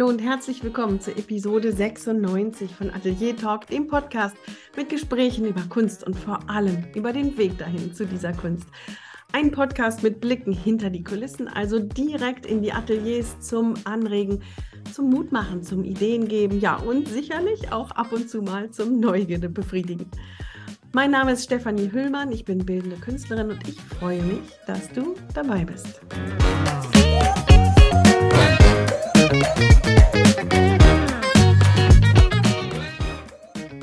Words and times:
Hallo 0.00 0.08
und 0.08 0.22
herzlich 0.22 0.64
willkommen 0.64 0.98
zur 0.98 1.18
Episode 1.18 1.74
96 1.74 2.74
von 2.74 2.88
Atelier 2.88 3.36
Talk, 3.36 3.66
dem 3.66 3.86
Podcast 3.86 4.34
mit 4.74 4.88
Gesprächen 4.88 5.44
über 5.44 5.60
Kunst 5.68 6.06
und 6.06 6.18
vor 6.18 6.38
allem 6.48 6.86
über 6.94 7.12
den 7.12 7.36
Weg 7.36 7.58
dahin 7.58 7.92
zu 7.92 8.06
dieser 8.06 8.32
Kunst. 8.32 8.66
Ein 9.32 9.50
Podcast 9.50 10.02
mit 10.02 10.22
Blicken 10.22 10.54
hinter 10.54 10.88
die 10.88 11.04
Kulissen, 11.04 11.48
also 11.48 11.78
direkt 11.80 12.46
in 12.46 12.62
die 12.62 12.72
Ateliers 12.72 13.40
zum 13.40 13.74
Anregen, 13.84 14.42
zum 14.90 15.10
Mutmachen, 15.10 15.62
zum 15.62 15.84
Ideengeben, 15.84 16.60
ja 16.60 16.76
und 16.76 17.06
sicherlich 17.06 17.70
auch 17.70 17.90
ab 17.90 18.10
und 18.12 18.30
zu 18.30 18.40
mal 18.40 18.70
zum 18.70 19.00
Neugierde 19.00 19.50
befriedigen. 19.50 20.10
Mein 20.92 21.10
Name 21.10 21.32
ist 21.32 21.44
Stefanie 21.44 21.92
Hüllmann, 21.92 22.32
ich 22.32 22.46
bin 22.46 22.64
bildende 22.64 22.96
Künstlerin 22.96 23.50
und 23.50 23.68
ich 23.68 23.78
freue 23.78 24.22
mich, 24.22 24.48
dass 24.66 24.90
du 24.92 25.14
dabei 25.34 25.66
bist. 25.66 26.00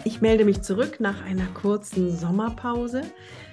Ich 0.03 0.21
melde 0.21 0.45
mich 0.45 0.63
zurück 0.63 0.99
nach 0.99 1.23
einer 1.23 1.45
kurzen 1.48 2.15
Sommerpause. 2.15 3.03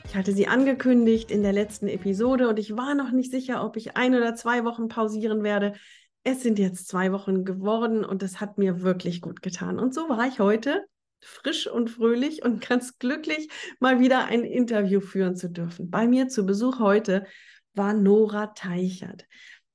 Ich 0.07 0.17
hatte 0.17 0.33
sie 0.33 0.47
angekündigt 0.47 1.31
in 1.31 1.43
der 1.43 1.53
letzten 1.53 1.89
Episode 1.89 2.49
und 2.49 2.59
ich 2.59 2.77
war 2.77 2.95
noch 2.95 3.11
nicht 3.11 3.31
sicher, 3.31 3.65
ob 3.65 3.77
ich 3.77 3.97
ein 3.97 4.15
oder 4.15 4.35
zwei 4.35 4.65
Wochen 4.65 4.89
pausieren 4.89 5.43
werde. 5.43 5.75
Es 6.23 6.43
sind 6.43 6.59
jetzt 6.59 6.89
zwei 6.89 7.13
Wochen 7.13 7.45
geworden 7.45 8.05
und 8.05 8.23
es 8.23 8.41
hat 8.41 8.57
mir 8.57 8.81
wirklich 8.81 9.21
gut 9.21 9.43
getan. 9.43 9.79
Und 9.79 9.93
so 9.93 10.09
war 10.09 10.27
ich 10.27 10.41
heute 10.41 10.85
frisch 11.21 11.67
und 11.67 11.91
fröhlich 11.91 12.45
und 12.45 12.67
ganz 12.67 12.99
glücklich, 12.99 13.49
mal 13.81 14.01
wieder 14.01 14.27
ein 14.27 14.45
Interview 14.45 15.01
führen 15.01 15.37
zu 15.37 15.51
dürfen. 15.51 15.91
Bei 15.91 16.07
mir 16.07 16.29
zu 16.29 16.47
Besuch 16.47 16.79
heute 16.79 17.27
war 17.75 17.93
Nora 17.93 18.49
Teichert. 18.49 19.27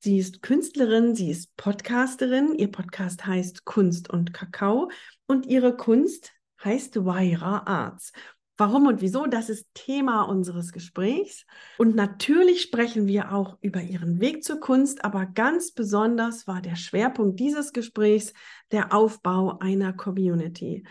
Sie 0.02 0.17
ist 0.17 0.42
Künstlerin, 0.42 1.14
sie 1.14 1.30
ist 1.30 1.53
Podcasterin. 1.58 2.55
Ihr 2.55 2.72
Podcast 2.72 3.25
heißt 3.25 3.66
Kunst 3.66 4.09
und 4.09 4.33
Kakao 4.33 4.89
und 5.28 5.45
ihre 5.45 5.75
Kunst 5.75 6.31
heißt 6.64 7.03
Waira 7.03 7.64
Arts. 7.66 8.14
Warum 8.55 8.88
und 8.88 9.02
wieso, 9.02 9.25
das 9.25 9.50
ist 9.50 9.67
Thema 9.73 10.22
unseres 10.22 10.72
Gesprächs. 10.72 11.45
Und 11.77 11.97
natürlich 11.97 12.61
sprechen 12.61 13.08
wir 13.08 13.33
auch 13.33 13.58
über 13.59 13.81
ihren 13.81 14.22
Weg 14.22 14.45
zur 14.45 14.61
Kunst, 14.61 15.03
aber 15.03 15.25
ganz 15.25 15.73
besonders 15.73 16.47
war 16.47 16.61
der 16.61 16.77
Schwerpunkt 16.77 17.38
dieses 17.38 17.73
Gesprächs 17.73 18.33
der 18.72 18.94
Aufbau 18.94 19.59
einer 19.59 19.92
Community. 19.92 20.86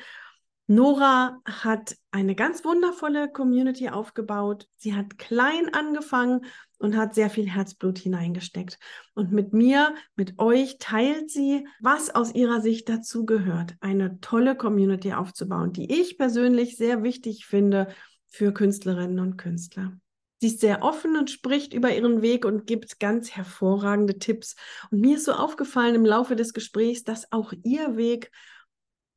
Nora 0.66 1.40
hat 1.46 1.96
eine 2.10 2.34
ganz 2.34 2.62
wundervolle 2.62 3.32
Community 3.32 3.88
aufgebaut. 3.88 4.68
Sie 4.76 4.94
hat 4.94 5.16
klein 5.16 5.72
angefangen 5.72 6.44
und 6.78 6.96
hat 6.96 7.14
sehr 7.14 7.30
viel 7.30 7.48
Herzblut 7.48 7.98
hineingesteckt. 7.98 8.78
Und 9.14 9.32
mit 9.32 9.52
mir, 9.52 9.94
mit 10.16 10.38
euch 10.38 10.78
teilt 10.78 11.30
sie, 11.30 11.66
was 11.80 12.14
aus 12.14 12.34
ihrer 12.34 12.60
Sicht 12.60 12.88
dazu 12.88 13.26
gehört, 13.26 13.74
eine 13.80 14.20
tolle 14.20 14.56
Community 14.56 15.12
aufzubauen, 15.12 15.72
die 15.72 16.00
ich 16.00 16.16
persönlich 16.18 16.76
sehr 16.76 17.02
wichtig 17.02 17.46
finde 17.46 17.88
für 18.26 18.52
Künstlerinnen 18.52 19.18
und 19.18 19.36
Künstler. 19.36 19.92
Sie 20.40 20.46
ist 20.46 20.60
sehr 20.60 20.82
offen 20.82 21.16
und 21.16 21.30
spricht 21.30 21.74
über 21.74 21.92
ihren 21.92 22.22
Weg 22.22 22.44
und 22.44 22.66
gibt 22.66 23.00
ganz 23.00 23.32
hervorragende 23.32 24.18
Tipps. 24.20 24.54
Und 24.90 25.00
mir 25.00 25.16
ist 25.16 25.24
so 25.24 25.32
aufgefallen 25.32 25.96
im 25.96 26.06
Laufe 26.06 26.36
des 26.36 26.52
Gesprächs, 26.52 27.02
dass 27.02 27.32
auch 27.32 27.52
ihr 27.64 27.96
Weg 27.96 28.30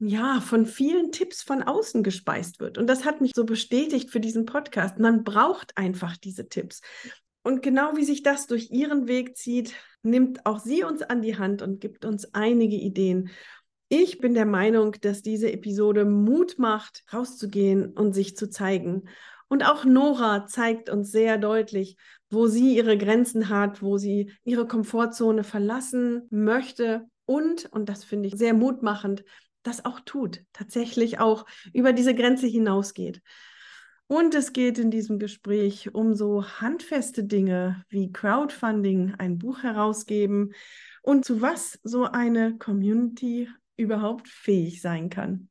ja, 0.03 0.41
von 0.41 0.65
vielen 0.65 1.11
Tipps 1.11 1.43
von 1.43 1.61
außen 1.61 2.01
gespeist 2.01 2.59
wird. 2.59 2.79
Und 2.79 2.87
das 2.87 3.05
hat 3.05 3.21
mich 3.21 3.33
so 3.35 3.45
bestätigt 3.45 4.09
für 4.09 4.19
diesen 4.19 4.45
Podcast. 4.45 4.97
Man 4.97 5.23
braucht 5.23 5.77
einfach 5.77 6.17
diese 6.17 6.49
Tipps. 6.49 6.81
Und 7.43 7.61
genau 7.61 7.95
wie 7.95 8.03
sich 8.03 8.23
das 8.23 8.47
durch 8.47 8.69
ihren 8.71 9.07
Weg 9.07 9.35
zieht, 9.35 9.73
nimmt 10.03 10.45
auch 10.45 10.59
sie 10.59 10.83
uns 10.83 11.01
an 11.01 11.21
die 11.21 11.37
Hand 11.37 11.61
und 11.61 11.79
gibt 11.81 12.05
uns 12.05 12.33
einige 12.33 12.75
Ideen. 12.75 13.29
Ich 13.89 14.19
bin 14.19 14.33
der 14.33 14.45
Meinung, 14.45 14.95
dass 15.01 15.21
diese 15.21 15.51
Episode 15.51 16.05
Mut 16.05 16.59
macht, 16.59 17.03
rauszugehen 17.11 17.91
und 17.91 18.13
sich 18.13 18.37
zu 18.37 18.49
zeigen. 18.49 19.09
Und 19.49 19.63
auch 19.63 19.83
Nora 19.83 20.45
zeigt 20.45 20.89
uns 20.89 21.11
sehr 21.11 21.37
deutlich, 21.37 21.97
wo 22.29 22.47
sie 22.47 22.77
ihre 22.77 22.97
Grenzen 22.97 23.49
hat, 23.49 23.81
wo 23.81 23.97
sie 23.97 24.31
ihre 24.43 24.65
Komfortzone 24.65 25.43
verlassen 25.43 26.27
möchte 26.29 27.05
und, 27.25 27.65
und 27.71 27.89
das 27.89 28.03
finde 28.03 28.27
ich 28.27 28.35
sehr 28.35 28.53
mutmachend, 28.53 29.23
das 29.63 29.85
auch 29.85 29.99
tut, 30.01 30.41
tatsächlich 30.53 31.19
auch 31.19 31.45
über 31.73 31.93
diese 31.93 32.15
Grenze 32.15 32.47
hinausgeht. 32.47 33.21
Und 34.11 34.35
es 34.35 34.51
geht 34.51 34.77
in 34.77 34.91
diesem 34.91 35.19
Gespräch 35.19 35.95
um 35.95 36.15
so 36.15 36.43
handfeste 36.45 37.23
Dinge 37.23 37.85
wie 37.87 38.11
Crowdfunding, 38.11 39.13
ein 39.17 39.37
Buch 39.37 39.63
herausgeben 39.63 40.51
und 41.01 41.23
zu 41.23 41.41
was 41.41 41.79
so 41.83 42.03
eine 42.03 42.57
Community 42.57 43.47
überhaupt 43.77 44.27
fähig 44.27 44.81
sein 44.81 45.09
kann. 45.09 45.47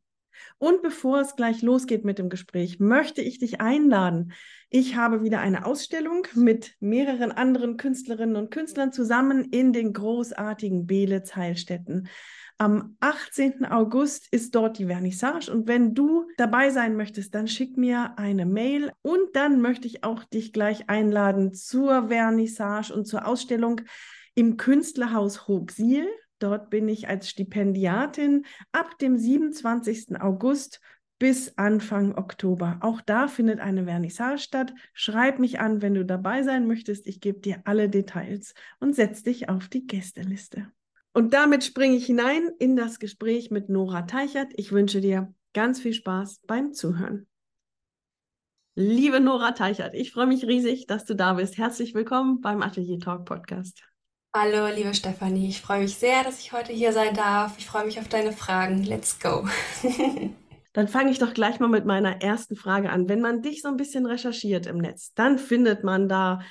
Und 0.59 0.83
bevor 0.83 1.21
es 1.21 1.37
gleich 1.37 1.63
losgeht 1.63 2.05
mit 2.05 2.19
dem 2.19 2.29
Gespräch, 2.29 2.79
möchte 2.79 3.23
ich 3.23 3.39
dich 3.39 3.63
einladen. 3.63 4.33
Ich 4.69 4.95
habe 4.95 5.23
wieder 5.23 5.41
eine 5.41 5.65
Ausstellung 5.65 6.27
mit 6.35 6.77
mehreren 6.81 7.33
anderen 7.33 7.79
Künstlerinnen 7.79 8.37
und 8.37 8.51
Künstlern 8.51 8.93
zusammen 8.93 9.43
in 9.45 9.73
den 9.73 9.95
großartigen 9.95 10.87
Beelitz 10.87 11.35
Heilstätten. 11.35 12.09
Am 12.61 12.99
18. 13.01 13.65
August 13.65 14.29
ist 14.33 14.55
dort 14.55 14.77
die 14.77 14.85
Vernissage 14.85 15.51
und 15.51 15.67
wenn 15.67 15.95
du 15.95 16.27
dabei 16.37 16.69
sein 16.69 16.95
möchtest, 16.95 17.35
dann 17.35 17.49
schick 17.49 17.79
mir 17.79 18.19
eine 18.19 18.45
Mail 18.45 18.93
und 19.01 19.35
dann 19.35 19.63
möchte 19.63 19.87
ich 19.87 20.05
auch 20.05 20.25
dich 20.25 20.53
gleich 20.53 20.91
einladen 20.91 21.55
zur 21.55 22.09
Vernissage 22.09 22.93
und 22.93 23.07
zur 23.07 23.27
Ausstellung 23.27 23.81
im 24.35 24.59
Künstlerhaus 24.59 25.49
Hochsiel. 25.49 26.07
Dort 26.39 26.69
bin 26.69 26.87
ich 26.91 27.09
als 27.09 27.31
Stipendiatin 27.31 28.45
ab 28.73 28.99
dem 28.99 29.17
27. 29.17 30.21
August 30.21 30.83
bis 31.19 31.57
Anfang 31.57 32.15
Oktober. 32.15 32.77
Auch 32.83 33.01
da 33.01 33.29
findet 33.29 33.61
eine 33.61 33.85
Vernissage 33.85 34.37
statt. 34.37 34.75
Schreib 34.93 35.39
mich 35.39 35.61
an, 35.61 35.81
wenn 35.81 35.95
du 35.95 36.05
dabei 36.05 36.43
sein 36.43 36.67
möchtest. 36.67 37.07
Ich 37.07 37.23
gebe 37.23 37.41
dir 37.41 37.63
alle 37.65 37.89
Details 37.89 38.53
und 38.81 38.95
setz 38.95 39.23
dich 39.23 39.49
auf 39.49 39.69
die 39.69 39.87
Gästeliste. 39.87 40.71
Und 41.13 41.35
damit 41.35 41.65
springe 41.65 41.97
ich 41.97 42.07
hinein 42.07 42.51
in 42.61 42.77
das 42.77 43.01
Gespräch 43.01 43.51
mit 43.51 43.69
Nora 43.69 44.03
Teichert. 44.03 44.53
Ich 44.55 44.71
wünsche 44.71 45.01
dir 45.01 45.35
ganz 45.53 45.81
viel 45.81 45.93
Spaß 45.93 46.43
beim 46.47 46.73
Zuhören. 46.73 47.27
Liebe 48.77 49.19
Nora 49.19 49.51
Teichert, 49.51 49.95
ich 49.95 50.13
freue 50.13 50.29
mich 50.29 50.47
riesig, 50.47 50.87
dass 50.87 51.05
du 51.05 51.15
da 51.15 51.35
bist. 51.35 51.59
Herzlich 51.59 51.95
willkommen 51.95 52.41
beim 52.41 52.63
Atelier 52.63 53.01
Talk 53.01 53.25
Podcast. 53.25 53.83
Hallo, 54.33 54.69
liebe 54.73 54.95
Stefanie. 54.95 55.49
Ich 55.49 55.61
freue 55.61 55.81
mich 55.81 55.97
sehr, 55.97 56.23
dass 56.23 56.39
ich 56.39 56.53
heute 56.53 56.73
hier 56.73 56.93
sein 56.93 57.15
darf. 57.15 57.59
Ich 57.59 57.67
freue 57.67 57.85
mich 57.85 57.99
auf 57.99 58.07
deine 58.07 58.31
Fragen. 58.31 58.85
Let's 58.85 59.19
go. 59.19 59.49
Dann 60.73 60.87
fange 60.87 61.11
ich 61.11 61.19
doch 61.19 61.35
gleich 61.35 61.59
mal 61.59 61.69
mit 61.69 61.85
meiner 61.85 62.23
ersten 62.23 62.55
Frage 62.55 62.91
an. 62.91 63.09
Wenn 63.09 63.21
man 63.21 63.43
dich 63.43 63.63
so 63.63 63.69
ein 63.69 63.77
bisschen 63.77 64.07
recherchiert 64.07 64.67
im 64.67 64.79
Netz, 64.79 65.13
dann 65.15 65.37
findet 65.37 65.83
man 65.83 66.09
da 66.09 66.43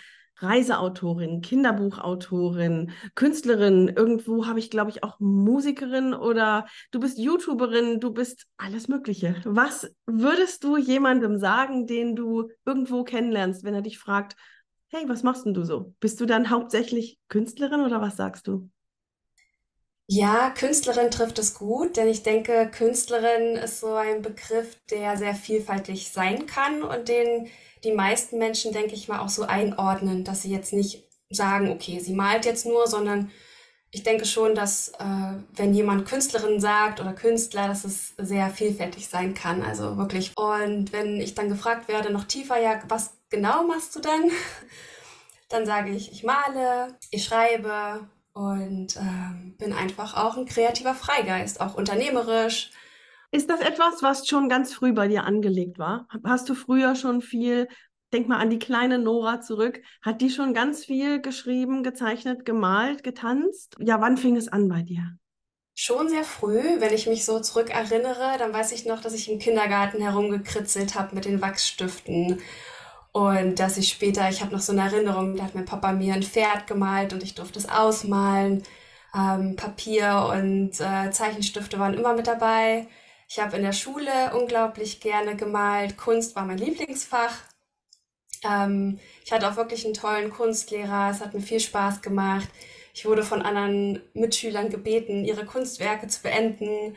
Reiseautorin, 0.42 1.42
Kinderbuchautorin, 1.42 2.92
Künstlerin, 3.16 3.90
irgendwo 3.90 4.46
habe 4.48 4.60
ich, 4.60 4.70
glaube 4.70 4.90
ich, 4.90 5.04
auch 5.04 5.20
Musikerin 5.20 6.14
oder 6.14 6.66
du 6.92 7.00
bist 7.00 7.18
YouTuberin, 7.18 8.00
du 8.00 8.12
bist 8.12 8.46
alles 8.58 8.88
Mögliche. 8.88 9.36
Was 9.46 9.94
würdest 10.06 10.64
du 10.64 10.78
jemandem 10.78 11.38
sagen, 11.38 11.88
den 11.88 12.16
du 12.16 12.50
irgendwo 12.66 13.04
kennenlernst, 13.04 13.64
wenn 13.64 13.74
er 13.74 13.82
dich 13.82 14.00
fragt, 14.00 14.36
hey, 14.88 15.04
was 15.08 15.24
machst 15.24 15.46
denn 15.46 15.54
du 15.54 15.64
so? 15.64 15.94
Bist 16.00 16.20
du 16.20 16.26
dann 16.26 16.50
hauptsächlich 16.50 17.20
Künstlerin 17.28 17.82
oder 17.82 18.02
was 18.02 18.18
sagst 18.18 18.48
du? 18.48 18.70
Ja, 20.12 20.50
Künstlerin 20.50 21.12
trifft 21.12 21.38
es 21.38 21.54
gut, 21.54 21.96
denn 21.96 22.08
ich 22.08 22.24
denke, 22.24 22.68
Künstlerin 22.72 23.56
ist 23.58 23.80
so 23.80 23.94
ein 23.94 24.24
Begriff, 24.24 24.76
der 24.90 25.18
sehr 25.18 25.36
vielfältig 25.36 26.10
sein 26.12 26.48
kann 26.48 26.82
und 26.82 27.08
den 27.08 27.48
die 27.84 27.92
meisten 27.92 28.40
Menschen, 28.40 28.74
denke 28.74 28.96
ich 28.96 29.08
mal, 29.08 29.20
auch 29.20 29.30
so 29.30 29.44
einordnen, 29.44 30.24
dass 30.24 30.42
sie 30.42 30.52
jetzt 30.52 30.74
nicht 30.74 31.04
sagen, 31.30 31.70
okay, 31.70 32.00
sie 32.00 32.14
malt 32.14 32.46
jetzt 32.46 32.66
nur, 32.66 32.88
sondern 32.88 33.30
ich 33.92 34.02
denke 34.02 34.26
schon, 34.26 34.56
dass 34.56 34.90
äh, 35.00 35.34
wenn 35.56 35.76
jemand 35.76 36.08
Künstlerin 36.08 36.60
sagt 36.60 37.00
oder 37.00 37.14
Künstler, 37.14 37.68
dass 37.68 37.84
es 37.86 38.16
sehr 38.18 38.50
vielfältig 38.50 39.10
sein 39.10 39.36
kann. 39.36 39.62
Also 39.62 39.96
wirklich. 39.98 40.36
Und 40.36 40.92
wenn 40.92 41.22
ich 41.22 41.36
dann 41.36 41.50
gefragt 41.50 41.88
werde, 41.88 42.12
noch 42.12 42.24
tiefer, 42.26 42.60
ja, 42.60 42.82
was 42.88 43.12
genau 43.30 43.64
machst 43.68 43.96
du 43.96 44.00
dann? 44.00 44.32
Dann 45.50 45.66
sage 45.66 45.92
ich, 45.92 46.12
ich 46.12 46.24
male, 46.24 46.96
ich 47.10 47.26
schreibe 47.26 48.08
und 48.34 48.96
äh, 48.96 49.54
bin 49.58 49.74
einfach 49.74 50.16
auch 50.16 50.38
ein 50.38 50.46
kreativer 50.46 50.96
Freigeist, 50.96 51.62
auch 51.62 51.76
unternehmerisch. 51.76 52.72
Ist 53.32 53.50
das 53.50 53.60
etwas, 53.60 54.02
was 54.02 54.28
schon 54.28 54.50
ganz 54.50 54.74
früh 54.74 54.94
bei 54.94 55.08
dir 55.08 55.24
angelegt 55.24 55.78
war? 55.78 56.08
Hast 56.24 56.50
du 56.50 56.56
früher 56.56 56.96
schon 56.96 57.22
viel, 57.22 57.68
denk 58.12 58.28
mal 58.28 58.38
an 58.40 58.50
die 58.50 58.60
kleine 58.60 58.98
Nora 58.98 59.42
zurück, 59.42 59.82
hat 60.02 60.22
die 60.22 60.30
schon 60.30 60.54
ganz 60.54 60.86
viel 60.86 61.22
geschrieben, 61.22 61.84
gezeichnet, 61.84 62.46
gemalt, 62.46 63.04
getanzt? 63.04 63.76
Ja, 63.80 64.02
wann 64.02 64.18
fing 64.18 64.36
es 64.36 64.48
an 64.48 64.68
bei 64.68 64.82
dir? 64.82 65.18
Schon 65.76 66.10
sehr 66.10 66.24
früh, 66.24 66.82
wenn 66.82 66.94
ich 66.94 67.08
mich 67.08 67.24
so 67.24 67.40
zurückerinnere, 67.40 68.38
dann 68.38 68.52
weiß 68.52 68.74
ich 68.74 68.86
noch, 68.86 69.00
dass 69.00 69.14
ich 69.14 69.32
im 69.32 69.40
Kindergarten 69.40 70.02
herumgekritzelt 70.02 70.96
habe 70.96 71.16
mit 71.16 71.26
den 71.26 71.42
Wachsstiften 71.42 72.42
und 73.12 73.60
dass 73.60 73.78
ich 73.78 73.90
später, 73.90 74.30
ich 74.30 74.42
habe 74.42 74.54
noch 74.54 74.62
so 74.62 74.72
eine 74.72 74.82
Erinnerung, 74.82 75.36
da 75.36 75.44
hat 75.46 75.56
mein 75.56 75.66
Papa 75.66 75.92
mir 75.94 76.14
ein 76.14 76.24
Pferd 76.24 76.68
gemalt 76.68 77.14
und 77.14 77.24
ich 77.24 77.36
durfte 77.36 77.60
es 77.60 77.70
ausmalen. 77.70 78.64
Ähm, 79.16 79.56
Papier 79.56 80.30
und 80.32 80.80
äh, 80.80 81.10
Zeichenstifte 81.12 81.80
waren 81.80 81.96
immer 81.96 82.14
mit 82.14 82.28
dabei. 82.28 82.88
Ich 83.28 83.40
habe 83.40 83.58
in 83.58 83.64
der 83.64 83.74
Schule 83.74 84.36
unglaublich 84.36 85.02
gerne 85.02 85.36
gemalt. 85.36 85.98
Kunst 85.98 86.36
war 86.36 86.46
mein 86.46 86.60
Lieblingsfach. 86.60 87.36
Ähm, 88.44 89.00
ich 89.24 89.32
hatte 89.32 89.50
auch 89.50 89.56
wirklich 89.56 89.86
einen 89.86 89.94
tollen 89.96 90.32
Kunstlehrer. 90.32 91.10
Es 91.12 91.22
hat 91.22 91.34
mir 91.34 91.42
viel 91.42 91.60
Spaß 91.60 92.02
gemacht. 92.02 92.48
Ich 92.94 93.06
wurde 93.06 93.24
von 93.24 93.42
anderen 93.42 94.02
Mitschülern 94.14 94.70
gebeten, 94.70 95.26
ihre 95.26 95.46
Kunstwerke 95.46 96.08
zu 96.08 96.22
beenden. 96.22 96.96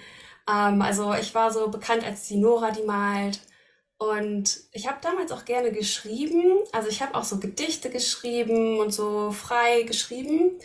Ähm, 0.48 0.82
also 0.82 1.14
ich 1.14 1.34
war 1.34 1.50
so 1.52 1.68
bekannt 1.70 2.04
als 2.04 2.28
die 2.28 2.36
Nora, 2.36 2.70
die 2.70 2.82
malt. 2.82 3.40
Und 4.02 4.60
ich 4.72 4.88
habe 4.88 4.98
damals 5.00 5.30
auch 5.30 5.44
gerne 5.44 5.70
geschrieben. 5.70 6.58
Also 6.72 6.88
ich 6.88 7.02
habe 7.02 7.14
auch 7.14 7.22
so 7.22 7.38
Gedichte 7.38 7.88
geschrieben 7.88 8.80
und 8.80 8.92
so 8.92 9.30
frei 9.30 9.82
geschrieben. 9.82 10.58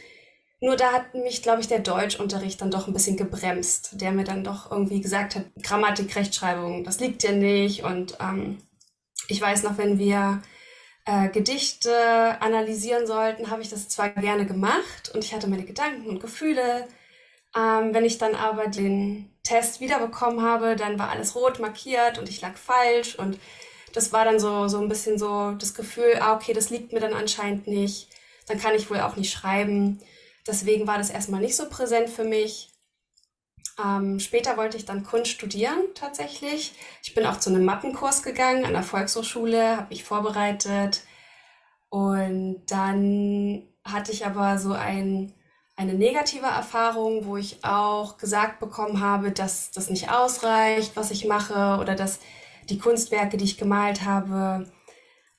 Nur 0.59 0.75
da 0.75 0.91
hat 0.91 1.13
mich, 1.13 1.43
glaube 1.43 1.61
ich, 1.61 1.67
der 1.67 1.79
Deutschunterricht 1.79 2.59
dann 2.59 2.71
doch 2.71 2.87
ein 2.87 2.93
bisschen 2.93 3.15
gebremst, 3.15 4.01
der 4.01 4.11
mir 4.11 4.23
dann 4.23 4.43
doch 4.43 4.71
irgendwie 4.71 5.01
gesagt 5.01 5.35
hat, 5.35 5.45
Grammatik, 5.61 6.15
Rechtschreibung, 6.15 6.83
das 6.83 6.99
liegt 6.99 7.21
dir 7.21 7.33
nicht. 7.33 7.83
Und 7.83 8.17
ähm, 8.19 8.57
ich 9.27 9.39
weiß 9.39 9.61
noch, 9.61 9.77
wenn 9.77 9.99
wir 9.99 10.41
äh, 11.05 11.29
Gedichte 11.29 12.41
analysieren 12.41 13.05
sollten, 13.05 13.51
habe 13.51 13.61
ich 13.61 13.69
das 13.69 13.87
zwar 13.87 14.09
gerne 14.09 14.47
gemacht 14.47 15.11
und 15.13 15.23
ich 15.23 15.33
hatte 15.35 15.47
meine 15.47 15.65
Gedanken 15.65 16.07
und 16.07 16.19
Gefühle. 16.19 16.87
Ähm, 17.55 17.93
wenn 17.93 18.05
ich 18.05 18.17
dann 18.17 18.35
aber 18.35 18.67
den 18.67 19.31
Test 19.43 19.79
wiederbekommen 19.79 20.41
habe, 20.41 20.75
dann 20.75 20.99
war 20.99 21.09
alles 21.09 21.35
rot 21.35 21.59
markiert 21.59 22.17
und 22.17 22.29
ich 22.29 22.41
lag 22.41 22.57
falsch 22.57 23.15
und 23.15 23.39
das 23.93 24.11
war 24.11 24.25
dann 24.25 24.39
so, 24.39 24.67
so 24.67 24.79
ein 24.79 24.89
bisschen 24.89 25.17
so 25.17 25.51
das 25.51 25.73
Gefühl, 25.73 26.17
ah, 26.19 26.35
okay, 26.35 26.53
das 26.53 26.69
liegt 26.69 26.91
mir 26.93 26.99
dann 26.99 27.13
anscheinend 27.13 27.67
nicht, 27.67 28.09
dann 28.47 28.59
kann 28.59 28.75
ich 28.75 28.89
wohl 28.89 28.99
auch 28.99 29.15
nicht 29.15 29.31
schreiben. 29.31 29.99
Deswegen 30.45 30.87
war 30.87 30.97
das 30.97 31.09
erstmal 31.09 31.41
nicht 31.41 31.55
so 31.55 31.67
präsent 31.69 32.09
für 32.09 32.23
mich. 32.23 32.69
Ähm, 33.83 34.19
später 34.19 34.57
wollte 34.57 34.77
ich 34.77 34.85
dann 34.85 35.03
Kunst 35.03 35.31
studieren 35.31 35.79
tatsächlich. 35.93 36.73
Ich 37.03 37.13
bin 37.13 37.25
auch 37.25 37.39
zu 37.39 37.49
einem 37.49 37.65
Mappenkurs 37.65 38.23
gegangen 38.23 38.65
an 38.65 38.73
der 38.73 38.83
Volkshochschule, 38.83 39.77
habe 39.77 39.89
mich 39.89 40.03
vorbereitet 40.03 41.03
und 41.89 42.63
dann 42.67 43.67
hatte 43.83 44.11
ich 44.11 44.25
aber 44.25 44.57
so 44.57 44.73
ein 44.73 45.33
eine 45.77 45.93
negative 45.93 46.47
Erfahrung, 46.47 47.25
wo 47.25 47.37
ich 47.37 47.63
auch 47.63 48.17
gesagt 48.17 48.59
bekommen 48.59 48.99
habe, 48.99 49.31
dass 49.31 49.71
das 49.71 49.89
nicht 49.89 50.11
ausreicht, 50.11 50.95
was 50.95 51.11
ich 51.11 51.25
mache 51.25 51.77
oder 51.79 51.95
dass 51.95 52.19
die 52.67 52.79
Kunstwerke, 52.79 53.37
die 53.37 53.45
ich 53.45 53.57
gemalt 53.57 54.03
habe, 54.03 54.67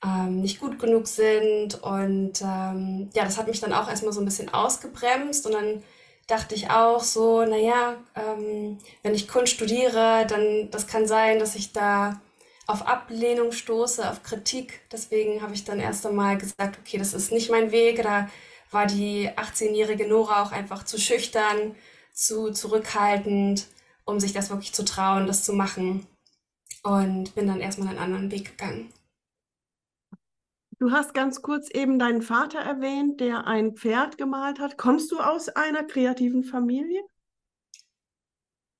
ähm, 0.03 0.39
nicht 0.39 0.61
gut 0.61 0.79
genug 0.79 1.07
sind. 1.07 1.83
Und 1.83 2.41
ähm, 2.41 3.09
ja, 3.13 3.25
das 3.25 3.37
hat 3.37 3.47
mich 3.47 3.59
dann 3.59 3.73
auch 3.73 3.89
erstmal 3.89 4.13
so 4.13 4.21
ein 4.21 4.25
bisschen 4.25 4.51
ausgebremst 4.53 5.45
und 5.45 5.53
dann 5.53 5.83
dachte 6.27 6.55
ich 6.55 6.69
auch 6.69 7.03
so, 7.03 7.43
naja, 7.43 7.95
ähm, 8.15 8.77
wenn 9.03 9.15
ich 9.15 9.27
Kunst 9.27 9.53
studiere, 9.53 10.25
dann 10.25 10.69
das 10.71 10.87
kann 10.87 11.05
sein, 11.05 11.39
dass 11.39 11.55
ich 11.55 11.73
da 11.73 12.21
auf 12.65 12.87
Ablehnung 12.87 13.51
stoße, 13.51 14.09
auf 14.09 14.23
Kritik. 14.23 14.81
Deswegen 14.91 15.41
habe 15.41 15.53
ich 15.53 15.65
dann 15.65 15.79
erst 15.81 16.05
einmal 16.05 16.37
gesagt, 16.37 16.79
okay, 16.79 16.97
das 16.97 17.13
ist 17.13 17.31
nicht 17.33 17.51
mein 17.51 17.71
Weg, 17.71 18.03
da 18.03 18.29
war 18.71 18.85
die 18.85 19.29
18-jährige 19.29 20.07
Nora 20.07 20.43
auch 20.43 20.51
einfach 20.51 20.83
zu 20.83 20.99
schüchtern, 20.99 21.75
zu 22.13 22.51
zurückhaltend, 22.51 23.67
um 24.05 24.19
sich 24.19 24.33
das 24.33 24.49
wirklich 24.49 24.73
zu 24.73 24.85
trauen, 24.85 25.27
das 25.27 25.43
zu 25.43 25.53
machen. 25.53 26.05
Und 26.83 27.35
bin 27.35 27.47
dann 27.47 27.59
erstmal 27.59 27.89
einen 27.89 27.99
anderen 27.99 28.31
Weg 28.31 28.57
gegangen. 28.57 28.93
Du 30.77 30.91
hast 30.91 31.13
ganz 31.13 31.41
kurz 31.41 31.69
eben 31.69 31.99
deinen 31.99 32.21
Vater 32.21 32.59
erwähnt, 32.59 33.19
der 33.19 33.47
ein 33.47 33.75
Pferd 33.75 34.17
gemalt 34.17 34.59
hat. 34.59 34.77
Kommst 34.77 35.11
du 35.11 35.19
aus 35.19 35.49
einer 35.49 35.83
kreativen 35.83 36.45
Familie? 36.45 37.01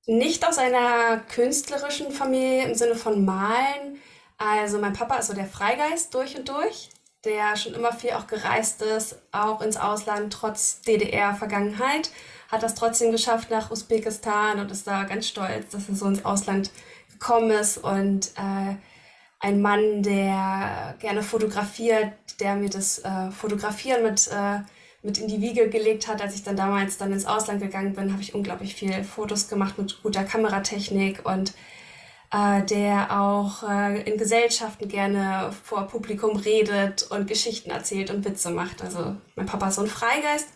Nicht 0.06 0.48
aus 0.48 0.58
einer 0.58 1.20
künstlerischen 1.20 2.12
Familie 2.12 2.64
im 2.64 2.76
Sinne 2.76 2.96
von 2.96 3.26
Malen. 3.26 4.00
Also 4.38 4.80
mein 4.80 4.94
Papa 4.94 5.18
ist 5.18 5.28
so 5.28 5.34
der 5.34 5.46
Freigeist 5.46 6.14
durch 6.14 6.38
und 6.38 6.48
durch 6.48 6.90
der 7.26 7.58
schon 7.58 7.74
immer 7.74 7.92
viel 7.92 8.12
auch 8.12 8.28
gereist 8.28 8.82
ist, 8.82 9.18
auch 9.32 9.62
ins 9.62 9.78
Ausland, 9.78 10.32
trotz 10.34 10.82
DDR-Vergangenheit, 10.82 12.12
hat 12.50 12.64
das 12.64 12.76
trotzdem 12.76 13.12
geschafft 13.12 13.52
nach 13.52 13.72
Usbekistan 13.72 14.60
und 14.60 14.72
ist 14.72 14.88
da 14.88 15.04
ganz 15.04 15.28
stolz, 15.28 15.70
dass 15.70 15.90
er 15.90 15.96
so 15.96 16.08
ins 16.08 16.26
Ausland 16.26 16.72
gekommen 17.12 17.52
ist 17.52 17.78
und 17.78 18.32
äh, 18.38 18.76
ein 19.40 19.62
Mann, 19.62 20.04
der 20.04 20.96
gerne 21.00 21.24
fotografiert, 21.24 22.12
der 22.40 22.56
mir 22.56 22.70
das 22.70 23.00
äh, 23.00 23.32
Fotografieren 23.32 24.04
mit, 24.04 24.28
äh, 24.28 24.60
mit 25.02 25.18
in 25.18 25.28
die 25.28 25.42
Wiege 25.42 25.70
gelegt 25.70 26.08
hat. 26.08 26.22
Als 26.22 26.36
ich 26.36 26.44
dann 26.44 26.58
damals 26.58 26.98
dann 26.98 27.14
ins 27.14 27.26
Ausland 27.26 27.62
gegangen 27.62 27.94
bin, 27.94 28.12
habe 28.12 28.22
ich 28.22 28.36
unglaublich 28.36 28.76
viel 28.76 29.04
Fotos 29.04 29.48
gemacht 29.48 29.78
mit 29.78 30.02
guter 30.04 30.24
Kameratechnik 30.24 31.26
und 31.26 31.54
äh, 32.32 32.64
der 32.64 33.20
auch 33.20 33.64
äh, 33.64 34.02
in 34.04 34.18
Gesellschaften 34.18 34.88
gerne 34.88 35.52
vor 35.64 35.88
Publikum 35.88 36.36
redet 36.36 37.04
und 37.12 37.28
Geschichten 37.28 37.72
erzählt 37.72 38.12
und 38.12 38.26
Witze 38.26 38.52
macht. 38.52 38.84
Also 38.84 39.16
mein 39.36 39.46
Papa 39.46 39.70
ist 39.70 39.76
so 39.76 39.82
ein 39.82 39.88
Freigeist 39.88 40.50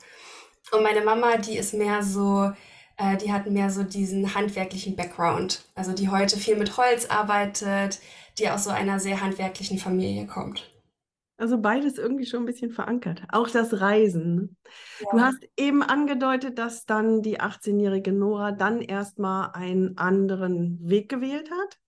und 0.72 0.84
meine 0.84 1.02
Mama, 1.02 1.38
die 1.38 1.58
ist 1.58 1.74
mehr 1.74 2.04
so, 2.04 2.52
äh, 2.98 3.18
die 3.18 3.32
hat 3.32 3.48
mehr 3.48 3.70
so 3.70 3.84
diesen 3.84 4.36
handwerklichen 4.36 4.96
Background. 4.96 5.66
Also 5.76 5.94
die 5.94 6.10
heute 6.10 6.38
viel 6.38 6.58
mit 6.58 6.78
Holz 6.78 7.06
arbeitet, 7.06 8.00
die 8.38 8.50
aus 8.50 8.66
so 8.66 8.70
einer 8.70 9.00
sehr 9.00 9.22
handwerklichen 9.22 9.78
Familie 9.78 10.28
kommt. 10.28 10.73
Also 11.38 11.60
beides 11.60 11.98
irgendwie 11.98 12.26
schon 12.26 12.44
ein 12.44 12.46
bisschen 12.46 12.72
verankert. 12.72 13.24
Auch 13.30 13.50
das 13.50 13.82
Reisen. 13.82 14.36
Ne? 14.36 14.50
Ja. 15.00 15.08
Du 15.12 15.20
hast 15.20 15.50
eben 15.58 15.82
angedeutet, 15.82 16.60
dass 16.60 16.86
dann 16.86 17.22
die 17.22 17.42
18-jährige 17.42 18.12
Nora 18.12 18.52
dann 18.52 18.82
erstmal 18.82 19.52
einen 19.54 19.98
anderen 19.98 20.78
Weg 20.88 21.10
gewählt 21.10 21.50
hat. 21.50 21.80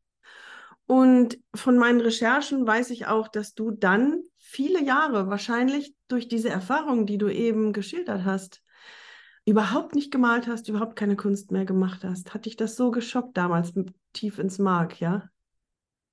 Und 0.88 1.40
von 1.54 1.78
meinen 1.78 2.02
Recherchen 2.02 2.66
weiß 2.66 2.90
ich 2.92 3.08
auch, 3.08 3.28
dass 3.28 3.54
du 3.54 3.72
dann 3.72 4.24
viele 4.38 4.84
Jahre, 4.84 5.30
wahrscheinlich 5.30 5.96
durch 6.08 6.28
diese 6.28 6.50
Erfahrung, 6.50 7.06
die 7.06 7.18
du 7.18 7.30
eben 7.30 7.74
geschildert 7.74 8.24
hast, 8.24 8.62
überhaupt 9.46 9.96
nicht 9.96 10.12
gemalt 10.12 10.48
hast, 10.48 10.70
überhaupt 10.70 10.96
keine 10.96 11.16
Kunst 11.16 11.52
mehr 11.52 11.66
gemacht 11.66 12.04
hast. 12.04 12.34
Hat 12.34 12.46
dich 12.46 12.56
das 12.56 12.76
so 12.76 12.92
geschockt 12.92 13.38
damals, 13.38 13.74
tief 14.14 14.40
ins 14.40 14.60
Mark, 14.60 15.00
ja? 15.00 15.30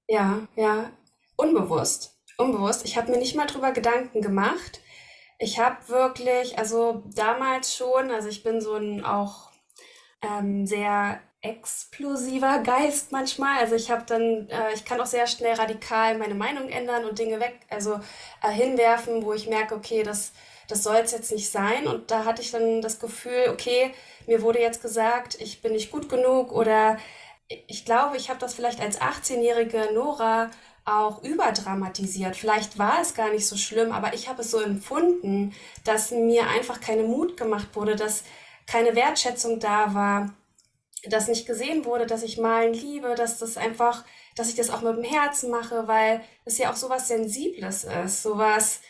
Ja, 0.08 0.46
ja, 0.56 0.90
unbewusst 1.36 2.12
unbewusst. 2.39 2.84
Ich 2.84 2.96
habe 2.96 3.10
mir 3.10 3.19
nicht 3.19 3.34
mal 3.34 3.46
drüber 3.46 3.72
Gedanken 3.72 4.20
gemacht. 4.20 4.81
Ich 5.39 5.58
habe 5.58 5.89
wirklich, 5.89 6.58
also 6.58 7.03
damals 7.15 7.74
schon, 7.74 8.10
also 8.10 8.29
ich 8.29 8.43
bin 8.43 8.60
so 8.60 8.77
ein 8.77 9.05
auch 9.05 9.51
ähm, 10.22 10.67
sehr 10.67 11.20
explosiver 11.43 12.60
Geist 12.60 13.10
manchmal. 13.10 13.58
Also 13.58 13.74
ich 13.74 13.91
habe 13.91 14.05
dann, 14.06 14.48
äh, 14.48 14.72
ich 14.74 14.84
kann 14.84 15.01
auch 15.01 15.06
sehr 15.06 15.27
schnell 15.27 15.55
radikal 15.55 16.17
meine 16.17 16.34
Meinung 16.34 16.69
ändern 16.69 17.05
und 17.05 17.19
Dinge 17.19 17.41
weg, 17.41 17.60
also 17.69 18.01
äh, 18.43 18.51
hinwerfen, 18.51 19.24
wo 19.24 19.32
ich 19.32 19.48
merke, 19.48 19.74
okay, 19.74 20.05
das, 20.05 20.32
das 20.69 20.84
soll 20.84 20.96
es 20.96 21.10
jetzt 21.10 21.32
nicht 21.32 21.51
sein. 21.51 21.89
Und 21.89 22.10
da 22.12 22.24
hatte 22.24 22.43
ich 22.43 22.53
dann 22.53 22.81
das 22.81 23.01
Gefühl, 23.01 23.48
okay, 23.51 23.93
mir 24.27 24.43
wurde 24.43 24.60
jetzt 24.60 24.82
gesagt, 24.82 25.41
ich 25.41 25.60
bin 25.62 25.72
nicht 25.72 25.91
gut 25.91 26.08
genug 26.08 26.53
oder 26.53 26.96
ich 27.67 27.84
glaube, 27.84 28.17
ich 28.17 28.31
habe 28.31 28.39
das 28.39 28.55
vielleicht 28.55 28.81
als 28.81 29.01
18-jährige 29.01 29.91
Nora 29.94 30.51
auch 30.84 31.22
überdramatisiert. 31.22 32.36
Vielleicht 32.36 32.79
war 32.79 33.01
es 33.01 33.15
gar 33.15 33.31
nicht 33.31 33.46
so 33.46 33.56
schlimm, 33.56 33.93
aber 33.93 34.15
ich 34.15 34.29
habe 34.29 34.43
es 34.43 34.51
so 34.51 34.60
empfunden, 34.60 35.55
dass 35.84 36.10
mir 36.10 36.48
einfach 36.48 36.81
keine 36.81 37.05
Mut 37.05 37.36
gemacht 37.36 37.69
wurde, 37.74 37.96
dass 37.96 38.24
keine 38.67 38.94
Wertschätzung 38.94 39.60
da 39.60 39.94
war, 39.94 40.34
dass 41.05 41.29
nicht 41.29 41.46
gesehen 41.46 41.84
wurde, 41.84 42.06
dass 42.06 42.22
ich 42.22 42.39
malen 42.39 42.74
liebe, 42.74 43.15
dass 43.15 43.39
das 43.39 43.56
einfach, 43.56 44.05
dass 44.36 44.48
ich 44.48 44.55
das 44.55 44.70
auch 44.70 44.82
mit 44.82 44.96
dem 44.96 45.05
Herzen 45.05 45.51
mache, 45.51 45.86
weil 45.89 46.22
es 46.44 46.58
ja 46.58 46.70
auch 46.70 46.77
sowas 46.77 47.08
Sensibles 47.08 47.84
ist, 47.84 48.22
sowas, 48.22 48.81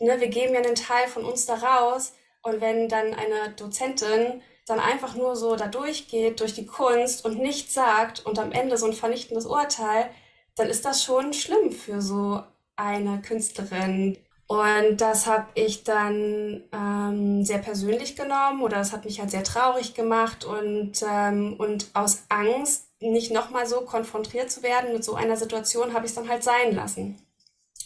ne, 0.00 0.20
wir 0.20 0.28
geben 0.28 0.54
ja 0.54 0.60
einen 0.60 0.74
Teil 0.74 1.08
von 1.08 1.24
uns 1.24 1.46
da 1.46 1.54
raus 1.54 2.14
und 2.42 2.60
wenn 2.60 2.88
dann 2.88 3.14
eine 3.14 3.50
Dozentin 3.56 4.42
dann 4.66 4.80
einfach 4.80 5.14
nur 5.14 5.36
so 5.36 5.56
da 5.56 5.66
durchgeht 5.66 6.40
durch 6.40 6.54
die 6.54 6.66
Kunst 6.66 7.24
und 7.24 7.38
nichts 7.38 7.74
sagt 7.74 8.24
und 8.24 8.38
am 8.38 8.52
Ende 8.52 8.76
so 8.76 8.86
ein 8.86 8.92
vernichtendes 8.92 9.46
Urteil, 9.46 10.10
dann 10.56 10.68
ist 10.68 10.84
das 10.84 11.02
schon 11.02 11.32
schlimm 11.32 11.72
für 11.72 12.00
so 12.00 12.42
eine 12.76 13.20
Künstlerin. 13.22 14.18
Und 14.46 15.00
das 15.00 15.26
habe 15.26 15.46
ich 15.54 15.84
dann 15.84 16.62
ähm, 16.72 17.44
sehr 17.44 17.58
persönlich 17.58 18.16
genommen 18.16 18.62
oder 18.62 18.76
das 18.78 18.92
hat 18.92 19.04
mich 19.04 19.18
halt 19.18 19.30
sehr 19.30 19.44
traurig 19.44 19.94
gemacht 19.94 20.44
und, 20.44 20.92
ähm, 21.08 21.54
und 21.58 21.86
aus 21.94 22.24
Angst, 22.28 22.88
nicht 23.00 23.32
nochmal 23.32 23.66
so 23.66 23.80
konfrontiert 23.80 24.50
zu 24.50 24.62
werden 24.62 24.92
mit 24.92 25.04
so 25.04 25.14
einer 25.14 25.36
Situation, 25.36 25.94
habe 25.94 26.04
ich 26.04 26.12
es 26.12 26.16
dann 26.16 26.28
halt 26.28 26.44
sein 26.44 26.74
lassen 26.74 27.18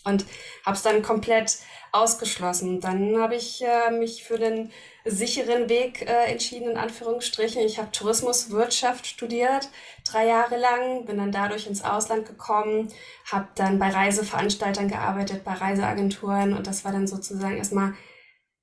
und 0.05 0.25
habe 0.65 0.77
es 0.77 0.83
dann 0.83 1.03
komplett 1.03 1.59
ausgeschlossen. 1.93 2.81
Dann 2.81 3.19
habe 3.21 3.37
ich 3.37 3.63
äh, 3.63 3.91
mich 3.91 4.25
für 4.25 4.39
den 4.39 4.71
sicheren 5.07 5.69
Weg 5.69 6.03
äh, 6.03 6.31
entschieden, 6.31 6.71
in 6.71 6.77
Anführungsstrichen. 6.77 7.63
Ich 7.63 7.79
habe 7.79 7.93
Tourismuswirtschaft 7.93 9.07
studiert, 9.07 9.69
drei 10.05 10.27
Jahre 10.27 10.59
lang, 10.59 11.05
bin 11.05 11.19
dann 11.19 11.33
dadurch 11.33 11.67
ins 11.67 11.85
Ausland 11.85 12.27
gekommen, 12.27 12.89
habe 13.31 13.49
dann 13.55 13.79
bei 13.79 13.89
Reiseveranstaltern 13.89 14.89
gearbeitet, 14.89 15.45
bei 15.45 15.53
Reiseagenturen 15.53 16.53
und 16.55 16.67
das 16.67 16.85
war 16.85 16.93
dann 16.93 17.07
sozusagen 17.07 17.57
erstmal 17.57 17.95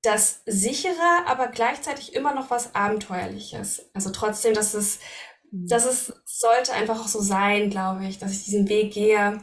das 0.02 0.42
sichere, 0.44 1.26
aber 1.26 1.48
gleichzeitig 1.48 2.14
immer 2.14 2.34
noch 2.34 2.50
was 2.50 2.74
Abenteuerliches. 2.74 3.90
Also 3.94 4.10
trotzdem, 4.10 4.54
dass 4.54 4.74
es, 4.74 4.98
mhm. 5.50 5.66
dass 5.66 5.86
es 5.86 6.12
sollte 6.24 6.72
einfach 6.74 7.00
auch 7.00 7.08
so 7.08 7.20
sein, 7.20 7.70
glaube 7.70 8.04
ich, 8.06 8.18
dass 8.18 8.32
ich 8.32 8.44
diesen 8.44 8.68
Weg 8.68 8.92
gehe, 8.92 9.42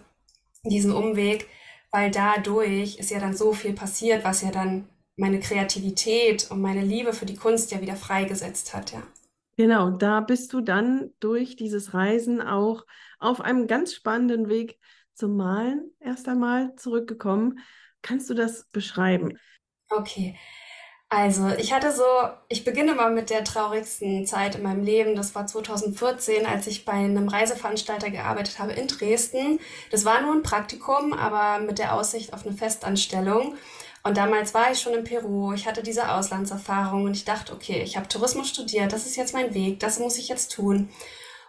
diesen 0.63 0.91
Umweg, 0.91 1.47
weil 1.91 2.11
dadurch 2.11 2.97
ist 2.97 3.09
ja 3.09 3.19
dann 3.19 3.35
so 3.35 3.53
viel 3.53 3.73
passiert, 3.73 4.23
was 4.23 4.41
ja 4.41 4.51
dann 4.51 4.87
meine 5.17 5.39
Kreativität 5.39 6.49
und 6.51 6.61
meine 6.61 6.81
Liebe 6.81 7.13
für 7.13 7.25
die 7.25 7.35
Kunst 7.37 7.71
ja 7.71 7.81
wieder 7.81 7.95
freigesetzt 7.95 8.73
hat, 8.73 8.91
ja. 8.93 9.03
Genau, 9.57 9.91
da 9.91 10.21
bist 10.21 10.53
du 10.53 10.61
dann 10.61 11.11
durch 11.19 11.55
dieses 11.55 11.93
Reisen 11.93 12.41
auch 12.41 12.85
auf 13.19 13.41
einem 13.41 13.67
ganz 13.67 13.93
spannenden 13.93 14.49
Weg 14.49 14.79
zum 15.13 15.35
Malen 15.37 15.91
erst 15.99 16.27
einmal 16.27 16.75
zurückgekommen. 16.77 17.59
Kannst 18.01 18.29
du 18.29 18.33
das 18.33 18.65
beschreiben? 18.71 19.37
Okay. 19.89 20.35
Also, 21.09 21.49
ich 21.57 21.73
hatte 21.73 21.91
so, 21.91 22.03
ich 22.49 22.63
beginne 22.63 22.95
mal 22.95 23.11
mit 23.11 23.29
der 23.29 23.43
traurigsten 23.43 24.25
Zeit 24.25 24.55
in 24.55 24.63
meinem 24.63 24.83
Leben. 24.83 25.15
Das 25.15 25.35
war 25.35 25.47
2014, 25.47 26.45
als 26.45 26.67
ich 26.67 26.85
bei 26.85 26.93
einem 26.93 27.27
Reiseveranstalter 27.27 28.09
gearbeitet 28.11 28.59
habe 28.59 28.73
in 28.73 28.87
Dresden. 28.87 29.59
Das 29.91 30.05
war 30.05 30.21
nur 30.21 30.33
ein 30.33 30.43
Praktikum, 30.43 31.13
aber 31.13 31.59
mit 31.65 31.79
der 31.79 31.95
Aussicht 31.95 32.33
auf 32.33 32.45
eine 32.45 32.55
Festanstellung. 32.55 33.55
Und 34.03 34.17
damals 34.17 34.53
war 34.53 34.71
ich 34.71 34.79
schon 34.79 34.93
in 34.93 35.03
Peru, 35.03 35.53
ich 35.53 35.67
hatte 35.67 35.83
diese 35.83 36.11
Auslandserfahrung 36.11 37.03
und 37.03 37.15
ich 37.15 37.25
dachte, 37.25 37.53
okay, 37.53 37.81
ich 37.83 37.97
habe 37.97 38.07
Tourismus 38.07 38.49
studiert, 38.49 38.91
das 38.93 39.05
ist 39.05 39.15
jetzt 39.15 39.33
mein 39.33 39.53
Weg, 39.53 39.79
das 39.79 39.99
muss 39.99 40.17
ich 40.17 40.27
jetzt 40.27 40.51
tun. 40.51 40.89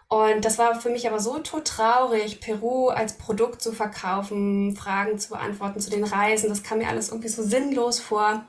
Und 0.08 0.44
das 0.44 0.58
war 0.58 0.78
für 0.78 0.90
mich 0.90 1.08
aber 1.08 1.20
so 1.20 1.38
traurig, 1.38 2.40
Peru 2.40 2.88
als 2.88 3.14
Produkt 3.14 3.62
zu 3.62 3.72
verkaufen, 3.72 4.76
Fragen 4.76 5.18
zu 5.18 5.30
beantworten 5.30 5.80
zu 5.80 5.88
den 5.88 6.04
Reisen, 6.04 6.50
das 6.50 6.62
kam 6.62 6.78
mir 6.78 6.88
alles 6.88 7.08
irgendwie 7.08 7.28
so 7.28 7.42
sinnlos 7.42 7.98
vor, 7.98 8.44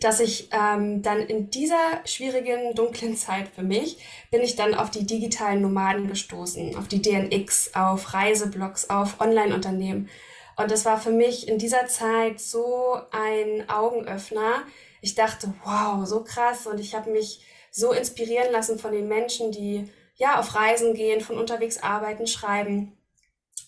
dass 0.00 0.20
ich 0.20 0.50
ähm, 0.52 1.00
dann 1.00 1.20
in 1.20 1.48
dieser 1.48 2.02
schwierigen, 2.04 2.74
dunklen 2.74 3.16
Zeit 3.16 3.48
für 3.48 3.62
mich, 3.62 3.96
bin 4.30 4.42
ich 4.42 4.54
dann 4.54 4.74
auf 4.74 4.90
die 4.90 5.06
digitalen 5.06 5.62
Nomaden 5.62 6.08
gestoßen, 6.08 6.76
auf 6.76 6.88
die 6.88 7.00
DNX, 7.00 7.74
auf 7.74 8.12
Reiseblogs, 8.12 8.90
auf 8.90 9.20
Online-Unternehmen. 9.20 10.10
Und 10.56 10.70
das 10.70 10.84
war 10.84 11.00
für 11.00 11.10
mich 11.10 11.48
in 11.48 11.58
dieser 11.58 11.86
Zeit 11.86 12.40
so 12.40 12.98
ein 13.10 13.68
Augenöffner. 13.68 14.64
Ich 15.00 15.14
dachte, 15.14 15.52
wow, 15.64 16.06
so 16.06 16.22
krass. 16.22 16.66
Und 16.66 16.78
ich 16.78 16.94
habe 16.94 17.10
mich 17.10 17.44
so 17.70 17.92
inspirieren 17.92 18.52
lassen 18.52 18.78
von 18.78 18.92
den 18.92 19.08
Menschen, 19.08 19.50
die 19.50 19.90
ja 20.14 20.38
auf 20.38 20.54
Reisen 20.54 20.94
gehen, 20.94 21.20
von 21.20 21.38
unterwegs 21.38 21.82
arbeiten, 21.82 22.26
schreiben. 22.26 22.96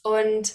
Und 0.02 0.54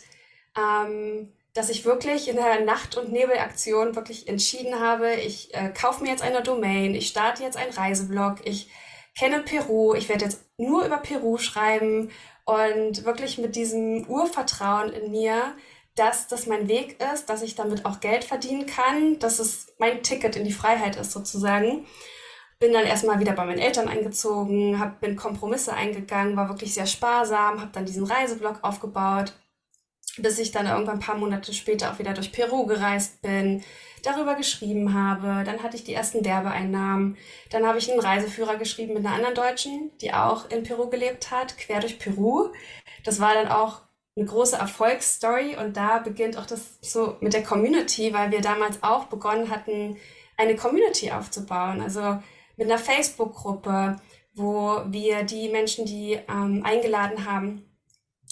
ähm, 0.57 1.33
dass 1.53 1.69
ich 1.69 1.83
wirklich 1.83 2.29
in 2.29 2.37
der 2.37 2.61
Nacht- 2.61 2.95
und 2.95 3.11
Nebelaktion 3.11 3.95
wirklich 3.95 4.27
entschieden 4.27 4.79
habe, 4.79 5.15
ich 5.15 5.53
äh, 5.53 5.69
kaufe 5.69 6.01
mir 6.01 6.09
jetzt 6.09 6.23
eine 6.23 6.41
Domain, 6.41 6.95
ich 6.95 7.09
starte 7.09 7.43
jetzt 7.43 7.57
einen 7.57 7.73
Reiseblog, 7.73 8.37
ich 8.45 8.69
kenne 9.17 9.39
Peru, 9.39 9.93
ich 9.93 10.07
werde 10.07 10.25
jetzt 10.25 10.45
nur 10.57 10.85
über 10.85 10.97
Peru 10.97 11.37
schreiben 11.37 12.11
und 12.45 13.03
wirklich 13.03 13.37
mit 13.37 13.57
diesem 13.57 14.07
Urvertrauen 14.07 14.93
in 14.93 15.11
mir 15.11 15.53
dass 15.95 16.27
das 16.27 16.47
mein 16.47 16.67
Weg 16.67 17.01
ist, 17.13 17.29
dass 17.29 17.41
ich 17.41 17.55
damit 17.55 17.85
auch 17.85 17.99
Geld 17.99 18.23
verdienen 18.23 18.65
kann, 18.65 19.19
dass 19.19 19.39
es 19.39 19.73
mein 19.77 20.03
Ticket 20.03 20.35
in 20.35 20.45
die 20.45 20.53
Freiheit 20.53 20.95
ist 20.95 21.11
sozusagen. 21.11 21.85
Bin 22.59 22.73
dann 22.73 22.85
erstmal 22.85 23.19
wieder 23.19 23.33
bei 23.33 23.45
meinen 23.45 23.59
Eltern 23.59 23.87
eingezogen, 23.87 24.79
hab, 24.79 25.01
bin 25.01 25.15
Kompromisse 25.15 25.73
eingegangen, 25.73 26.37
war 26.37 26.47
wirklich 26.47 26.73
sehr 26.73 26.85
sparsam, 26.85 27.59
habe 27.59 27.71
dann 27.73 27.85
diesen 27.85 28.05
Reiseblog 28.05 28.59
aufgebaut, 28.63 29.33
bis 30.17 30.39
ich 30.39 30.51
dann 30.51 30.67
irgendwann 30.67 30.97
ein 30.97 31.01
paar 31.01 31.17
Monate 31.17 31.53
später 31.53 31.91
auch 31.91 31.99
wieder 31.99 32.13
durch 32.13 32.31
Peru 32.31 32.65
gereist 32.67 33.21
bin, 33.21 33.63
darüber 34.03 34.35
geschrieben 34.35 34.93
habe. 34.93 35.43
Dann 35.43 35.63
hatte 35.63 35.75
ich 35.75 35.83
die 35.83 35.93
ersten 35.93 36.23
Werbeeinnahmen. 36.23 37.17
Dann 37.49 37.65
habe 37.65 37.79
ich 37.79 37.91
einen 37.91 37.99
Reiseführer 37.99 38.55
geschrieben 38.57 38.93
mit 38.93 39.05
einer 39.05 39.15
anderen 39.15 39.35
Deutschen, 39.35 39.91
die 39.99 40.13
auch 40.13 40.49
in 40.49 40.63
Peru 40.63 40.89
gelebt 40.89 41.31
hat, 41.31 41.57
quer 41.57 41.79
durch 41.79 41.99
Peru. 41.99 42.49
Das 43.03 43.19
war 43.19 43.33
dann 43.33 43.47
auch 43.47 43.81
eine 44.15 44.25
große 44.25 44.57
Erfolgsstory 44.57 45.55
und 45.55 45.77
da 45.77 45.99
beginnt 45.99 46.37
auch 46.37 46.45
das 46.45 46.77
so 46.81 47.17
mit 47.21 47.33
der 47.33 47.43
Community, 47.43 48.13
weil 48.13 48.31
wir 48.31 48.41
damals 48.41 48.83
auch 48.83 49.05
begonnen 49.05 49.49
hatten, 49.49 49.97
eine 50.37 50.55
Community 50.55 51.11
aufzubauen. 51.11 51.81
Also 51.81 52.21
mit 52.57 52.69
einer 52.69 52.77
Facebook-Gruppe, 52.77 53.97
wo 54.33 54.81
wir 54.87 55.23
die 55.23 55.49
Menschen, 55.49 55.85
die 55.85 56.19
ähm, 56.27 56.61
eingeladen 56.65 57.25
haben, 57.25 57.65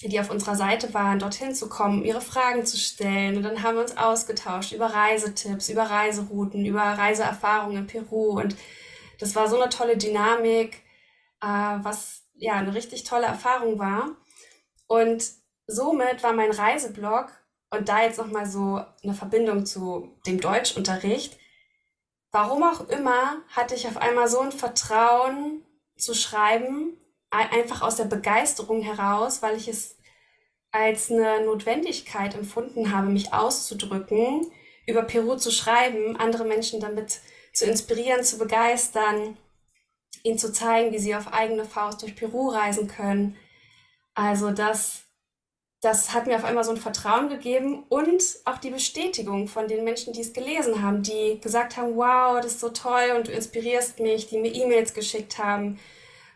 die 0.02 0.20
auf 0.20 0.30
unserer 0.30 0.56
Seite 0.56 0.94
waren, 0.94 1.20
dorthin 1.20 1.54
zu 1.54 1.68
kommen, 1.68 2.06
ihre 2.06 2.22
Fragen 2.22 2.66
zu 2.66 2.78
stellen. 2.78 3.38
Und 3.38 3.44
dann 3.44 3.64
haben 3.64 3.76
wir 3.76 3.82
uns 3.82 3.98
ausgetauscht 3.98 4.72
über 4.72 4.88
Reisetipps, 4.88 5.70
über 5.70 5.84
Reiserouten, 5.84 6.66
über 6.66 6.82
Reiseerfahrungen 6.82 7.78
in 7.78 7.88
Peru. 7.88 8.40
Und 8.40 8.56
das 9.20 9.36
war 9.36 9.50
so 9.50 9.60
eine 9.60 9.70
tolle 9.70 9.98
Dynamik, 9.98 10.84
äh, 11.42 11.46
was 11.46 12.24
ja 12.36 12.54
eine 12.54 12.74
richtig 12.74 13.04
tolle 13.04 13.26
Erfahrung 13.26 13.80
war. 13.80 14.16
Und 14.88 15.39
somit 15.70 16.24
war 16.24 16.34
mein 16.34 16.52
Reiseblog 16.52 17.32
und 17.70 17.88
da 17.88 18.02
jetzt 18.02 18.18
nochmal 18.18 18.46
so 18.46 18.84
eine 19.04 19.14
Verbindung 19.14 19.66
zu 19.66 20.16
dem 20.26 20.42
Deutschunterricht. 20.42 21.38
Warum 22.32 22.64
auch 22.64 22.90
immer 22.90 23.42
hatte 23.50 23.76
ich 23.76 23.88
auf 23.88 23.98
einmal 23.98 24.28
so 24.28 24.40
ein 24.40 24.52
Vertrauen 24.52 25.64
zu 25.98 26.14
schreiben, 26.14 26.98
einfach 27.30 27.82
aus 27.82 27.96
der 27.96 28.06
Begeisterung 28.06 28.82
heraus, 28.82 29.42
weil 29.42 29.56
ich 29.56 29.68
es 29.68 29.98
als 30.72 31.12
eine 31.12 31.46
Notwendigkeit 31.46 32.36
empfunden 32.36 32.92
habe, 32.92 33.10
mich 33.10 33.34
auszudrücken, 33.34 34.52
über 34.88 35.04
Peru 35.04 35.36
zu 35.36 35.52
schreiben, 35.52 36.18
andere 36.18 36.46
Menschen 36.46 36.80
damit 36.80 37.20
zu 37.54 37.66
inspirieren, 37.66 38.24
zu 38.24 38.38
begeistern, 38.38 39.38
ihnen 40.24 40.40
zu 40.40 40.52
zeigen, 40.52 40.92
wie 40.92 41.00
sie 41.00 41.16
auf 41.16 41.32
eigene 41.32 41.66
Faust 41.66 42.02
durch 42.02 42.16
Peru 42.16 42.50
reisen 42.50 42.88
können. 42.88 43.36
Also 44.16 44.52
das 44.52 45.04
das 45.82 46.14
hat 46.14 46.28
mir 46.28 46.36
auf 46.36 46.44
einmal 46.44 46.64
so 46.66 46.72
ein 46.72 46.78
Vertrauen 46.78 47.30
gegeben 47.30 47.84
und 47.88 48.22
auch 48.44 48.58
die 48.58 48.70
Bestätigung 48.70 49.48
von 49.48 49.68
den 49.68 49.86
Menschen, 49.86 50.12
die 50.12 50.22
es 50.22 50.34
gelesen 50.34 50.82
haben, 50.84 51.04
die 51.04 51.40
gesagt 51.40 51.78
haben, 51.78 51.96
wow, 51.96 52.42
das 52.42 52.54
ist 52.54 52.60
so 52.60 52.70
toll 52.70 53.14
und 53.16 53.28
du 53.28 53.32
inspirierst 53.32 54.00
mich, 54.00 54.28
die 54.28 54.40
mir 54.40 54.54
E-Mails 54.54 54.94
geschickt 54.94 55.38
haben, 55.38 55.80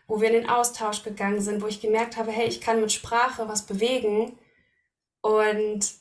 wo 0.06 0.20
wir 0.20 0.28
in 0.28 0.34
den 0.34 0.48
Austausch 0.48 1.02
gegangen 1.02 1.42
sind, 1.42 1.62
wo 1.62 1.66
ich 1.66 1.82
gemerkt 1.82 2.16
habe, 2.16 2.30
hey, 2.30 2.46
ich 2.46 2.62
kann 2.62 2.80
mit 2.80 2.92
Sprache 2.92 3.46
was 3.46 3.66
bewegen. 3.66 4.38
Und 5.20 5.92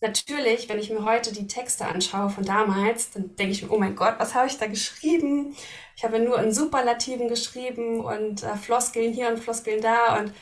natürlich, 0.00 0.68
wenn 0.68 0.78
ich 0.80 0.90
mir 0.90 1.04
heute 1.04 1.32
die 1.32 1.46
Texte 1.46 1.86
anschaue 1.86 2.30
von 2.30 2.44
damals, 2.44 3.12
dann 3.12 3.36
denke 3.36 3.52
ich 3.52 3.62
mir, 3.62 3.70
oh 3.70 3.78
mein 3.78 3.94
Gott, 3.94 4.14
was 4.18 4.34
habe 4.34 4.48
ich 4.48 4.58
da 4.58 4.66
geschrieben? 4.66 5.56
Ich 5.96 6.02
habe 6.02 6.18
nur 6.18 6.40
in 6.40 6.52
Superlativen 6.52 7.28
geschrieben 7.28 8.00
und 8.00 8.42
äh, 8.42 8.56
Floskeln 8.56 9.12
hier 9.12 9.28
und 9.28 9.38
Floskeln 9.38 9.80
da 9.80 10.18
und 10.18 10.32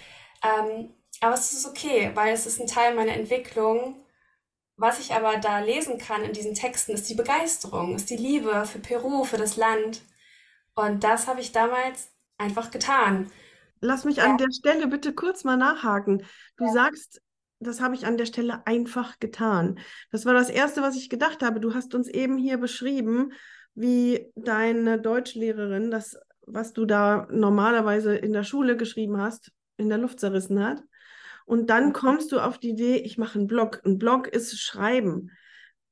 ähm, 0.42 0.94
aber 1.20 1.34
es 1.34 1.52
ist 1.52 1.66
okay, 1.66 2.10
weil 2.14 2.32
es 2.32 2.46
ist 2.46 2.60
ein 2.60 2.66
Teil 2.66 2.94
meiner 2.94 3.12
Entwicklung. 3.12 4.04
Was 4.76 4.98
ich 4.98 5.12
aber 5.12 5.36
da 5.36 5.60
lesen 5.60 5.98
kann 5.98 6.22
in 6.22 6.32
diesen 6.32 6.54
Texten, 6.54 6.92
ist 6.92 7.08
die 7.10 7.14
Begeisterung, 7.14 7.94
ist 7.94 8.08
die 8.08 8.16
Liebe 8.16 8.64
für 8.64 8.78
Peru, 8.78 9.24
für 9.24 9.36
das 9.36 9.56
Land. 9.56 10.02
Und 10.74 11.04
das 11.04 11.26
habe 11.26 11.40
ich 11.40 11.52
damals 11.52 12.10
einfach 12.38 12.70
getan. 12.70 13.30
Lass 13.82 14.04
mich 14.04 14.16
ja. 14.16 14.24
an 14.24 14.38
der 14.38 14.50
Stelle 14.50 14.86
bitte 14.86 15.12
kurz 15.14 15.44
mal 15.44 15.58
nachhaken. 15.58 16.24
Du 16.56 16.64
ja. 16.64 16.72
sagst, 16.72 17.20
das 17.60 17.82
habe 17.82 17.94
ich 17.94 18.06
an 18.06 18.16
der 18.16 18.24
Stelle 18.24 18.66
einfach 18.66 19.18
getan. 19.18 19.78
Das 20.10 20.24
war 20.24 20.32
das 20.32 20.48
Erste, 20.48 20.80
was 20.80 20.96
ich 20.96 21.10
gedacht 21.10 21.42
habe. 21.42 21.60
Du 21.60 21.74
hast 21.74 21.94
uns 21.94 22.08
eben 22.08 22.38
hier 22.38 22.56
beschrieben, 22.56 23.32
wie 23.74 24.32
deine 24.34 24.98
Deutschlehrerin 24.98 25.90
das, 25.90 26.16
was 26.46 26.72
du 26.72 26.86
da 26.86 27.28
normalerweise 27.30 28.16
in 28.16 28.32
der 28.32 28.44
Schule 28.44 28.78
geschrieben 28.78 29.20
hast, 29.20 29.52
in 29.76 29.90
der 29.90 29.98
Luft 29.98 30.20
zerrissen 30.20 30.64
hat. 30.64 30.82
Und 31.50 31.68
dann 31.68 31.92
kommst 31.92 32.30
du 32.30 32.38
auf 32.38 32.58
die 32.58 32.70
Idee, 32.70 32.98
ich 32.98 33.18
mache 33.18 33.36
einen 33.36 33.48
Blog. 33.48 33.82
Ein 33.84 33.98
Blog 33.98 34.28
ist 34.28 34.56
Schreiben. 34.60 35.32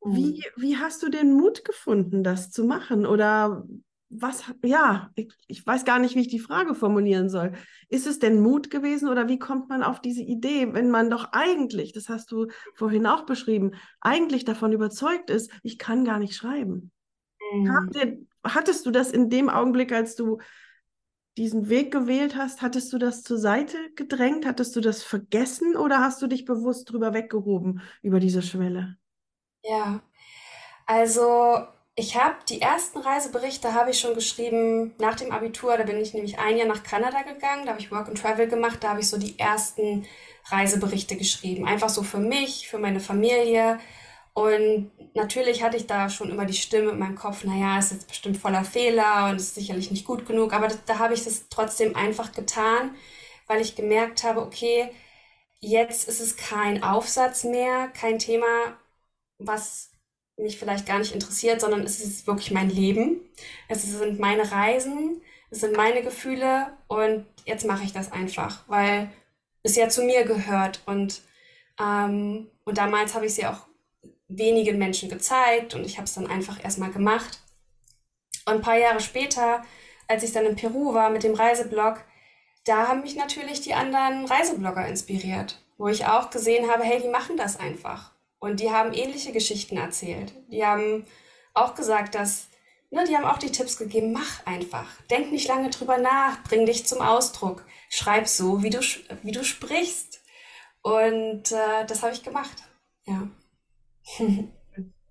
Wie, 0.05 0.45
mhm. 0.57 0.63
wie 0.63 0.77
hast 0.77 1.03
du 1.03 1.09
den 1.09 1.33
Mut 1.33 1.65
gefunden, 1.65 2.23
das 2.23 2.53
zu 2.53 2.63
machen? 2.63 3.05
Oder 3.05 3.67
was, 4.09 4.45
ja, 4.65 5.11
ich, 5.17 5.35
ich, 5.49 5.67
weiß 5.67 5.85
gar 5.85 5.99
nicht, 5.99 6.15
wie 6.15 6.21
ich 6.21 6.29
die 6.29 6.39
Frage 6.39 6.77
formulieren 6.77 7.29
soll. 7.29 7.55
Ist 7.89 8.07
es 8.07 8.21
denn 8.21 8.41
Mut 8.41 8.71
gewesen 8.71 9.09
oder 9.09 9.27
wie 9.27 9.41
kommt 9.41 9.69
man 9.69 9.83
auf 9.83 10.01
diese 10.01 10.23
Idee, 10.23 10.73
wenn 10.75 10.93
man 10.93 11.11
doch 11.11 11.33
eigentlich, 11.33 11.93
das 11.93 12.09
hast 12.09 12.31
du 12.31 12.47
vorhin 12.77 13.09
auch 13.09 13.27
beschrieben, 13.27 13.73
eigentlich 14.01 14.45
davon 14.45 14.71
überzeugt 14.71 15.29
ist, 15.29 15.51
ich 15.65 15.77
kann 15.77 16.05
gar 16.05 16.21
nicht 16.21 16.37
schreiben? 16.37 16.93
Mhm. 17.53 18.29
Hattest 18.45 18.87
du 18.87 18.93
das 18.93 19.11
in 19.11 19.29
dem 19.29 19.49
Augenblick, 19.49 19.91
als 19.91 20.15
du 20.15 20.39
diesen 21.39 21.69
Weg 21.69 21.93
gewählt 21.93 22.37
hast, 22.37 22.63
hattest 22.63 22.93
du 22.93 22.99
das 22.99 23.23
zur 23.23 23.39
Seite 23.39 23.77
gedrängt? 23.95 24.45
Hattest 24.45 24.75
du 24.77 24.81
das 24.81 25.03
vergessen 25.03 25.77
oder 25.77 26.01
hast 26.01 26.21
du 26.21 26.27
dich 26.27 26.45
bewusst 26.45 26.91
drüber 26.91 27.15
weggehoben 27.15 27.81
über 28.03 28.21
diese 28.21 28.43
Schwelle? 28.43 28.97
Ja, 29.63 30.01
also 30.87 31.67
ich 31.95 32.17
habe 32.17 32.37
die 32.49 32.61
ersten 32.61 32.99
Reiseberichte 32.99 33.75
habe 33.75 33.91
ich 33.91 33.99
schon 33.99 34.15
geschrieben 34.15 34.95
nach 34.99 35.17
dem 35.17 35.33
Abitur. 35.33 35.77
Da 35.77 35.85
bin 35.85 35.99
ich 35.99 36.15
nämlich 36.15 36.39
ein 36.39 36.57
Jahr 36.57 36.69
nach 36.69 36.85
Kanada 36.85 37.23
gegangen. 37.23 37.65
Da 37.65 37.73
habe 37.73 37.81
ich 37.81 37.91
Work 37.91 38.09
and 38.09 38.19
Travel 38.19 38.49
gemacht. 38.49 38.79
Da 38.83 38.91
habe 38.91 39.01
ich 39.01 39.09
so 39.09 39.19
die 39.19 39.39
ersten 39.39 40.07
Reiseberichte 40.47 41.17
geschrieben. 41.17 41.67
Einfach 41.67 41.89
so 41.89 42.03
für 42.03 42.21
mich, 42.21 42.69
für 42.69 42.79
meine 42.79 43.01
Familie. 43.01 43.81
Und 44.39 44.93
natürlich 45.15 45.65
hatte 45.65 45.77
ich 45.77 45.89
da 45.89 46.09
schon 46.09 46.31
immer 46.31 46.45
die 46.45 46.53
Stimme 46.55 46.93
in 46.93 47.01
meinem 47.01 47.17
Kopf, 47.17 47.43
naja, 47.43 47.77
ist 47.77 47.91
jetzt 47.91 48.07
bestimmt 48.07 48.37
voller 48.37 48.63
Fehler 48.63 49.31
und 49.31 49.37
ist 49.37 49.57
sicherlich 49.57 49.91
nicht 49.91 50.07
gut 50.07 50.27
genug. 50.27 50.53
Aber 50.53 50.69
das, 50.69 50.85
da 50.85 51.01
habe 51.01 51.13
ich 51.15 51.27
es 51.27 51.49
trotzdem 51.49 51.97
einfach 51.97 52.31
getan, 52.31 52.95
weil 53.49 53.61
ich 53.61 53.75
gemerkt 53.75 54.23
habe, 54.23 54.41
okay, 54.41 54.91
jetzt 55.59 56.09
ist 56.09 56.21
es 56.21 56.37
kein 56.37 56.85
Aufsatz 56.85 57.43
mehr, 57.43 57.89
kein 57.89 58.21
Thema, 58.21 58.47
was 59.39 59.91
mich 60.37 60.57
vielleicht 60.57 60.87
gar 60.87 61.01
nicht 61.01 61.15
interessiert, 61.15 61.61
sondern 61.61 61.83
es 61.83 61.99
ist 61.99 62.29
wirklich 62.29 62.53
mein 62.53 62.71
Leben. 62.71 63.21
Es 63.67 63.83
sind 63.83 64.21
meine 64.21 64.53
Reisen, 64.53 65.21
es 65.51 65.63
sind 65.63 65.77
meine 65.77 66.03
Gefühle 66.03 66.79
und 66.87 67.27
jetzt 67.45 67.67
mache 67.67 67.83
ich 67.83 67.93
das 67.93 68.13
einfach, 68.13 68.69
weil 68.69 69.11
es 69.65 69.75
ja 69.75 69.89
zu 69.89 70.05
mir 70.05 70.23
gehört 70.23 70.81
und, 70.87 71.23
ähm, 71.81 72.49
und 72.65 72.79
damals 72.79 73.15
habe 73.15 73.27
ich 73.27 73.35
sie 73.35 73.45
auch 73.47 73.68
wenigen 74.29 74.79
Menschen 74.79 75.09
gezeigt 75.09 75.75
und 75.75 75.85
ich 75.85 75.97
habe 75.97 76.05
es 76.05 76.15
dann 76.15 76.27
einfach 76.27 76.63
erstmal 76.63 76.91
gemacht. 76.91 77.41
Und 78.47 78.55
ein 78.55 78.61
paar 78.61 78.79
Jahre 78.79 79.01
später, 79.01 79.65
als 80.07 80.23
ich 80.23 80.33
dann 80.33 80.47
in 80.47 80.57
Peru 80.57 80.95
war 80.95 81.11
mit 81.11 81.23
dem 81.23 81.35
Reiseblog, 81.35 82.05
da 82.65 82.89
haben 82.89 83.01
mich 83.01 83.17
natürlich 83.17 83.63
die 83.63 83.75
anderen 83.75 84.27
Reiseblogger 84.27 84.87
inspiriert, 84.87 85.63
wo 85.79 85.89
ich 85.89 86.07
auch 86.07 86.31
gesehen 86.31 86.71
habe, 86.71 86.85
hey, 86.85 87.01
die 87.01 87.09
machen 87.09 87.37
das 87.37 87.59
einfach. 87.59 88.13
Und 88.39 88.61
die 88.61 88.71
haben 88.71 88.93
ähnliche 88.93 89.33
Geschichten 89.33 89.77
erzählt. 89.77 90.33
Die 90.49 90.65
haben 90.65 91.07
auch 91.55 91.75
gesagt, 91.75 92.15
dass, 92.15 92.49
ne, 92.91 93.05
die 93.09 93.17
haben 93.17 93.25
auch 93.25 93.39
die 93.39 93.51
Tipps 93.51 93.79
gegeben, 93.79 94.13
mach 94.13 94.47
einfach. 94.47 94.87
Denk 95.11 95.33
nicht 95.33 95.49
lange 95.49 95.71
drüber 95.71 95.99
nach, 95.99 96.43
bring 96.45 96.67
dich 96.67 96.87
zum 96.87 97.01
Ausdruck. 97.01 97.65
Schreib 97.89 98.29
so, 98.29 98.63
wie 98.63 98.71
du, 98.71 98.81
wie 99.23 99.33
du 99.33 99.45
sprichst. 99.45 100.23
Und 100.83 101.51
äh, 101.53 101.87
das 101.87 102.03
habe 102.03 102.13
ich 102.13 102.23
gemacht. 102.23 102.63
Ja. 103.07 103.29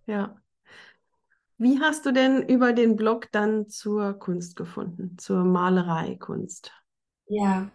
ja. 0.06 0.36
Wie 1.60 1.80
hast 1.80 2.06
du 2.06 2.12
denn 2.12 2.48
über 2.48 2.74
den 2.74 2.96
Blog 2.96 3.32
dann 3.32 3.68
zur 3.68 4.14
Kunst 4.14 4.56
gefunden, 4.56 5.18
zur 5.18 5.44
Malereikunst? 5.44 6.72
Ja, 7.28 7.70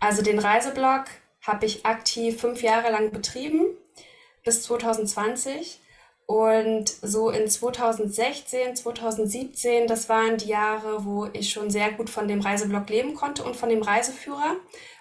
also 0.00 0.22
den 0.22 0.38
Reiseblog 0.38 1.04
habe 1.40 1.66
ich 1.66 1.86
aktiv 1.86 2.40
fünf 2.40 2.62
Jahre 2.62 2.90
lang 2.92 3.10
betrieben, 3.10 3.64
bis 4.44 4.62
2020. 4.64 5.80
Und 6.26 6.88
so 7.02 7.30
in 7.30 7.48
2016, 7.48 8.76
2017, 8.76 9.86
das 9.86 10.08
waren 10.08 10.36
die 10.36 10.48
Jahre, 10.48 11.04
wo 11.04 11.26
ich 11.32 11.50
schon 11.50 11.68
sehr 11.68 11.90
gut 11.92 12.08
von 12.08 12.28
dem 12.28 12.40
Reiseblog 12.40 12.88
leben 12.88 13.14
konnte 13.14 13.44
und 13.44 13.56
von 13.56 13.68
dem 13.68 13.82
Reiseführer 13.82 14.56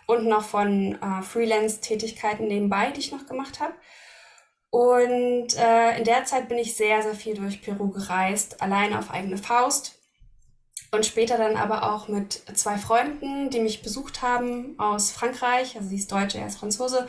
und 0.08 0.25
noch 0.25 0.44
von 0.44 1.00
äh, 1.01 1.22
Freelance-Tätigkeiten 1.22 2.48
nebenbei, 2.48 2.92
die 2.92 3.00
ich 3.00 3.12
noch 3.12 3.28
gemacht 3.28 3.60
habe. 3.60 3.74
Und 4.72 5.58
äh, 5.58 5.98
in 5.98 6.06
der 6.06 6.24
Zeit 6.24 6.48
bin 6.48 6.58
ich 6.58 6.75
sehr, 6.75 7.04
sehr 7.04 7.13
viel 7.13 7.36
durch 7.36 7.62
Peru 7.62 7.90
gereist, 7.90 8.62
allein 8.62 8.96
auf 8.96 9.12
eigene 9.12 9.38
Faust. 9.38 10.00
Und 10.92 11.06
später 11.06 11.38
dann 11.38 11.58
aber 11.58 11.94
auch 11.94 12.08
mit 12.08 12.42
zwei 12.58 12.78
Freunden, 12.78 13.50
die 13.50 13.60
mich 13.60 13.84
besucht 13.84 14.22
haben 14.22 14.80
aus 14.80 15.12
Frankreich. 15.12 15.75
Also 15.75 15.90
sie 15.90 15.98
ist 15.98 16.12
Deutsche, 16.12 16.40
er 16.40 16.48
ist 16.48 16.58
Franzose. 16.58 17.08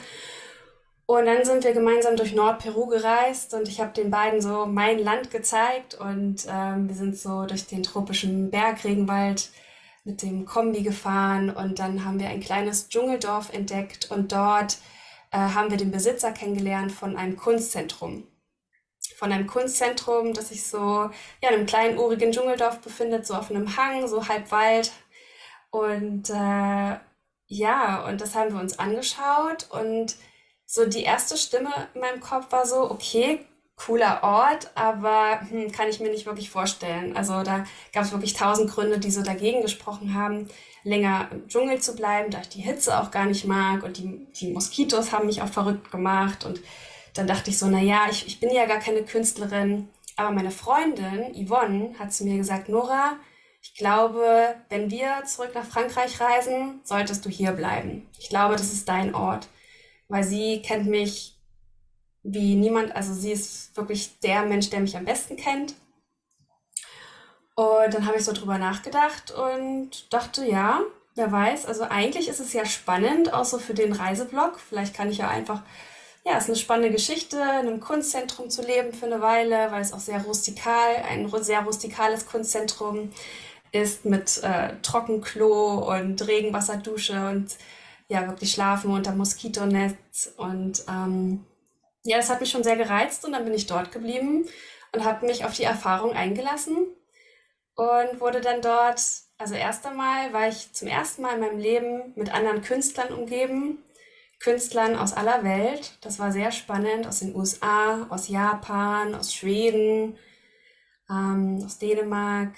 Und 1.07 1.26
dann 1.26 1.45
sind 1.45 1.64
wir 1.64 1.73
gemeinsam 1.73 2.16
durch 2.16 2.35
Nordperu 2.35 2.87
gereist 2.87 3.54
und 3.54 3.69
ich 3.69 3.81
habe 3.81 3.92
den 3.92 4.11
beiden 4.11 4.40
so 4.40 4.66
mein 4.66 4.99
Land 4.99 5.31
gezeigt 5.31 5.95
und 5.95 6.47
ähm, 6.49 6.88
wir 6.88 6.95
sind 6.95 7.19
so 7.19 7.45
durch 7.45 7.66
den 7.66 7.83
tropischen 7.83 8.50
Bergregenwald 8.50 9.50
mit 10.04 10.23
dem 10.23 10.47
Kombi 10.47 10.83
gefahren 10.83 11.50
und 11.50 11.78
dann 11.81 12.04
haben 12.04 12.19
wir 12.19 12.28
ein 12.28 12.40
kleines 12.40 12.88
Dschungeldorf 12.88 13.52
entdeckt 13.52 14.11
und 14.11 14.33
dort 14.33 14.78
äh, 15.33 15.39
haben 15.39 15.71
wir 15.71 15.79
den 15.79 15.91
Besitzer 15.91 16.33
kennengelernt 16.33 16.93
von 16.93 17.17
einem 17.17 17.37
Kunstzentrum. 17.37 18.27
Von 19.16 19.33
einem 19.33 19.47
Kunstzentrum, 19.47 20.35
das 20.35 20.51
sich 20.51 20.66
so 20.66 20.79
ja, 20.79 21.49
in 21.49 21.55
einem 21.55 21.66
kleinen 21.66 21.99
urigen 21.99 22.33
Dschungeldorf 22.33 22.81
befindet, 22.81 23.27
so 23.27 23.35
auf 23.35 23.51
einem 23.51 23.77
Hang, 23.77 24.07
so 24.09 24.29
halb 24.29 24.51
Wald. 24.51 24.92
Und 25.71 26.31
äh, 26.31 26.99
ja, 27.47 28.07
und 28.07 28.21
das 28.21 28.35
haben 28.35 28.55
wir 28.55 28.61
uns 28.61 28.79
angeschaut 28.79 29.68
und 29.71 30.16
so 30.66 30.87
die 30.87 31.03
erste 31.03 31.37
Stimme 31.37 31.71
in 31.95 32.01
meinem 32.01 32.21
Kopf 32.21 32.51
war 32.51 32.66
so, 32.66 32.90
okay, 32.90 33.45
cooler 33.87 34.23
Ort, 34.23 34.71
aber 34.75 35.40
hm, 35.49 35.73
kann 35.73 35.88
ich 35.88 36.01
mir 36.01 36.11
nicht 36.11 36.27
wirklich 36.27 36.51
vorstellen. 36.51 37.16
Also 37.16 37.42
da 37.42 37.64
gab 37.92 38.05
es 38.05 38.12
wirklich 38.12 38.35
tausend 38.35 38.71
Gründe, 38.71 38.99
die 38.99 39.11
so 39.11 39.23
dagegen 39.23 39.62
gesprochen 39.62 40.14
haben 40.14 40.49
länger 40.85 41.29
im 41.31 41.49
Dschungel 41.49 41.81
zu 41.81 41.95
bleiben, 41.95 42.31
da 42.31 42.40
ich 42.40 42.49
die 42.49 42.61
Hitze 42.61 43.01
auch 43.01 43.11
gar 43.11 43.27
nicht 43.27 43.45
mag 43.45 43.83
und 43.83 43.99
die, 43.99 44.27
die 44.35 44.53
Moskitos 44.53 45.12
haben 45.12 45.27
mich 45.27 45.42
auch 45.42 45.49
verrückt 45.49 45.90
gemacht 45.90 46.45
und 46.45 46.61
dann 47.14 47.27
dachte 47.27 47.51
ich 47.51 47.59
so, 47.59 47.66
na 47.66 47.81
ja, 47.81 48.07
ich, 48.11 48.27
ich 48.27 48.40
bin 48.40 48.51
ja 48.51 48.66
gar 48.66 48.79
keine 48.79 49.03
Künstlerin, 49.03 49.88
aber 50.16 50.31
meine 50.31 50.51
Freundin 50.51 51.35
Yvonne 51.35 51.95
hat 51.99 52.12
zu 52.12 52.25
mir 52.25 52.37
gesagt, 52.37 52.68
Nora, 52.68 53.16
ich 53.62 53.75
glaube, 53.75 54.57
wenn 54.71 54.90
wir 54.90 55.23
zurück 55.25 55.53
nach 55.55 55.64
Frankreich 55.64 56.21
reisen, 56.21 56.81
solltest 56.83 57.25
du 57.25 57.31
hier 57.31 57.53
bleiben. 57.53 58.09
Ich 58.18 58.29
glaube, 58.29 58.57
das 58.57 58.73
ist 58.73 58.88
dein 58.88 59.14
Ort, 59.14 59.47
weil 60.09 60.25
sie 60.25 60.62
kennt 60.62 60.88
mich 60.88 61.32
wie 62.22 62.54
niemand, 62.54 62.94
also 62.94 63.12
sie 63.12 63.32
ist 63.32 63.76
wirklich 63.76 64.18
der 64.20 64.42
Mensch, 64.44 64.70
der 64.70 64.80
mich 64.80 64.96
am 64.96 65.04
besten 65.04 65.37
kennt 65.37 65.74
und 67.54 67.92
dann 67.92 68.06
habe 68.06 68.16
ich 68.16 68.24
so 68.24 68.32
drüber 68.32 68.58
nachgedacht 68.58 69.30
und 69.30 70.12
dachte, 70.12 70.44
ja, 70.46 70.80
wer 71.14 71.30
weiß, 71.30 71.66
also 71.66 71.85
eigentlich 71.85 72.28
ist 72.28 72.40
es 72.40 72.52
ja 72.52 72.64
spannend, 72.64 73.32
auch 73.35 73.44
so 73.44 73.58
für 73.58 73.74
den 73.74 73.92
Reiseblog. 73.92 74.58
Vielleicht 74.58 74.94
kann 74.94 75.11
ich 75.11 75.18
ja 75.18 75.28
einfach, 75.28 75.62
ja, 76.24 76.32
es 76.37 76.44
ist 76.44 76.50
eine 76.50 76.58
spannende 76.58 76.90
Geschichte, 76.90 77.37
in 77.37 77.68
einem 77.68 77.80
Kunstzentrum 77.80 78.48
zu 78.48 78.62
leben 78.62 78.94
für 78.94 79.06
eine 79.06 79.20
Weile, 79.20 79.70
weil 79.70 79.82
es 79.82 79.92
auch 79.92 80.00
sehr 80.00 80.22
rustikal, 80.22 80.96
ein 81.08 81.30
sehr 81.42 81.61
rustikales 81.61 82.26
Kunstzentrum 82.26 83.11
ist 83.70 84.04
mit 84.04 84.42
äh, 84.42 84.74
Trockenklo 84.82 85.94
und 85.94 86.26
Regenwasserdusche 86.26 87.28
und 87.28 87.56
ja, 88.08 88.26
wirklich 88.28 88.52
schlafen 88.52 88.90
unter 88.92 89.12
Moskitonetz. 89.12 90.32
Und 90.37 90.85
ähm, 90.88 91.44
ja, 92.05 92.17
das 92.17 92.31
hat 92.31 92.41
mich 92.41 92.51
schon 92.51 92.65
sehr 92.65 92.77
gereizt 92.77 93.25
und 93.25 93.33
dann 93.33 93.45
bin 93.45 93.55
ich 93.55 93.67
dort 93.67 93.93
geblieben 93.93 94.49
und 94.93 95.05
habe 95.05 95.27
mich 95.27 95.45
auf 95.45 95.55
die 95.55 95.65
Erfahrung 95.65 96.12
eingelassen 96.12 96.87
und 97.75 98.21
wurde 98.21 98.41
dann 98.41 98.61
dort, 98.62 99.01
also 99.38 99.55
erst 99.55 99.87
einmal 99.87 100.33
war 100.33 100.49
ich 100.49 100.73
zum 100.73 100.88
ersten 100.88 101.23
Mal 101.23 101.35
in 101.35 101.41
meinem 101.41 101.59
Leben 101.59 102.12
mit 102.17 102.33
anderen 102.35 102.62
Künstlern 102.62 103.12
umgeben, 103.12 103.83
Künstlern 104.41 104.97
aus 104.97 105.12
aller 105.12 105.45
Welt. 105.45 105.99
Das 106.01 106.19
war 106.19 106.33
sehr 106.33 106.51
spannend, 106.53 107.07
aus 107.07 107.21
den 107.21 107.35
USA, 107.37 108.07
aus 108.11 108.29
Japan, 108.29 109.15
aus 109.15 109.33
Schweden, 109.35 110.19
ähm, 111.09 111.62
aus 111.65 111.79
Dänemark 111.79 112.55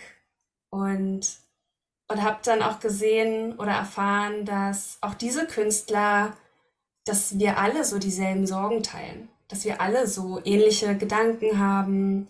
und 0.70 1.44
und 2.08 2.22
habe 2.22 2.38
dann 2.44 2.62
auch 2.62 2.80
gesehen 2.80 3.58
oder 3.58 3.72
erfahren, 3.72 4.44
dass 4.44 4.98
auch 5.00 5.14
diese 5.14 5.46
Künstler, 5.46 6.36
dass 7.06 7.38
wir 7.38 7.58
alle 7.58 7.84
so 7.84 7.98
dieselben 7.98 8.46
Sorgen 8.46 8.82
teilen, 8.82 9.28
dass 9.48 9.64
wir 9.64 9.80
alle 9.80 10.06
so 10.06 10.40
ähnliche 10.44 10.96
Gedanken 10.96 11.58
haben, 11.58 12.28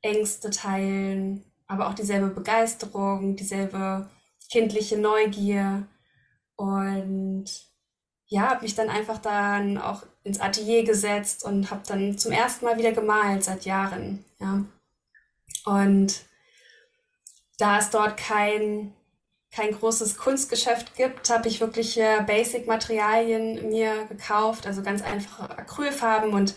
Ängste 0.00 0.50
teilen, 0.50 1.44
aber 1.66 1.88
auch 1.88 1.94
dieselbe 1.94 2.28
Begeisterung, 2.28 3.36
dieselbe 3.36 4.10
kindliche 4.50 4.98
Neugier. 4.98 5.86
Und 6.56 7.44
ja, 8.26 8.50
habe 8.50 8.62
mich 8.62 8.74
dann 8.74 8.88
einfach 8.88 9.18
dann 9.18 9.78
auch 9.78 10.04
ins 10.24 10.40
Atelier 10.40 10.84
gesetzt 10.84 11.44
und 11.44 11.70
habe 11.70 11.82
dann 11.86 12.18
zum 12.18 12.32
ersten 12.32 12.64
Mal 12.64 12.78
wieder 12.78 12.92
gemalt 12.92 13.44
seit 13.44 13.64
Jahren. 13.64 14.24
Ja. 14.38 14.64
Und 15.64 16.24
da 17.58 17.78
es 17.78 17.90
dort 17.90 18.16
kein, 18.16 18.94
kein 19.54 19.72
großes 19.72 20.16
Kunstgeschäft 20.16 20.96
gibt, 20.96 21.28
habe 21.28 21.48
ich 21.48 21.60
wirklich 21.60 22.00
Basic-Materialien 22.26 23.68
mir 23.68 24.06
gekauft, 24.06 24.66
also 24.66 24.82
ganz 24.82 25.02
einfache 25.02 25.58
Acrylfarben 25.58 26.32
und 26.32 26.54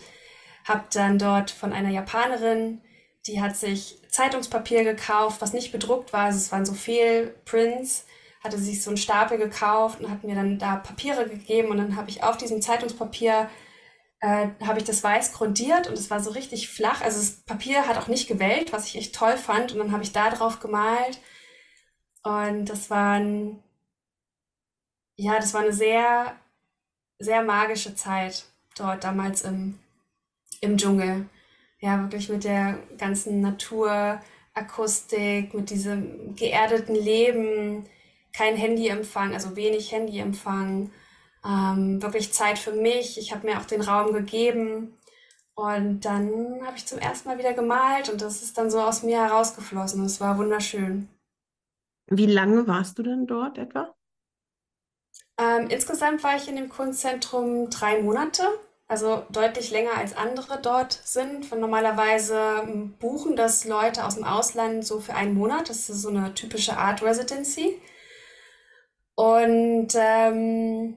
habe 0.64 0.84
dann 0.92 1.18
dort 1.18 1.50
von 1.50 1.72
einer 1.72 1.90
Japanerin, 1.90 2.80
die 3.26 3.40
hat 3.40 3.56
sich 3.56 3.98
Zeitungspapier 4.08 4.84
gekauft, 4.84 5.40
was 5.40 5.52
nicht 5.52 5.72
bedruckt 5.72 6.12
war. 6.12 6.26
Also 6.26 6.38
es 6.38 6.52
waren 6.52 6.66
so 6.66 6.74
viel 6.74 7.34
Prints. 7.44 8.06
Hatte 8.42 8.58
sich 8.58 8.82
so 8.82 8.90
einen 8.90 8.96
Stapel 8.96 9.38
gekauft 9.38 10.00
und 10.00 10.08
hat 10.08 10.22
mir 10.22 10.36
dann 10.36 10.58
da 10.58 10.76
Papiere 10.76 11.28
gegeben 11.28 11.68
und 11.68 11.78
dann 11.78 11.96
habe 11.96 12.10
ich 12.10 12.22
auf 12.22 12.36
diesem 12.36 12.62
Zeitungspapier 12.62 13.48
äh, 14.20 14.48
habe 14.64 14.78
ich 14.78 14.84
das 14.84 15.02
weiß 15.02 15.32
grundiert 15.32 15.88
und 15.88 15.94
es 15.94 16.10
war 16.10 16.20
so 16.20 16.30
richtig 16.30 16.68
flach. 16.68 17.02
Also 17.02 17.18
das 17.18 17.42
Papier 17.42 17.86
hat 17.86 17.98
auch 17.98 18.06
nicht 18.06 18.28
gewellt, 18.28 18.72
was 18.72 18.86
ich 18.86 18.96
echt 18.96 19.14
toll 19.14 19.36
fand. 19.36 19.72
Und 19.72 19.78
dann 19.78 19.92
habe 19.92 20.02
ich 20.02 20.12
da 20.12 20.30
drauf 20.30 20.60
gemalt. 20.60 21.18
Und 22.26 22.66
das 22.66 22.90
waren, 22.90 23.62
ja, 25.16 25.36
das 25.38 25.54
war 25.54 25.62
eine 25.62 25.72
sehr, 25.72 26.36
sehr 27.18 27.42
magische 27.42 27.94
Zeit 27.94 28.44
dort 28.76 29.04
damals 29.04 29.42
im, 29.42 29.78
im 30.60 30.76
Dschungel 30.76 31.28
ja, 31.80 32.00
wirklich 32.02 32.28
mit 32.28 32.44
der 32.44 32.78
ganzen 32.98 33.40
Naturakustik, 33.40 35.54
mit 35.54 35.70
diesem 35.70 36.34
geerdeten 36.36 36.94
Leben, 36.94 37.88
kein 38.32 38.56
Handyempfang, 38.56 39.34
also 39.34 39.56
wenig 39.56 39.92
Handyempfang, 39.92 40.90
ähm, 41.44 42.02
wirklich 42.02 42.32
Zeit 42.32 42.58
für 42.58 42.72
mich. 42.72 43.18
Ich 43.18 43.32
habe 43.32 43.46
mir 43.46 43.60
auch 43.60 43.66
den 43.66 43.80
Raum 43.82 44.12
gegeben 44.12 44.96
Und 45.54 46.00
dann 46.02 46.60
habe 46.66 46.76
ich 46.76 46.86
zum 46.86 46.98
ersten 47.00 47.28
Mal 47.28 47.38
wieder 47.38 47.54
gemalt 47.54 48.08
und 48.10 48.20
das 48.22 48.42
ist 48.42 48.58
dann 48.58 48.70
so 48.70 48.80
aus 48.80 49.02
mir 49.02 49.18
herausgeflossen. 49.22 50.04
Es 50.04 50.20
war 50.20 50.38
wunderschön. 50.38 51.08
Wie 52.08 52.26
lange 52.26 52.66
warst 52.66 52.98
du 52.98 53.02
denn 53.02 53.26
dort 53.26 53.58
etwa? 53.58 53.94
Ähm, 55.38 55.68
insgesamt 55.68 56.22
war 56.24 56.36
ich 56.36 56.48
in 56.48 56.56
dem 56.56 56.68
Kunstzentrum 56.68 57.68
drei 57.68 58.00
Monate, 58.00 58.42
also 58.88 59.24
deutlich 59.30 59.70
länger 59.70 59.94
als 59.96 60.16
andere 60.16 60.60
dort 60.60 60.92
sind. 61.04 61.44
Von 61.44 61.60
normalerweise 61.60 62.62
ähm, 62.62 62.94
buchen 62.98 63.36
das 63.36 63.64
Leute 63.64 64.04
aus 64.04 64.14
dem 64.14 64.24
Ausland 64.24 64.84
so 64.86 65.00
für 65.00 65.14
einen 65.14 65.34
Monat. 65.34 65.68
Das 65.68 65.90
ist 65.90 66.02
so 66.02 66.08
eine 66.08 66.32
typische 66.34 66.76
Art 66.76 67.02
Residency. 67.02 67.80
Und 69.14 69.88
ähm, 69.94 70.96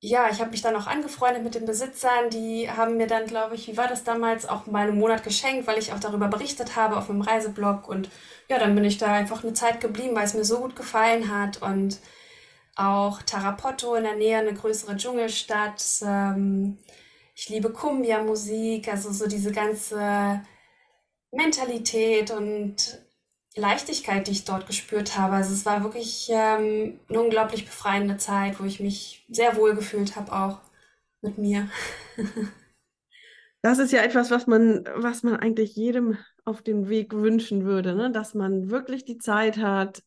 ja, 0.00 0.28
ich 0.30 0.40
habe 0.40 0.50
mich 0.50 0.62
dann 0.62 0.76
auch 0.76 0.86
angefreundet 0.86 1.42
mit 1.42 1.54
den 1.56 1.66
Besitzern. 1.66 2.30
Die 2.30 2.70
haben 2.70 2.96
mir 2.96 3.08
dann, 3.08 3.26
glaube 3.26 3.56
ich, 3.56 3.66
wie 3.66 3.76
war 3.76 3.88
das 3.88 4.04
damals, 4.04 4.48
auch 4.48 4.66
mal 4.66 4.88
einen 4.88 4.98
Monat 4.98 5.24
geschenkt, 5.24 5.66
weil 5.66 5.78
ich 5.78 5.92
auch 5.92 5.98
darüber 5.98 6.28
berichtet 6.28 6.76
habe 6.76 6.96
auf 6.96 7.08
meinem 7.08 7.22
Reiseblog. 7.22 7.88
Und 7.88 8.08
ja, 8.48 8.58
dann 8.58 8.74
bin 8.76 8.84
ich 8.84 8.98
da 8.98 9.12
einfach 9.12 9.42
eine 9.42 9.54
Zeit 9.54 9.80
geblieben, 9.80 10.14
weil 10.14 10.24
es 10.24 10.34
mir 10.34 10.44
so 10.44 10.60
gut 10.60 10.76
gefallen 10.76 11.34
hat. 11.34 11.62
Und 11.62 11.98
auch 12.76 13.22
Tarapoto 13.22 13.96
in 13.96 14.04
der 14.04 14.14
Nähe, 14.16 14.38
eine 14.38 14.54
größere 14.54 14.96
Dschungelstadt. 14.96 15.82
Ähm, 16.02 16.78
ich 17.34 17.48
liebe 17.48 17.70
Kumbia-Musik, 17.70 18.88
also 18.88 19.12
so 19.12 19.26
diese 19.26 19.52
ganze 19.52 20.42
Mentalität 21.32 22.30
und 22.30 22.98
Leichtigkeit, 23.56 24.26
die 24.26 24.32
ich 24.32 24.44
dort 24.44 24.66
gespürt 24.66 25.18
habe. 25.18 25.34
Also 25.34 25.52
es 25.52 25.66
war 25.66 25.82
wirklich 25.82 26.28
ähm, 26.30 27.00
eine 27.08 27.20
unglaublich 27.20 27.64
befreiende 27.64 28.16
Zeit, 28.16 28.60
wo 28.60 28.64
ich 28.64 28.80
mich 28.80 29.26
sehr 29.28 29.56
wohl 29.56 29.74
gefühlt 29.74 30.16
habe, 30.16 30.32
auch 30.32 30.60
mit 31.20 31.38
mir. 31.38 31.68
Das 33.60 33.78
ist 33.78 33.92
ja 33.92 34.02
etwas, 34.02 34.30
was 34.30 34.46
man, 34.46 34.84
was 34.94 35.24
man 35.24 35.34
eigentlich 35.34 35.74
jedem 35.74 36.16
auf 36.44 36.62
den 36.62 36.88
Weg 36.88 37.12
wünschen 37.12 37.64
würde, 37.64 37.96
ne? 37.96 38.12
Dass 38.12 38.34
man 38.34 38.70
wirklich 38.70 39.04
die 39.04 39.18
Zeit 39.18 39.58
hat, 39.58 40.02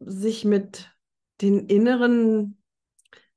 sich 0.00 0.44
mit 0.44 0.90
den 1.40 1.66
inneren 1.66 2.62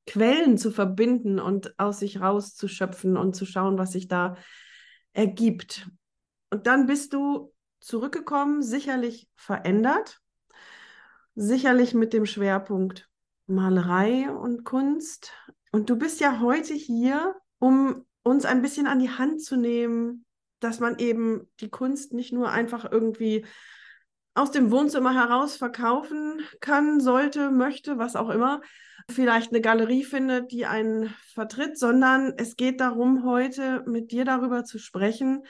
Quellen 0.06 0.58
zu 0.58 0.70
verbinden 0.72 1.39
und 1.39 1.80
aus 1.80 2.00
sich 2.00 2.20
rauszuschöpfen 2.20 3.16
und 3.16 3.36
zu 3.36 3.46
schauen, 3.46 3.78
was 3.78 3.94
sich 3.94 4.10
da 4.10 4.36
ergibt. 5.13 5.88
Und 6.50 6.68
dann 6.68 6.86
bist 6.86 7.13
du 7.13 7.53
zurückgekommen, 7.84 8.62
sicherlich 8.62 9.28
verändert, 9.36 10.22
sicherlich 11.36 11.93
mit 11.93 12.13
dem 12.13 12.26
Schwerpunkt 12.26 13.10
Malerei 13.46 14.32
und 14.32 14.63
Kunst. 14.63 15.34
Und 15.72 15.89
du 15.89 15.98
bist 15.98 16.19
ja 16.22 16.39
heute 16.39 16.74
hier, 16.74 17.36
um 17.60 18.06
uns 18.24 18.46
ein 18.46 18.62
bisschen 18.62 18.88
an 18.88 19.00
die 19.00 19.10
Hand 19.10 19.43
zu 19.43 19.58
nehmen, 19.58 20.26
dass 20.60 20.80
man 20.80 20.98
eben 20.98 21.50
die 21.60 21.69
Kunst 21.69 22.13
nicht 22.13 22.32
nur 22.32 22.50
einfach 22.50 22.89
irgendwie 22.89 23.46
aus 24.34 24.52
dem 24.52 24.72
Wohnzimmer 24.72 25.13
heraus 25.13 25.58
verkaufen 25.58 26.41
kann, 26.60 27.00
sollte, 27.00 27.52
möchte, 27.52 27.98
was 27.98 28.15
auch 28.15 28.30
immer, 28.30 28.62
vielleicht 29.12 29.52
eine 29.52 29.62
Galerie 29.62 30.04
findet, 30.04 30.52
die 30.52 30.65
einen 30.65 31.13
vertritt, 31.34 31.78
sondern 31.78 32.34
es 32.38 32.56
geht 32.56 32.80
darum, 32.80 33.26
heute 33.26 33.84
mit 33.86 34.12
dir 34.12 34.26
darüber 34.26 34.63
zu 34.63 34.80
sprechen, 34.80 35.43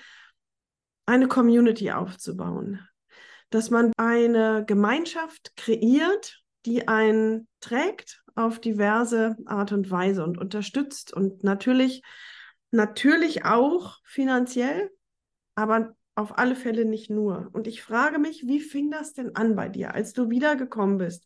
eine 1.06 1.28
Community 1.28 1.92
aufzubauen, 1.92 2.80
dass 3.50 3.70
man 3.70 3.92
eine 3.98 4.63
Gemeinschaft 4.66 5.56
kreiert, 5.56 6.42
die 6.66 6.88
einen 6.88 7.48
trägt 7.60 8.24
auf 8.36 8.60
diverse 8.60 9.36
Art 9.46 9.72
und 9.72 9.92
Weise 9.92 10.24
und 10.24 10.38
unterstützt 10.38 11.13
und 11.13 11.44
natürlich 11.44 12.02
natürlich 12.72 13.46
auch 13.46 14.00
finanziell, 14.04 14.89
aber 15.56 15.96
auf 16.16 16.38
alle 16.38 16.56
Fälle 16.56 16.86
nicht 16.86 17.10
nur. 17.10 17.50
Und 17.54 17.68
ich 17.68 17.82
frage 17.82 18.20
mich, 18.20 18.46
wie 18.48 18.60
fing 18.60 18.92
das 18.92 19.13
denn 19.13 19.36
an 19.36 19.56
bei 19.56 19.70
dir, 19.70 19.94
als 19.94 20.13
du 20.13 20.30
wiedergekommen 20.30 20.98
bist? 20.98 21.26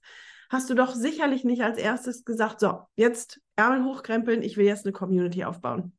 Hast 0.50 0.70
du 0.70 0.76
doch 0.76 0.94
sicherlich 0.94 1.44
nicht 1.44 1.64
als 1.64 1.78
erstes 1.78 2.24
gesagt, 2.24 2.60
so, 2.60 2.82
jetzt 2.96 3.42
Ärmel 3.56 3.84
hochkrempeln, 3.84 4.42
ich 4.42 4.56
will 4.56 4.66
jetzt 4.66 4.86
eine 4.86 4.94
Community 4.94 5.44
aufbauen. 5.44 5.97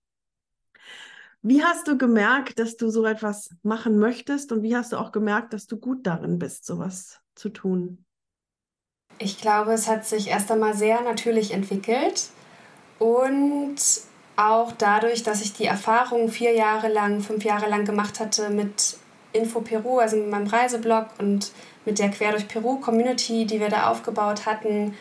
Wie 1.49 1.65
hast 1.65 1.89
du 1.89 1.97
gemerkt, 1.97 2.59
dass 2.59 2.77
du 2.77 2.91
so 2.91 3.07
etwas 3.07 3.49
machen 3.63 3.99
möchtest 3.99 4.53
und 4.53 4.63
wie 4.63 4.77
hast 4.77 4.93
du 4.93 4.99
auch 4.99 5.13
gemerkt, 5.13 5.55
dass 5.55 5.67
du 5.67 5.79
gut 5.79 6.07
darin 6.07 6.39
bist, 6.39 6.67
sowas 6.67 7.23
zu 7.35 7.49
tun? 7.49 8.05
Ich 9.19 9.41
glaube, 9.41 9.73
es 9.73 9.89
hat 9.89 10.05
sich 10.05 10.29
erst 10.29 10.53
einmal 10.53 10.77
sehr 10.77 11.01
natürlich 11.01 11.53
entwickelt 11.53 12.29
und 12.99 13.77
auch 14.37 14.73
dadurch, 14.73 15.23
dass 15.23 15.41
ich 15.41 15.55
die 15.55 15.65
Erfahrung 15.65 16.29
vier 16.29 16.53
Jahre 16.53 16.93
lang, 16.93 17.23
fünf 17.23 17.47
Jahre 17.47 17.71
lang 17.71 17.87
gemacht 17.87 18.21
hatte 18.21 18.51
mit 18.51 18.99
Info 19.33 19.63
Peru, 19.63 20.01
also 20.01 20.19
mit 20.19 20.29
meinem 20.29 20.49
Reiseblog 20.49 21.07
und 21.19 21.53
mit 21.87 21.99
der 21.99 22.11
Quer 22.11 22.33
durch 22.33 22.47
Peru 22.47 22.77
Community, 22.77 23.47
die 23.47 23.59
wir 23.59 23.71
da 23.71 23.91
aufgebaut 23.91 24.45
hatten, 24.45 24.93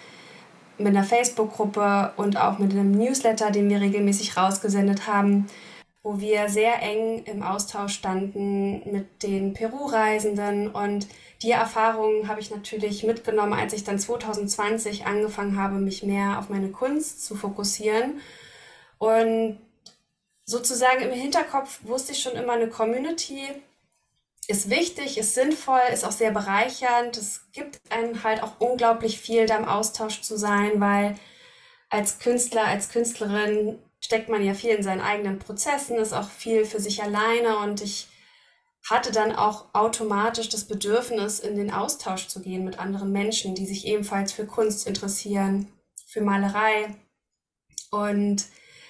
mit 0.77 0.87
einer 0.87 1.03
Facebook-Gruppe 1.03 2.13
und 2.15 2.37
auch 2.37 2.57
mit 2.57 2.71
einem 2.71 2.91
Newsletter, 2.91 3.51
den 3.51 3.69
wir 3.69 3.81
regelmäßig 3.81 4.37
rausgesendet 4.37 5.07
haben, 5.07 5.47
wo 6.07 6.21
wir 6.21 6.47
sehr 6.47 6.81
eng 6.81 7.23
im 7.25 7.43
Austausch 7.43 7.93
standen 7.93 8.81
mit 8.89 9.23
den 9.23 9.51
Peru-Reisenden. 9.51 10.71
Und 10.71 11.05
die 11.41 11.51
Erfahrungen 11.51 12.29
habe 12.29 12.39
ich 12.39 12.49
natürlich 12.49 13.03
mitgenommen, 13.03 13.51
als 13.51 13.73
ich 13.73 13.83
dann 13.83 13.99
2020 13.99 15.05
angefangen 15.05 15.59
habe, 15.61 15.75
mich 15.75 16.03
mehr 16.03 16.39
auf 16.39 16.47
meine 16.47 16.69
Kunst 16.69 17.25
zu 17.25 17.35
fokussieren 17.35 18.21
und 18.99 19.59
sozusagen 20.45 21.01
im 21.01 21.11
Hinterkopf 21.11 21.79
wusste 21.83 22.13
ich 22.13 22.19
schon 22.21 22.37
immer, 22.37 22.53
eine 22.53 22.69
Community 22.69 23.43
ist 24.47 24.69
wichtig, 24.69 25.17
ist 25.17 25.35
sinnvoll, 25.35 25.81
ist 25.91 26.05
auch 26.05 26.13
sehr 26.13 26.31
bereichernd. 26.31 27.17
Es 27.17 27.41
gibt 27.51 27.81
einem 27.89 28.23
halt 28.23 28.41
auch 28.41 28.53
unglaublich 28.59 29.19
viel, 29.19 29.45
da 29.45 29.57
im 29.57 29.65
Austausch 29.65 30.21
zu 30.21 30.37
sein, 30.37 30.79
weil 30.79 31.19
als 31.89 32.19
Künstler, 32.19 32.63
als 32.63 32.87
Künstlerin 32.87 33.77
steckt 34.07 34.29
man 34.29 34.41
ja 34.41 34.53
viel 34.53 34.69
in 34.69 34.83
seinen 34.83 35.01
eigenen 35.01 35.37
Prozessen, 35.37 35.97
ist 35.97 36.13
auch 36.13 36.29
viel 36.29 36.63
für 36.63 36.79
sich 36.79 37.03
alleine 37.03 37.57
und 37.57 37.81
ich 37.81 38.07
hatte 38.89 39.11
dann 39.11 39.35
auch 39.35 39.65
automatisch 39.73 40.47
das 40.47 40.63
Bedürfnis, 40.63 41.41
in 41.41 41.57
den 41.57 41.73
Austausch 41.73 42.29
zu 42.29 42.41
gehen 42.41 42.63
mit 42.63 42.79
anderen 42.79 43.11
Menschen, 43.11 43.53
die 43.53 43.65
sich 43.65 43.85
ebenfalls 43.85 44.31
für 44.31 44.45
Kunst 44.45 44.87
interessieren, 44.87 45.67
für 46.05 46.21
Malerei. 46.21 46.95
Und 47.91 48.45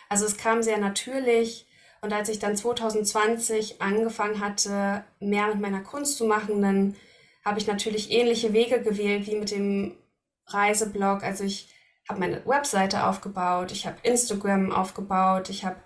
also 0.07 0.25
es 0.25 0.37
kam 0.37 0.61
sehr 0.61 0.77
natürlich. 0.77 1.65
Und 2.01 2.13
als 2.13 2.29
ich 2.29 2.37
dann 2.37 2.55
2020 2.55 3.81
angefangen 3.81 4.39
hatte, 4.39 5.03
mehr 5.19 5.47
mit 5.47 5.59
meiner 5.59 5.81
Kunst 5.81 6.17
zu 6.17 6.25
machen, 6.25 6.61
dann 6.61 6.95
habe 7.43 7.57
ich 7.57 7.65
natürlich 7.65 8.11
ähnliche 8.11 8.53
Wege 8.53 8.83
gewählt 8.83 9.25
wie 9.25 9.37
mit 9.37 9.49
dem 9.49 9.97
Reiseblog. 10.45 11.23
Also 11.23 11.43
ich 11.43 11.73
habe 12.09 12.19
meine 12.19 12.45
Webseite 12.45 13.05
aufgebaut, 13.05 13.71
ich 13.71 13.85
habe 13.85 13.97
Instagram 14.03 14.71
aufgebaut, 14.71 15.49
ich 15.49 15.65
habe 15.65 15.77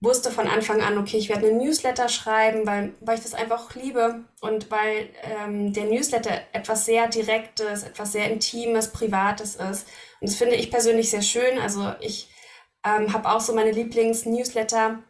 wusste 0.00 0.30
von 0.30 0.46
Anfang 0.46 0.80
an, 0.80 0.96
okay, 0.98 1.16
ich 1.16 1.28
werde 1.28 1.48
einen 1.48 1.58
Newsletter 1.58 2.08
schreiben, 2.08 2.66
weil, 2.66 2.94
weil 3.00 3.16
ich 3.16 3.24
das 3.24 3.34
einfach 3.34 3.74
liebe 3.74 4.24
und 4.40 4.70
weil 4.70 5.10
ähm, 5.22 5.72
der 5.72 5.86
Newsletter 5.86 6.30
etwas 6.52 6.84
sehr 6.84 7.08
Direktes, 7.08 7.82
etwas 7.82 8.12
sehr 8.12 8.30
Intimes, 8.30 8.92
Privates 8.92 9.56
ist. 9.56 9.88
Und 10.20 10.30
das 10.30 10.36
finde 10.36 10.54
ich 10.54 10.70
persönlich 10.70 11.10
sehr 11.10 11.22
schön. 11.22 11.58
Also 11.58 11.92
ich 12.00 12.30
ähm, 12.84 13.12
habe 13.12 13.28
auch 13.28 13.40
so 13.40 13.52
meine 13.54 13.72
Lieblings-Newsletter 13.72 15.02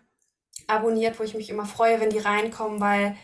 abonniert, 0.66 1.18
wo 1.18 1.24
ich 1.24 1.34
mich 1.34 1.50
immer 1.50 1.66
freue, 1.66 2.00
wenn 2.00 2.10
die 2.10 2.18
reinkommen, 2.18 2.80
weil 2.80 3.16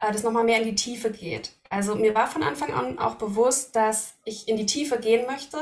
äh, 0.00 0.12
das 0.12 0.22
nochmal 0.22 0.44
mehr 0.44 0.58
in 0.58 0.64
die 0.64 0.76
Tiefe 0.76 1.10
geht. 1.10 1.52
Also 1.70 1.96
mir 1.96 2.14
war 2.14 2.28
von 2.28 2.44
Anfang 2.44 2.72
an 2.72 2.98
auch 3.00 3.16
bewusst, 3.16 3.74
dass 3.74 4.14
ich 4.24 4.48
in 4.48 4.56
die 4.56 4.66
Tiefe 4.66 4.98
gehen 4.98 5.26
möchte. 5.26 5.58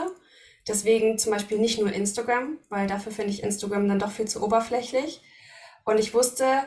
Deswegen 0.68 1.18
zum 1.18 1.32
Beispiel 1.32 1.58
nicht 1.58 1.80
nur 1.80 1.92
Instagram, 1.92 2.58
weil 2.68 2.86
dafür 2.86 3.12
finde 3.12 3.30
ich 3.30 3.42
Instagram 3.42 3.88
dann 3.88 3.98
doch 3.98 4.10
viel 4.10 4.28
zu 4.28 4.42
oberflächlich. 4.42 5.22
Und 5.84 5.98
ich 5.98 6.12
wusste, 6.14 6.64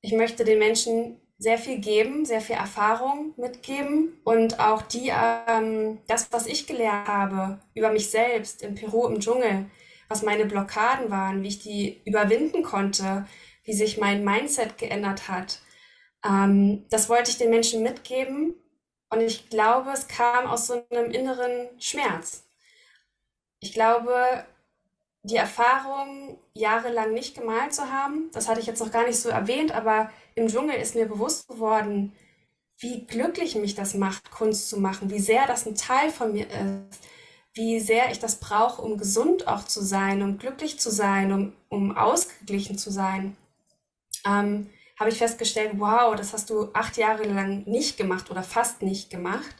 ich 0.00 0.12
möchte 0.12 0.44
den 0.44 0.58
Menschen 0.58 1.20
sehr 1.38 1.56
viel 1.56 1.78
geben, 1.78 2.24
sehr 2.24 2.40
viel 2.40 2.56
Erfahrung 2.56 3.32
mitgeben 3.36 4.20
und 4.24 4.58
auch 4.58 4.82
die, 4.82 5.12
ähm, 5.12 5.98
das, 6.08 6.32
was 6.32 6.46
ich 6.46 6.66
gelernt 6.66 7.06
habe 7.06 7.60
über 7.74 7.92
mich 7.92 8.10
selbst 8.10 8.62
in 8.62 8.74
Peru 8.74 9.06
im 9.06 9.20
Dschungel, 9.20 9.66
was 10.08 10.22
meine 10.22 10.46
Blockaden 10.46 11.10
waren, 11.10 11.42
wie 11.42 11.48
ich 11.48 11.60
die 11.60 12.02
überwinden 12.04 12.64
konnte, 12.64 13.26
wie 13.64 13.72
sich 13.72 13.98
mein 13.98 14.24
Mindset 14.24 14.78
geändert 14.78 15.28
hat. 15.28 15.60
Ähm, 16.24 16.86
das 16.90 17.08
wollte 17.08 17.30
ich 17.30 17.38
den 17.38 17.50
Menschen 17.50 17.82
mitgeben 17.84 18.54
und 19.10 19.20
ich 19.20 19.48
glaube, 19.48 19.90
es 19.92 20.08
kam 20.08 20.46
aus 20.46 20.66
so 20.66 20.84
einem 20.90 21.12
inneren 21.12 21.68
Schmerz. 21.78 22.47
Ich 23.60 23.72
glaube, 23.72 24.44
die 25.22 25.36
Erfahrung, 25.36 26.38
jahrelang 26.54 27.12
nicht 27.12 27.36
gemalt 27.36 27.74
zu 27.74 27.90
haben, 27.92 28.30
das 28.32 28.48
hatte 28.48 28.60
ich 28.60 28.66
jetzt 28.66 28.80
noch 28.80 28.92
gar 28.92 29.06
nicht 29.06 29.18
so 29.18 29.28
erwähnt, 29.28 29.72
aber 29.72 30.10
im 30.34 30.48
Dschungel 30.48 30.76
ist 30.76 30.94
mir 30.94 31.06
bewusst 31.06 31.48
geworden, 31.48 32.12
wie 32.78 33.04
glücklich 33.06 33.56
mich 33.56 33.74
das 33.74 33.94
macht, 33.94 34.30
Kunst 34.30 34.68
zu 34.68 34.78
machen, 34.80 35.10
wie 35.10 35.18
sehr 35.18 35.46
das 35.46 35.66
ein 35.66 35.74
Teil 35.74 36.10
von 36.10 36.32
mir 36.32 36.46
ist, 36.46 37.00
wie 37.52 37.80
sehr 37.80 38.10
ich 38.12 38.20
das 38.20 38.36
brauche, 38.36 38.82
um 38.82 38.98
gesund 38.98 39.48
auch 39.48 39.64
zu 39.64 39.82
sein, 39.82 40.22
um 40.22 40.38
glücklich 40.38 40.78
zu 40.78 40.90
sein, 40.90 41.32
um, 41.32 41.52
um 41.68 41.96
ausgeglichen 41.96 42.78
zu 42.78 42.90
sein. 42.90 43.36
ähm, 44.24 44.70
habe 44.98 45.10
ich 45.10 45.18
festgestellt, 45.18 45.72
wow, 45.76 46.14
das 46.16 46.32
hast 46.32 46.50
du 46.50 46.70
acht 46.74 46.96
Jahre 46.96 47.24
lang 47.24 47.64
nicht 47.66 47.96
gemacht 47.96 48.30
oder 48.30 48.42
fast 48.42 48.82
nicht 48.82 49.10
gemacht. 49.10 49.54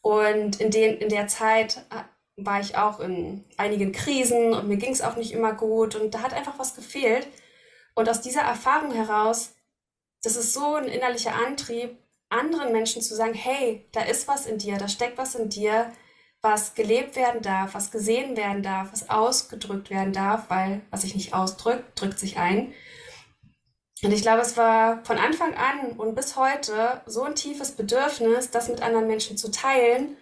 Und 0.00 0.60
in, 0.60 0.70
den, 0.70 0.98
in 0.98 1.08
der 1.08 1.28
Zeit 1.28 1.84
äh, 1.90 2.02
war 2.36 2.60
ich 2.60 2.76
auch 2.76 3.00
in 3.00 3.44
einigen 3.56 3.92
Krisen 3.92 4.52
und 4.52 4.68
mir 4.68 4.76
ging 4.76 4.92
es 4.92 5.02
auch 5.02 5.16
nicht 5.16 5.32
immer 5.32 5.54
gut 5.54 5.94
und 5.94 6.14
da 6.14 6.22
hat 6.22 6.34
einfach 6.34 6.58
was 6.58 6.74
gefehlt. 6.74 7.26
Und 7.94 8.08
aus 8.08 8.20
dieser 8.20 8.42
Erfahrung 8.42 8.92
heraus, 8.92 9.54
das 10.22 10.36
ist 10.36 10.52
so 10.52 10.74
ein 10.74 10.84
innerlicher 10.84 11.34
Antrieb, 11.34 11.96
anderen 12.28 12.72
Menschen 12.72 13.00
zu 13.00 13.14
sagen, 13.14 13.34
hey, 13.34 13.86
da 13.92 14.02
ist 14.02 14.28
was 14.28 14.46
in 14.46 14.58
dir, 14.58 14.76
da 14.76 14.88
steckt 14.88 15.16
was 15.16 15.34
in 15.34 15.48
dir, 15.48 15.90
was 16.42 16.74
gelebt 16.74 17.16
werden 17.16 17.40
darf, 17.40 17.74
was 17.74 17.90
gesehen 17.90 18.36
werden 18.36 18.62
darf, 18.62 18.92
was 18.92 19.08
ausgedrückt 19.08 19.90
werden 19.90 20.12
darf, 20.12 20.50
weil 20.50 20.82
was 20.90 21.02
sich 21.02 21.14
nicht 21.14 21.32
ausdrückt, 21.32 22.00
drückt 22.00 22.18
sich 22.18 22.38
ein. 22.38 22.74
Und 24.02 24.12
ich 24.12 24.22
glaube, 24.22 24.42
es 24.42 24.56
war 24.56 25.02
von 25.04 25.16
Anfang 25.16 25.54
an 25.54 25.92
und 25.92 26.14
bis 26.14 26.36
heute 26.36 27.00
so 27.06 27.22
ein 27.22 27.34
tiefes 27.34 27.72
Bedürfnis, 27.72 28.50
das 28.50 28.68
mit 28.68 28.82
anderen 28.82 29.06
Menschen 29.06 29.38
zu 29.38 29.50
teilen, 29.50 30.16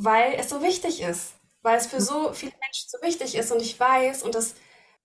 weil 0.00 0.34
es 0.34 0.48
so 0.48 0.62
wichtig 0.62 1.02
ist, 1.02 1.32
weil 1.62 1.76
es 1.76 1.86
für 1.86 2.00
so 2.00 2.32
viele 2.32 2.52
Menschen 2.52 2.88
so 2.88 2.98
wichtig 3.02 3.34
ist. 3.34 3.50
Und 3.50 3.60
ich 3.60 3.78
weiß, 3.78 4.22
und 4.22 4.34
das, 4.34 4.54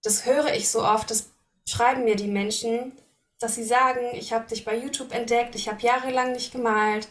das 0.03 0.25
höre 0.25 0.53
ich 0.53 0.69
so 0.69 0.84
oft, 0.84 1.10
das 1.10 1.32
schreiben 1.67 2.03
mir 2.03 2.15
die 2.15 2.27
Menschen, 2.27 2.91
dass 3.39 3.56
sie 3.56 3.63
sagen, 3.63 4.01
ich 4.13 4.34
habe 4.34 4.47
dich 4.47 4.63
bei 4.65 4.77
YouTube 4.77 5.12
entdeckt, 5.12 5.56
ich 5.56 5.67
habe 5.67 5.82
jahrelang 5.82 6.34
nicht 6.34 6.51
gemalt. 6.51 7.08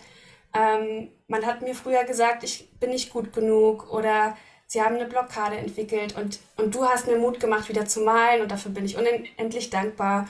Ähm, 0.54 1.10
man 1.26 1.44
hat 1.44 1.62
mir 1.62 1.74
früher 1.74 2.04
gesagt, 2.04 2.44
ich 2.44 2.70
bin 2.78 2.90
nicht 2.90 3.12
gut 3.12 3.32
genug 3.32 3.92
oder 3.92 4.36
sie 4.66 4.80
haben 4.80 4.94
eine 4.94 5.06
Blockade 5.06 5.56
entwickelt 5.56 6.16
und, 6.16 6.38
und 6.56 6.74
du 6.74 6.84
hast 6.84 7.08
mir 7.08 7.18
Mut 7.18 7.40
gemacht, 7.40 7.68
wieder 7.68 7.86
zu 7.86 8.00
malen 8.00 8.42
und 8.42 8.50
dafür 8.50 8.70
bin 8.70 8.84
ich 8.84 8.96
unendlich 8.96 9.70
dankbar. 9.70 10.28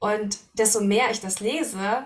Und 0.00 0.38
desto 0.54 0.80
mehr 0.80 1.10
ich 1.10 1.20
das 1.20 1.40
lese, 1.40 2.04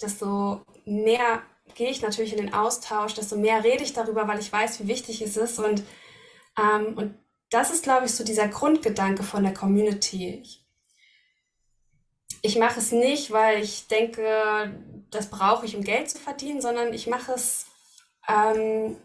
desto 0.00 0.62
mehr 0.84 1.42
gehe 1.74 1.90
ich 1.90 2.02
natürlich 2.02 2.32
in 2.32 2.38
den 2.38 2.54
Austausch, 2.54 3.14
desto 3.14 3.36
mehr 3.36 3.62
rede 3.64 3.82
ich 3.82 3.92
darüber, 3.92 4.28
weil 4.28 4.40
ich 4.40 4.52
weiß, 4.52 4.80
wie 4.80 4.88
wichtig 4.88 5.22
es 5.22 5.36
ist. 5.36 5.58
Und, 5.58 5.82
ähm, 6.58 6.94
und 6.96 7.14
das 7.50 7.72
ist, 7.72 7.84
glaube 7.84 8.06
ich, 8.06 8.14
so 8.14 8.24
dieser 8.24 8.48
Grundgedanke 8.48 9.22
von 9.22 9.42
der 9.42 9.54
Community. 9.54 10.40
Ich, 10.42 10.64
ich 12.42 12.58
mache 12.58 12.80
es 12.80 12.92
nicht, 12.92 13.30
weil 13.30 13.62
ich 13.62 13.88
denke, 13.88 14.74
das 15.10 15.30
brauche 15.30 15.66
ich, 15.66 15.76
um 15.76 15.84
Geld 15.84 16.10
zu 16.10 16.18
verdienen, 16.18 16.60
sondern 16.60 16.92
ich 16.92 17.06
mache 17.06 17.32
es 17.32 17.66
ähm, 18.28 18.96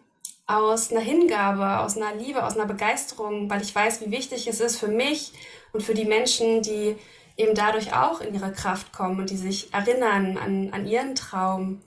aus 0.48 0.92
einer 0.92 1.02
Hingabe, 1.02 1.80
aus 1.80 1.98
einer 1.98 2.16
Liebe, 2.16 2.44
aus 2.46 2.56
einer 2.56 2.66
Begeisterung, 2.66 3.50
weil 3.50 3.62
ich 3.62 3.76
weiß, 3.76 4.02
wie 4.02 4.12
wichtig 4.12 4.48
es 4.48 4.62
ist 4.62 4.78
für 4.78 4.88
mich 4.88 5.34
und 5.74 5.84
für 5.84 5.94
die 5.94 6.06
Menschen, 6.06 6.62
die 6.62 6.96
eben 7.36 7.54
dadurch 7.54 7.94
auch 7.94 8.22
in 8.22 8.34
ihre 8.34 8.52
Kraft 8.52 8.94
kommen 8.94 9.20
und 9.20 9.30
die 9.30 9.38
sich 9.38 9.74
erinnern 9.74 10.38
an, 10.38 10.74
an 10.74 10.88
ihren 10.88 11.16
Traum, 11.16 11.82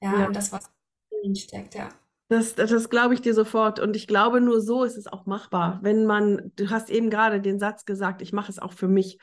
ja, 0.00 0.20
ja. 0.20 0.30
das, 0.30 0.52
was 0.52 0.70
in 1.10 1.24
ihnen 1.24 1.36
steckt, 1.36 1.74
ja. 1.74 1.88
Das, 2.28 2.54
das, 2.54 2.70
das 2.70 2.88
glaube 2.88 3.14
ich 3.14 3.20
dir 3.20 3.34
sofort. 3.34 3.80
Und 3.80 3.96
ich 3.96 4.06
glaube, 4.06 4.40
nur 4.40 4.60
so 4.60 4.84
ist 4.84 4.96
es 4.96 5.08
auch 5.08 5.26
machbar. 5.26 5.80
Wenn 5.82 6.06
man, 6.06 6.52
du 6.54 6.70
hast 6.70 6.88
eben 6.88 7.10
gerade 7.10 7.40
den 7.40 7.58
Satz 7.58 7.84
gesagt, 7.84 8.22
ich 8.22 8.32
mache 8.32 8.52
es 8.52 8.60
auch 8.60 8.72
für 8.72 8.86
mich. 8.86 9.18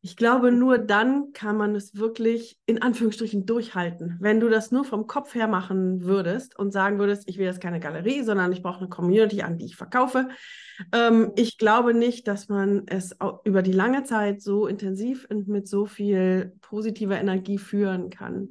Ich 0.00 0.16
glaube, 0.16 0.52
nur 0.52 0.78
dann 0.78 1.32
kann 1.32 1.56
man 1.56 1.74
es 1.74 1.96
wirklich 1.96 2.58
in 2.66 2.82
Anführungsstrichen 2.82 3.46
durchhalten. 3.46 4.18
Wenn 4.20 4.40
du 4.40 4.48
das 4.48 4.72
nur 4.72 4.84
vom 4.84 5.06
Kopf 5.06 5.34
her 5.34 5.46
machen 5.46 6.02
würdest 6.02 6.58
und 6.58 6.72
sagen 6.72 6.98
würdest, 6.98 7.28
ich 7.28 7.38
will 7.38 7.46
jetzt 7.46 7.60
keine 7.60 7.80
Galerie, 7.80 8.22
sondern 8.22 8.52
ich 8.52 8.62
brauche 8.62 8.78
eine 8.78 8.88
Community, 8.88 9.42
an 9.42 9.56
die 9.56 9.66
ich 9.66 9.76
verkaufe. 9.76 10.28
Ähm, 10.92 11.32
ich 11.36 11.58
glaube 11.58 11.94
nicht, 11.94 12.26
dass 12.26 12.48
man 12.48 12.82
es 12.86 13.16
über 13.44 13.62
die 13.62 13.72
lange 13.72 14.02
Zeit 14.02 14.42
so 14.42 14.66
intensiv 14.66 15.26
und 15.30 15.46
mit 15.46 15.68
so 15.68 15.86
viel 15.86 16.56
positiver 16.60 17.18
Energie 17.18 17.58
führen 17.58 18.10
kann. 18.10 18.50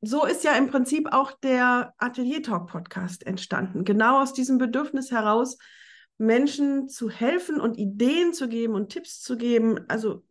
So 0.00 0.24
ist 0.24 0.44
ja 0.44 0.52
im 0.52 0.68
Prinzip 0.68 1.12
auch 1.12 1.32
der 1.32 1.94
Atelier 1.98 2.42
Talk 2.42 2.68
Podcast 2.68 3.26
entstanden. 3.26 3.84
Genau 3.84 4.20
aus 4.22 4.32
diesem 4.32 4.58
Bedürfnis 4.58 5.10
heraus, 5.10 5.58
Menschen 6.18 6.88
zu 6.88 7.10
helfen 7.10 7.60
und 7.60 7.76
Ideen 7.76 8.32
zu 8.32 8.48
geben 8.48 8.74
und 8.74 8.90
Tipps 8.90 9.20
zu 9.20 9.36
geben, 9.36 9.80
also 9.88 10.22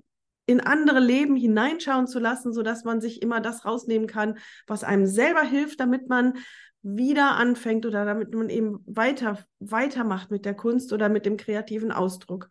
in 0.46 0.60
andere 0.60 1.00
Leben 1.00 1.36
hineinschauen 1.36 2.08
zu 2.08 2.20
lassen, 2.20 2.54
sodass 2.54 2.84
man 2.84 3.02
sich 3.02 3.22
immer 3.22 3.42
das 3.42 3.66
rausnehmen 3.66 4.08
kann, 4.08 4.38
was 4.68 4.84
einem 4.84 5.06
selber 5.06 5.44
hilft, 5.44 5.80
damit 5.80 6.10
man 6.10 6.34
wieder 6.82 7.36
anfängt 7.36 7.86
oder 7.86 8.04
damit 8.04 8.34
man 8.34 8.50
eben 8.50 8.84
weiter 8.86 9.40
weitermacht 9.60 10.32
mit 10.32 10.44
der 10.44 10.54
Kunst 10.54 10.92
oder 10.92 11.08
mit 11.08 11.26
dem 11.26 11.38
kreativen 11.38 11.94
Ausdruck. 11.94 12.50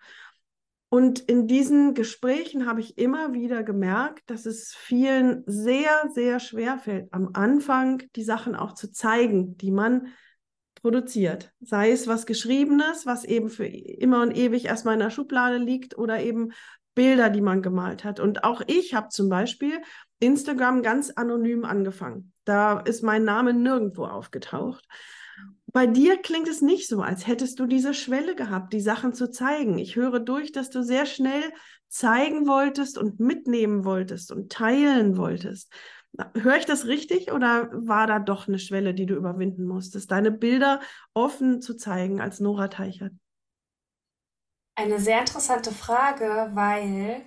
Und 0.92 1.20
in 1.20 1.46
diesen 1.46 1.94
Gesprächen 1.94 2.66
habe 2.66 2.80
ich 2.80 2.98
immer 2.98 3.32
wieder 3.32 3.62
gemerkt, 3.62 4.28
dass 4.28 4.44
es 4.44 4.74
vielen 4.74 5.42
sehr, 5.46 6.10
sehr 6.12 6.38
schwer 6.38 6.76
fällt, 6.76 7.10
am 7.14 7.30
Anfang 7.32 8.02
die 8.14 8.22
Sachen 8.22 8.54
auch 8.54 8.74
zu 8.74 8.92
zeigen, 8.92 9.56
die 9.56 9.70
man 9.70 10.08
produziert. 10.82 11.50
Sei 11.60 11.92
es 11.92 12.08
was 12.08 12.26
Geschriebenes, 12.26 13.06
was 13.06 13.24
eben 13.24 13.48
für 13.48 13.64
immer 13.64 14.20
und 14.20 14.36
ewig 14.36 14.66
erstmal 14.66 14.92
in 14.92 15.00
der 15.00 15.08
Schublade 15.08 15.56
liegt 15.56 15.96
oder 15.96 16.20
eben 16.20 16.52
Bilder, 16.94 17.30
die 17.30 17.40
man 17.40 17.62
gemalt 17.62 18.04
hat. 18.04 18.20
Und 18.20 18.44
auch 18.44 18.60
ich 18.66 18.92
habe 18.92 19.08
zum 19.08 19.30
Beispiel 19.30 19.80
Instagram 20.18 20.82
ganz 20.82 21.08
anonym 21.08 21.64
angefangen. 21.64 22.34
Da 22.44 22.80
ist 22.80 23.02
mein 23.02 23.24
Name 23.24 23.54
nirgendwo 23.54 24.04
aufgetaucht. 24.04 24.86
Bei 25.72 25.86
dir 25.86 26.20
klingt 26.20 26.48
es 26.48 26.60
nicht 26.60 26.88
so, 26.88 27.00
als 27.00 27.26
hättest 27.26 27.58
du 27.58 27.66
diese 27.66 27.94
Schwelle 27.94 28.34
gehabt, 28.36 28.72
die 28.74 28.80
Sachen 28.80 29.14
zu 29.14 29.30
zeigen. 29.30 29.78
Ich 29.78 29.96
höre 29.96 30.20
durch, 30.20 30.52
dass 30.52 30.68
du 30.68 30.82
sehr 30.82 31.06
schnell 31.06 31.42
zeigen 31.88 32.46
wolltest 32.46 32.98
und 32.98 33.20
mitnehmen 33.20 33.84
wolltest 33.84 34.32
und 34.32 34.52
teilen 34.52 35.16
wolltest. 35.16 35.72
Höre 36.34 36.56
ich 36.58 36.66
das 36.66 36.86
richtig 36.86 37.32
oder 37.32 37.70
war 37.72 38.06
da 38.06 38.18
doch 38.18 38.48
eine 38.48 38.58
Schwelle, 38.58 38.92
die 38.92 39.06
du 39.06 39.14
überwinden 39.14 39.64
musstest, 39.64 40.10
deine 40.10 40.30
Bilder 40.30 40.80
offen 41.14 41.62
zu 41.62 41.74
zeigen 41.74 42.20
als 42.20 42.38
Nora 42.38 42.68
Teichert? 42.68 43.12
Eine 44.74 44.98
sehr 45.00 45.20
interessante 45.20 45.72
Frage, 45.72 46.50
weil 46.54 47.22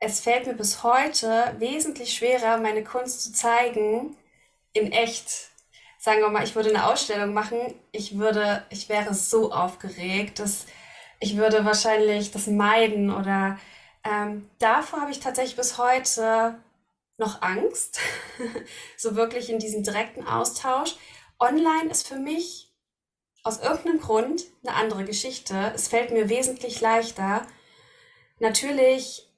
es 0.00 0.20
fällt 0.20 0.46
mir 0.46 0.54
bis 0.54 0.82
heute 0.82 1.54
wesentlich 1.58 2.14
schwerer, 2.14 2.58
meine 2.58 2.84
Kunst 2.84 3.22
zu 3.22 3.32
zeigen 3.32 4.16
in 4.72 4.92
echt. 4.92 5.49
Sagen 6.02 6.22
wir 6.22 6.30
mal, 6.30 6.42
ich 6.44 6.54
würde 6.54 6.70
eine 6.70 6.86
Ausstellung 6.86 7.34
machen, 7.34 7.58
ich 7.92 8.18
würde, 8.18 8.64
ich 8.70 8.88
wäre 8.88 9.12
so 9.12 9.52
aufgeregt, 9.52 10.38
dass 10.38 10.64
ich 11.20 11.36
würde 11.36 11.66
wahrscheinlich 11.66 12.30
das 12.30 12.46
meiden 12.46 13.14
oder 13.14 13.58
ähm, 14.02 14.48
davor 14.58 15.02
habe 15.02 15.10
ich 15.10 15.20
tatsächlich 15.20 15.56
bis 15.56 15.76
heute 15.76 16.58
noch 17.18 17.42
Angst, 17.42 18.00
so 18.96 19.14
wirklich 19.14 19.50
in 19.50 19.58
diesen 19.58 19.82
direkten 19.82 20.26
Austausch. 20.26 20.96
Online 21.38 21.90
ist 21.90 22.08
für 22.08 22.16
mich 22.16 22.72
aus 23.42 23.60
irgendeinem 23.60 24.00
Grund 24.00 24.44
eine 24.64 24.76
andere 24.76 25.04
Geschichte. 25.04 25.70
Es 25.74 25.88
fällt 25.88 26.12
mir 26.12 26.30
wesentlich 26.30 26.80
leichter. 26.80 27.46
Natürlich 28.38 29.30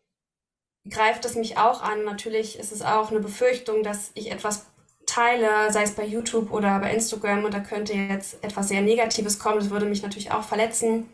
greift 0.89 1.25
es 1.25 1.35
mich 1.35 1.59
auch 1.59 1.83
an. 1.83 2.05
Natürlich 2.05 2.57
ist 2.57 2.71
es 2.71 2.83
auch 2.83 3.11
eine 3.11 3.19
Befürchtung, 3.19 3.83
dass 3.83 4.13
ich 4.15 4.31
etwas 4.31 4.72
teile, 5.13 5.73
sei 5.73 5.83
es 5.83 5.93
bei 5.93 6.05
YouTube 6.05 6.53
oder 6.53 6.79
bei 6.79 6.93
Instagram 6.93 7.45
und 7.45 7.55
da 7.55 7.61
könnte 7.61 7.93
jetzt 7.93 8.43
etwas 8.43 8.69
sehr 8.69 8.81
Negatives 8.81 9.39
kommen. 9.39 9.59
Das 9.59 9.71
würde 9.71 9.87
mich 9.87 10.03
natürlich 10.03 10.33
auch 10.33 10.45
verletzen. 10.45 11.09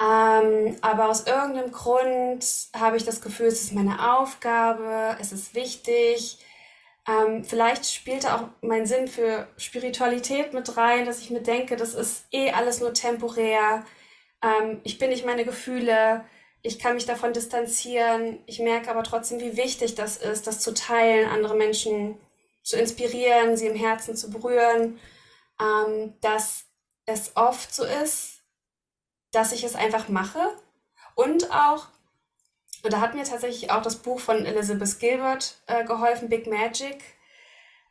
Ähm, 0.00 0.76
aber 0.82 1.08
aus 1.08 1.26
irgendeinem 1.26 1.72
Grund 1.72 2.44
habe 2.74 2.96
ich 2.96 3.04
das 3.04 3.22
Gefühl, 3.22 3.46
es 3.46 3.62
ist 3.62 3.72
meine 3.72 4.14
Aufgabe, 4.16 5.16
es 5.20 5.32
ist 5.32 5.54
wichtig. 5.54 6.38
Ähm, 7.08 7.44
vielleicht 7.44 7.86
spielte 7.86 8.34
auch 8.34 8.48
mein 8.60 8.84
Sinn 8.86 9.08
für 9.08 9.46
Spiritualität 9.56 10.52
mit 10.52 10.76
rein, 10.76 11.06
dass 11.06 11.20
ich 11.20 11.30
mir 11.30 11.40
denke, 11.40 11.76
das 11.76 11.94
ist 11.94 12.26
eh 12.32 12.50
alles 12.50 12.80
nur 12.80 12.92
temporär. 12.92 13.84
Ähm, 14.42 14.80
ich 14.84 14.98
bin 14.98 15.10
nicht 15.10 15.24
meine 15.24 15.44
Gefühle. 15.44 16.24
Ich 16.62 16.78
kann 16.78 16.94
mich 16.94 17.06
davon 17.06 17.32
distanzieren. 17.32 18.40
Ich 18.46 18.58
merke 18.58 18.90
aber 18.90 19.04
trotzdem, 19.04 19.40
wie 19.40 19.56
wichtig 19.56 19.94
das 19.94 20.16
ist, 20.18 20.46
das 20.46 20.60
zu 20.60 20.74
teilen, 20.74 21.30
andere 21.30 21.54
Menschen 21.54 22.18
zu 22.66 22.76
inspirieren, 22.76 23.56
sie 23.56 23.68
im 23.68 23.76
Herzen 23.76 24.16
zu 24.16 24.28
berühren. 24.28 24.98
Ähm, 25.60 26.14
dass 26.20 26.64
es 27.06 27.36
oft 27.36 27.72
so 27.72 27.84
ist, 27.84 28.42
dass 29.30 29.52
ich 29.52 29.64
es 29.64 29.76
einfach 29.76 30.08
mache. 30.08 30.40
Und 31.14 31.50
auch, 31.50 31.86
und 32.82 32.92
da 32.92 33.00
hat 33.00 33.14
mir 33.14 33.24
tatsächlich 33.24 33.70
auch 33.70 33.82
das 33.82 33.96
Buch 33.96 34.20
von 34.20 34.44
Elizabeth 34.44 34.98
Gilbert 34.98 35.62
äh, 35.66 35.84
geholfen, 35.84 36.28
Big 36.28 36.46
Magic. 36.46 37.02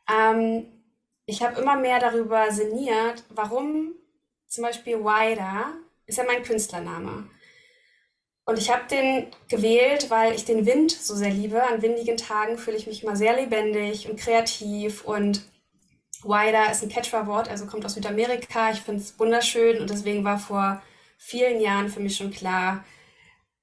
Ähm, 0.08 0.66
ich 1.24 1.42
habe 1.42 1.60
immer 1.60 1.76
mehr 1.76 1.98
darüber 1.98 2.52
sinniert, 2.52 3.24
warum 3.30 3.94
zum 4.46 4.62
Beispiel 4.62 5.00
Wider 5.00 5.72
ist 6.04 6.18
ja 6.18 6.24
mein 6.24 6.42
Künstlername. 6.44 7.28
Und 8.46 8.58
ich 8.58 8.70
habe 8.70 8.84
den 8.88 9.26
gewählt, 9.48 10.08
weil 10.08 10.32
ich 10.32 10.44
den 10.44 10.66
Wind 10.66 10.92
so 10.92 11.16
sehr 11.16 11.30
liebe. 11.30 11.62
An 11.62 11.82
windigen 11.82 12.16
Tagen 12.16 12.58
fühle 12.58 12.76
ich 12.76 12.86
mich 12.86 13.02
immer 13.02 13.16
sehr 13.16 13.34
lebendig 13.34 14.08
und 14.08 14.18
kreativ. 14.20 15.02
Und 15.04 15.42
Wider 16.22 16.70
ist 16.70 16.82
ein 16.82 16.88
Quechua-Wort, 16.88 17.48
also 17.48 17.66
kommt 17.66 17.84
aus 17.84 17.94
Südamerika. 17.94 18.70
Ich 18.70 18.80
finde 18.80 19.02
es 19.02 19.18
wunderschön 19.18 19.80
und 19.80 19.90
deswegen 19.90 20.24
war 20.24 20.38
vor 20.38 20.80
vielen 21.18 21.60
Jahren 21.60 21.88
für 21.88 22.00
mich 22.00 22.16
schon 22.16 22.30
klar, 22.30 22.84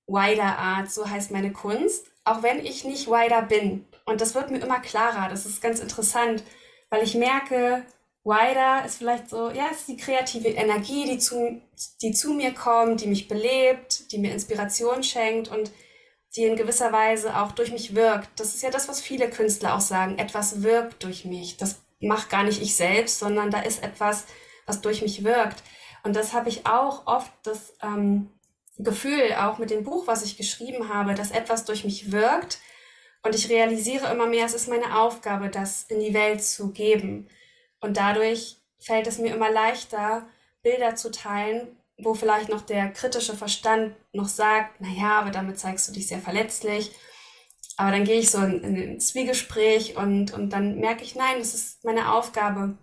Wider 0.06 0.58
Art, 0.58 0.92
so 0.92 1.10
heißt 1.10 1.32
meine 1.32 1.54
Kunst, 1.54 2.08
auch 2.26 2.44
wenn 2.44 2.60
ich 2.60 2.84
nicht 2.84 3.08
Wider 3.08 3.42
bin. 3.42 3.86
Und 4.06 4.20
das 4.20 4.36
wird 4.36 4.52
mir 4.52 4.60
immer 4.60 4.82
klarer. 4.82 5.30
Das 5.30 5.46
ist 5.46 5.62
ganz 5.62 5.80
interessant, 5.80 6.44
weil 6.90 7.04
ich 7.04 7.16
merke, 7.16 7.86
Wider 8.24 8.86
ist 8.86 9.00
vielleicht 9.00 9.30
so, 9.30 9.50
ja, 9.50 9.68
es 9.72 9.80
ist 9.80 9.90
die 9.90 9.98
kreative 9.98 10.50
Energie, 10.50 11.06
die 11.06 11.18
zu, 11.18 11.62
die 12.02 12.14
zu 12.14 12.34
mir 12.34 12.54
kommt, 12.54 13.02
die 13.02 13.08
mich 13.08 13.28
belebt, 13.28 14.12
die 14.12 14.18
mir 14.18 14.32
Inspiration 14.32 15.04
schenkt 15.04 15.50
und 15.50 15.72
die 16.36 16.46
in 16.46 16.56
gewisser 16.56 16.92
Weise 16.92 17.38
auch 17.38 17.52
durch 17.52 17.72
mich 17.72 17.96
wirkt. 17.96 18.40
Das 18.40 18.56
ist 18.56 18.64
ja 18.64 18.72
das, 18.72 18.88
was 18.88 19.02
viele 19.02 19.30
Künstler 19.30 19.76
auch 19.76 19.82
sagen. 19.82 20.18
Etwas 20.18 20.64
wirkt 20.64 21.04
durch 21.04 21.26
mich. 21.26 21.58
Das 21.58 21.82
macht 22.00 22.30
gar 22.30 22.44
nicht 22.44 22.62
ich 22.62 22.76
selbst, 22.76 23.20
sondern 23.20 23.52
da 23.52 23.60
ist 23.60 23.84
etwas, 23.84 24.26
was 24.66 24.82
durch 24.82 25.02
mich 25.02 25.24
wirkt. 25.24 25.62
Und 26.04 26.16
das 26.16 26.34
habe 26.34 26.50
ich 26.50 26.66
auch 26.66 27.06
oft 27.06 27.32
das 27.44 27.74
ähm, 27.82 28.30
Gefühl, 28.78 29.34
auch 29.38 29.58
mit 29.58 29.70
dem 29.70 29.84
Buch, 29.84 30.08
was 30.08 30.24
ich 30.24 30.38
geschrieben 30.38 30.90
habe, 30.90 31.14
dass 31.14 31.32
etwas 31.32 31.66
durch 31.66 31.84
mich 31.84 32.12
wirkt. 32.12 32.60
Und 33.22 33.36
ich 33.36 33.50
realisiere 33.50 34.12
immer 34.12 34.28
mehr, 34.28 34.46
es 34.46 34.54
ist 34.54 34.68
meine 34.68 35.00
Aufgabe, 35.00 35.50
das 35.50 35.84
in 35.84 36.00
die 36.00 36.14
Welt 36.14 36.44
zu 36.44 36.72
geben. 36.72 37.30
Und 37.84 37.98
dadurch 37.98 38.58
fällt 38.80 39.08
es 39.08 39.20
mir 39.20 39.36
immer 39.36 39.52
leichter, 39.52 40.26
Bilder 40.62 40.96
zu 40.96 41.12
teilen, 41.12 41.68
wo 41.98 42.14
vielleicht 42.14 42.50
noch 42.50 42.62
der 42.62 42.90
kritische 42.90 43.36
Verstand 43.36 43.96
noch 44.14 44.28
sagt, 44.28 44.82
naja, 44.82 45.20
aber 45.20 45.32
damit 45.32 45.60
zeigst 45.60 45.88
du 45.88 45.92
dich 45.92 46.08
sehr 46.08 46.20
verletzlich. 46.20 46.96
Aber 47.76 47.92
dann 47.92 48.06
gehe 48.06 48.20
ich 48.20 48.32
so 48.32 48.40
in, 48.40 48.62
in 48.64 48.78
ein 48.78 49.00
Zwiegespräch 49.00 49.98
und, 49.98 50.34
und 50.34 50.52
dann 50.52 50.80
merke 50.80 51.04
ich, 51.04 51.16
nein, 51.16 51.40
das 51.40 51.54
ist 51.54 51.84
meine 51.84 52.14
Aufgabe. 52.14 52.78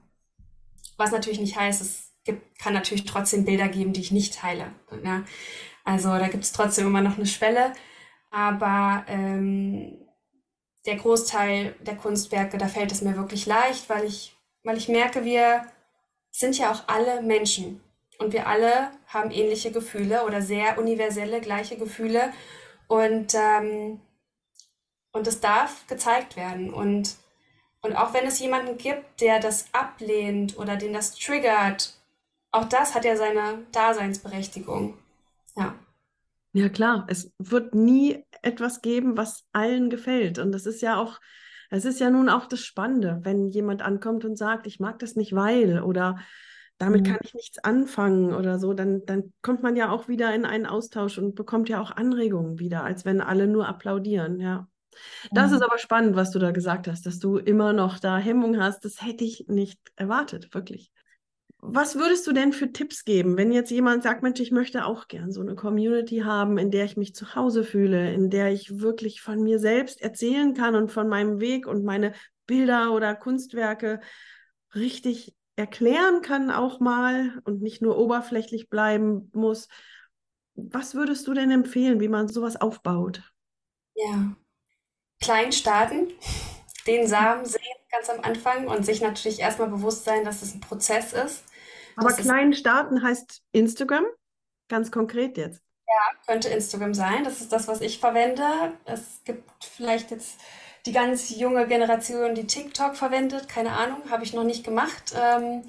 Was 0.97 1.13
natürlich 1.13 1.41
nicht 1.41 1.57
heißt, 1.57 1.81
es 1.81 2.13
gibt, 2.25 2.59
kann 2.59 2.75
natürlich 2.75 3.05
trotzdem 3.07 3.45
Bilder 3.45 3.69
geben, 3.69 3.93
die 3.93 4.01
ich 4.01 4.13
nicht 4.13 4.35
teile. 4.35 4.73
Ja? 5.03 5.25
Also 5.85 6.11
da 6.11 6.29
gibt 6.29 6.45
es 6.45 6.53
trotzdem 6.53 6.87
immer 6.87 7.01
noch 7.01 7.17
eine 7.17 7.27
Schwelle. 7.27 7.73
Aber 8.31 9.05
ähm, 9.09 9.99
der 10.87 10.97
Großteil 10.97 11.75
der 11.81 11.97
Kunstwerke, 11.97 12.59
da 12.59 12.69
fällt 12.69 12.93
es 12.93 13.03
mir 13.03 13.17
wirklich 13.17 13.47
leicht, 13.47 13.89
weil 13.89 14.05
ich, 14.05 14.37
weil 14.63 14.77
ich 14.77 14.89
merke, 14.89 15.25
wir 15.25 15.67
sind 16.31 16.59
ja 16.59 16.71
auch 16.73 16.85
alle 16.89 17.23
Menschen. 17.23 17.81
Und 18.19 18.33
wir 18.33 18.47
alle 18.47 18.91
haben 19.07 19.31
ähnliche 19.31 19.73
Gefühle 19.73 20.25
oder 20.27 20.43
sehr 20.43 20.79
universelle 20.79 21.41
gleiche 21.41 21.77
Gefühle. 21.79 22.33
Und, 22.87 23.35
ähm, 23.35 24.01
und 25.13 25.27
das 25.27 25.41
darf 25.41 25.87
gezeigt 25.87 26.37
werden. 26.37 26.73
Und, 26.73 27.17
und 27.81 27.97
auch 27.97 28.13
wenn 28.13 28.27
es 28.27 28.39
jemanden 28.39 28.77
gibt, 28.77 29.21
der 29.21 29.41
das 29.41 29.73
ablehnt 29.73 30.59
oder 30.59 30.77
den 30.77 30.93
das 30.93 31.15
triggert, 31.15 31.95
auch 32.53 32.65
das 32.67 32.95
hat 32.95 33.05
ja 33.05 33.17
seine 33.17 33.65
Daseinsberechtigung. 33.73 34.99
Ja. 35.57 35.75
Ja, 36.53 36.69
klar. 36.69 37.07
Es 37.09 37.33
wird 37.39 37.75
nie 37.75 38.25
etwas 38.43 38.83
geben, 38.83 39.17
was 39.17 39.45
allen 39.53 39.89
gefällt. 39.89 40.39
Und 40.39 40.53
das 40.53 40.67
ist 40.67 40.83
ja 40.83 40.99
auch, 40.99 41.21
es 41.71 41.85
ist 41.85 42.01
ja 42.01 42.11
nun 42.11 42.29
auch 42.29 42.47
das 42.47 42.61
Spannende, 42.61 43.21
wenn 43.23 43.49
jemand 43.49 43.83
ankommt 43.83 44.25
und 44.25 44.37
sagt, 44.37 44.67
ich 44.67 44.81
mag 44.81 44.99
das 44.99 45.17
nicht, 45.17 45.35
weil 45.35 45.83
oder 45.83 46.19
damit 46.79 47.05
kann 47.05 47.15
mhm. 47.15 47.21
ich 47.23 47.35
nichts 47.35 47.59
anfangen 47.59 48.35
oder 48.35 48.59
so, 48.59 48.73
dann, 48.73 49.05
dann 49.05 49.33
kommt 49.43 49.63
man 49.63 49.77
ja 49.77 49.91
auch 49.91 50.09
wieder 50.09 50.35
in 50.35 50.45
einen 50.45 50.67
Austausch 50.67 51.19
und 51.19 51.35
bekommt 51.35 51.69
ja 51.69 51.81
auch 51.81 51.91
Anregungen 51.91 52.59
wieder, 52.59 52.85
als 52.85 53.05
wenn 53.05 53.21
alle 53.21 53.47
nur 53.47 53.69
applaudieren, 53.69 54.41
ja. 54.41 54.67
Das 55.31 55.53
ist 55.53 55.59
mhm. 55.59 55.65
aber 55.65 55.79
spannend, 55.79 56.17
was 56.17 56.31
du 56.31 56.39
da 56.39 56.51
gesagt 56.51 56.89
hast, 56.89 57.07
dass 57.07 57.19
du 57.19 57.37
immer 57.37 57.73
noch 57.73 57.99
da 57.99 58.19
Hemmung 58.19 58.61
hast. 58.61 58.85
Das 58.85 59.03
hätte 59.03 59.25
ich 59.25 59.47
nicht 59.47 59.79
erwartet, 59.97 60.53
wirklich. 60.53 60.91
Was 61.63 61.97
würdest 61.97 62.27
du 62.27 62.33
denn 62.33 62.55
für 62.55 62.73
Tipps 62.73 63.05
geben, 63.05 63.37
wenn 63.37 63.53
jetzt 63.53 63.71
jemand 63.71 64.03
sagt, 64.03 64.23
Mensch, 64.23 64.41
ich 64.41 64.51
möchte 64.51 64.87
auch 64.87 65.09
gern 65.09 65.31
so 65.31 65.43
eine 65.43 65.55
Community 65.55 66.21
haben, 66.21 66.57
in 66.57 66.71
der 66.71 66.87
ich 66.87 66.97
mich 66.97 67.15
zu 67.15 67.35
Hause 67.35 67.65
fühle, 67.65 68.13
in 68.15 68.31
der 68.31 68.51
ich 68.51 68.81
wirklich 68.81 69.21
von 69.21 69.43
mir 69.43 69.59
selbst 69.59 70.01
erzählen 70.01 70.55
kann 70.55 70.75
und 70.75 70.91
von 70.91 71.07
meinem 71.07 71.39
Weg 71.39 71.67
und 71.67 71.85
meine 71.85 72.15
Bilder 72.47 72.93
oder 72.93 73.15
Kunstwerke 73.15 74.01
richtig 74.75 75.35
erklären 75.57 76.23
kann 76.23 76.51
auch 76.51 76.81
mal 76.81 77.41
und 77.45 77.61
nicht 77.61 77.83
nur 77.83 77.99
oberflächlich 77.99 78.71
bleiben 78.71 79.31
muss. 79.35 79.69
Was 80.55 80.95
würdest 80.95 81.27
du 81.27 81.35
denn 81.35 81.51
empfehlen, 81.51 82.01
wie 82.01 82.09
man 82.09 82.29
sowas 82.29 82.59
aufbaut? 82.59 83.23
Ja, 83.95 84.35
klein 85.21 85.53
starten, 85.53 86.09
den 86.87 87.07
Samen 87.07 87.45
sehen 87.45 87.61
ganz 87.91 88.09
am 88.09 88.21
Anfang 88.21 88.69
und 88.69 88.87
sich 88.87 89.01
natürlich 89.01 89.41
erstmal 89.41 89.69
bewusst 89.69 90.05
sein, 90.05 90.25
dass 90.25 90.43
es 90.43 90.55
ein 90.55 90.61
Prozess 90.61 91.13
ist. 91.13 91.45
Aber 91.97 92.13
klein 92.13 92.53
starten 92.53 93.03
heißt 93.03 93.43
Instagram, 93.53 94.05
ganz 94.69 94.91
konkret 94.91 95.37
jetzt. 95.37 95.63
Ja, 95.87 96.19
könnte 96.27 96.49
Instagram 96.49 96.95
sein. 96.95 97.25
Das 97.25 97.41
ist 97.41 97.53
das, 97.53 97.67
was 97.67 97.81
ich 97.81 97.99
verwende. 97.99 98.45
Es 98.85 99.23
gibt 99.25 99.65
vielleicht 99.65 100.11
jetzt 100.11 100.39
die 100.87 100.93
ganz 100.93 101.31
junge 101.31 101.67
Generation, 101.67 102.35
die 102.35 102.47
TikTok 102.47 102.97
verwendet. 102.97 103.49
Keine 103.49 103.73
Ahnung, 103.73 104.03
habe 104.11 104.25
ich 104.25 104.33
noch 104.33 104.45
nicht 104.45 104.65
gemacht. 104.65 105.15
Ähm, 105.21 105.65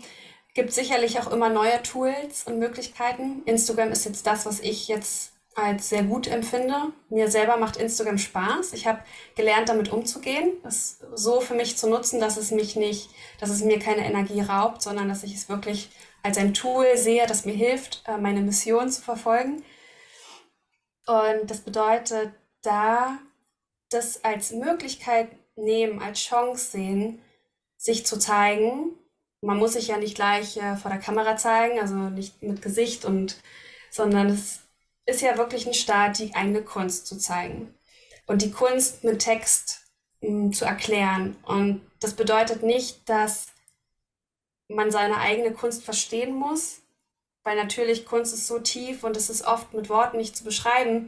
gibt 0.53 0.73
sicherlich 0.73 1.19
auch 1.19 1.31
immer 1.31 1.49
neue 1.49 1.81
Tools 1.83 2.43
und 2.45 2.59
Möglichkeiten. 2.59 3.41
Instagram 3.45 3.91
ist 3.91 4.05
jetzt 4.05 4.27
das, 4.27 4.45
was 4.45 4.59
ich 4.59 4.87
jetzt 4.87 5.31
als 5.55 5.89
sehr 5.89 6.03
gut 6.03 6.27
empfinde. 6.27 6.75
Mir 7.09 7.29
selber 7.29 7.57
macht 7.57 7.77
Instagram 7.77 8.17
Spaß. 8.17 8.73
Ich 8.73 8.87
habe 8.87 8.99
gelernt, 9.35 9.69
damit 9.69 9.91
umzugehen, 9.91 10.53
es 10.63 10.99
so 11.13 11.41
für 11.41 11.55
mich 11.55 11.77
zu 11.77 11.89
nutzen, 11.89 12.21
dass 12.21 12.37
es 12.37 12.51
mich 12.51 12.75
nicht, 12.75 13.09
dass 13.39 13.49
es 13.49 13.61
mir 13.61 13.79
keine 13.79 14.05
Energie 14.05 14.41
raubt, 14.41 14.81
sondern 14.81 15.09
dass 15.09 15.23
ich 15.23 15.35
es 15.35 15.49
wirklich 15.49 15.89
als 16.23 16.37
ein 16.37 16.53
Tool 16.53 16.97
sehe, 16.97 17.25
das 17.27 17.45
mir 17.45 17.53
hilft, 17.53 18.03
äh, 18.07 18.17
meine 18.17 18.41
Mission 18.41 18.89
zu 18.89 19.01
verfolgen. 19.01 19.63
Und 21.07 21.49
das 21.49 21.61
bedeutet, 21.61 22.31
da 22.61 23.17
das 23.89 24.23
als 24.23 24.51
Möglichkeit 24.51 25.29
nehmen, 25.55 26.01
als 26.01 26.19
Chance 26.21 26.71
sehen, 26.71 27.21
sich 27.77 28.05
zu 28.05 28.17
zeigen. 28.17 28.95
Man 29.41 29.57
muss 29.57 29.73
sich 29.73 29.87
ja 29.87 29.97
nicht 29.97 30.15
gleich 30.15 30.57
äh, 30.57 30.75
vor 30.77 30.91
der 30.91 30.99
Kamera 30.99 31.35
zeigen, 31.35 31.79
also 31.79 31.95
nicht 31.95 32.41
mit 32.41 32.61
Gesicht 32.61 33.05
und, 33.05 33.37
sondern 33.89 34.27
es 34.27 34.59
ist 35.05 35.21
ja 35.21 35.37
wirklich 35.37 35.67
ein 35.67 35.73
Start, 35.73 36.19
die 36.19 36.35
eigene 36.35 36.61
Kunst 36.61 37.07
zu 37.07 37.17
zeigen 37.17 37.73
und 38.27 38.41
die 38.41 38.51
Kunst 38.51 39.03
mit 39.03 39.19
Text 39.19 39.81
mh, 40.21 40.29
hm, 40.29 40.53
zu 40.53 40.65
erklären. 40.65 41.35
Und 41.43 41.81
das 41.99 42.13
bedeutet 42.13 42.63
nicht, 42.63 43.09
dass 43.09 43.47
man 44.73 44.91
seine 44.91 45.17
eigene 45.17 45.51
Kunst 45.51 45.83
verstehen 45.83 46.33
muss, 46.33 46.81
weil 47.43 47.55
natürlich 47.55 48.05
Kunst 48.05 48.33
ist 48.33 48.47
so 48.47 48.59
tief 48.59 49.03
und 49.03 49.17
es 49.17 49.29
ist 49.29 49.45
oft 49.45 49.73
mit 49.73 49.89
Worten 49.89 50.17
nicht 50.17 50.35
zu 50.35 50.43
beschreiben. 50.43 51.07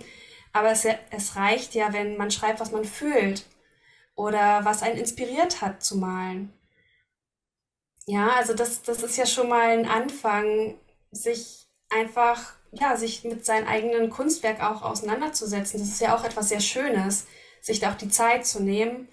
Aber 0.52 0.72
es, 0.72 0.86
es 1.10 1.36
reicht 1.36 1.74
ja, 1.74 1.94
wenn 1.94 2.18
man 2.18 2.32
schreibt, 2.32 2.60
was 2.60 2.72
man 2.72 2.86
fühlt 2.86 3.46
oder 4.16 4.64
was 4.64 4.84
einen 4.84 4.98
inspiriert 4.98 5.62
hat 5.62 5.84
zu 5.84 5.98
malen. 5.98 6.54
Ja, 8.06 8.34
also 8.34 8.54
das, 8.54 8.84
das 8.84 9.02
ist 9.02 9.18
ja 9.18 9.26
schon 9.26 9.50
mal 9.50 9.70
ein 9.70 9.88
Anfang, 9.88 10.78
sich 11.12 11.68
einfach, 11.90 12.54
ja, 12.72 12.98
sich 12.98 13.24
mit 13.24 13.46
seinem 13.46 13.68
eigenen 13.68 14.10
Kunstwerk 14.10 14.62
auch 14.62 14.82
auseinanderzusetzen. 14.82 15.80
Das 15.80 15.90
ist 15.90 16.02
ja 16.02 16.16
auch 16.16 16.24
etwas 16.24 16.50
sehr 16.50 16.60
Schönes, 16.60 17.28
sich 17.62 17.80
da 17.80 17.92
auch 17.92 17.98
die 17.98 18.10
Zeit 18.10 18.46
zu 18.46 18.62
nehmen. 18.62 19.08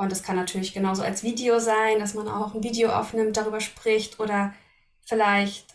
Und 0.00 0.10
es 0.12 0.22
kann 0.22 0.36
natürlich 0.36 0.72
genauso 0.72 1.02
als 1.02 1.22
Video 1.22 1.58
sein, 1.58 1.98
dass 1.98 2.14
man 2.14 2.26
auch 2.26 2.54
ein 2.54 2.62
Video 2.62 2.88
aufnimmt, 2.88 3.36
darüber 3.36 3.60
spricht 3.60 4.18
oder 4.18 4.54
vielleicht 5.04 5.74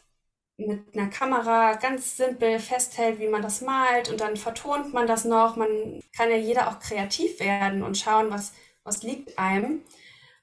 mit 0.58 0.82
einer 0.96 1.12
Kamera 1.12 1.74
ganz 1.76 2.18
simpel 2.18 2.58
festhält, 2.58 3.20
wie 3.20 3.28
man 3.28 3.44
das 3.44 3.62
malt 3.62 4.10
und 4.10 4.20
dann 4.22 4.36
vertont 4.36 4.96
man 4.96 5.06
das 5.06 5.26
noch. 5.26 5.58
Man 5.58 6.02
kann 6.18 6.32
ja 6.32 6.38
jeder 6.38 6.70
auch 6.70 6.80
kreativ 6.80 7.40
werden 7.40 7.84
und 7.84 8.00
schauen, 8.00 8.32
was, 8.32 8.54
was 8.84 9.04
liegt 9.04 9.38
einem 9.38 9.82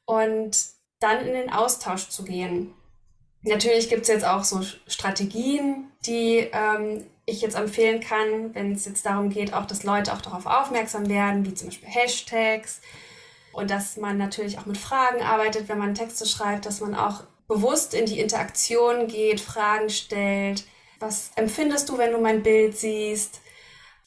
und 0.05 0.57
dann 1.01 1.27
in 1.27 1.33
den 1.33 1.51
Austausch 1.51 2.09
zu 2.09 2.23
gehen. 2.23 2.73
Natürlich 3.41 3.89
gibt 3.89 4.03
es 4.03 4.09
jetzt 4.09 4.25
auch 4.25 4.45
so 4.45 4.61
Strategien, 4.87 5.91
die 6.07 6.49
ähm, 6.53 7.05
ich 7.27 7.41
jetzt 7.41 7.57
empfehlen 7.57 7.99
kann, 7.99 8.55
wenn 8.55 8.75
es 8.75 8.85
jetzt 8.85 9.05
darum 9.07 9.29
geht, 9.29 9.55
auch 9.55 9.67
dass 9.67 9.83
Leute 9.83 10.13
auch 10.13 10.23
darauf 10.23 10.47
aufmerksam 10.47 11.09
werden, 11.09 11.45
wie 11.45 11.55
zum 11.55 11.67
Beispiel 11.67 11.89
Hashtags 11.89 12.81
und 13.53 13.71
dass 13.71 13.97
man 13.97 14.19
natürlich 14.19 14.59
auch 14.59 14.67
mit 14.67 14.79
Fragen 14.79 15.23
arbeitet, 15.23 15.69
wenn 15.69 15.79
man 15.79 15.95
Texte 15.95 16.27
schreibt, 16.27 16.67
dass 16.67 16.81
man 16.81 16.95
auch 16.95 17.25
bewusst 17.49 17.95
in 17.95 18.07
die 18.07 18.21
Interaktion 18.21 19.09
geht, 19.09 19.41
Fragen 19.41 19.91
stellt. 19.91 20.65
Was 21.01 21.33
empfindest 21.37 21.89
du, 21.89 21.99
wenn 21.99 22.13
du 22.13 22.19
mein 22.19 22.43
Bild 22.43 22.77
siehst? 22.77 23.41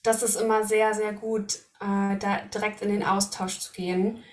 Das 0.01 0.23
ist 0.23 0.35
immer 0.35 0.63
sehr, 0.63 0.93
sehr 0.93 1.13
gut, 1.13 1.55
äh, 1.79 2.17
da 2.17 2.41
direkt 2.53 2.81
in 2.81 2.89
den 2.89 3.03
Austausch 3.03 3.59
zu 3.59 3.71
gehen. 3.73 4.23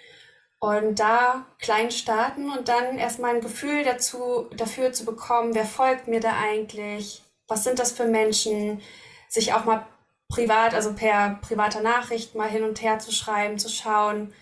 Und 0.58 1.00
da 1.00 1.44
klein 1.58 1.90
starten 1.90 2.50
und 2.50 2.68
dann 2.68 2.96
erstmal 2.96 3.34
ein 3.34 3.40
Gefühl 3.40 3.82
dazu, 3.84 4.48
dafür 4.56 4.92
zu 4.92 5.04
bekommen, 5.04 5.54
wer 5.54 5.64
folgt 5.64 6.06
mir 6.06 6.20
da 6.20 6.34
eigentlich? 6.40 7.22
Was 7.48 7.64
sind 7.64 7.80
das 7.80 7.90
für 7.90 8.06
Menschen? 8.06 8.80
Sich 9.28 9.52
auch 9.54 9.64
mal 9.64 9.84
privat, 10.28 10.72
also 10.72 10.94
per 10.94 11.40
privater 11.42 11.82
Nachricht 11.82 12.34
mal 12.34 12.48
hin 12.48 12.62
und 12.62 12.80
her 12.80 12.98
zu 13.00 13.12
schreiben, 13.12 13.58
zu 13.58 13.68
schauen, 13.68 14.32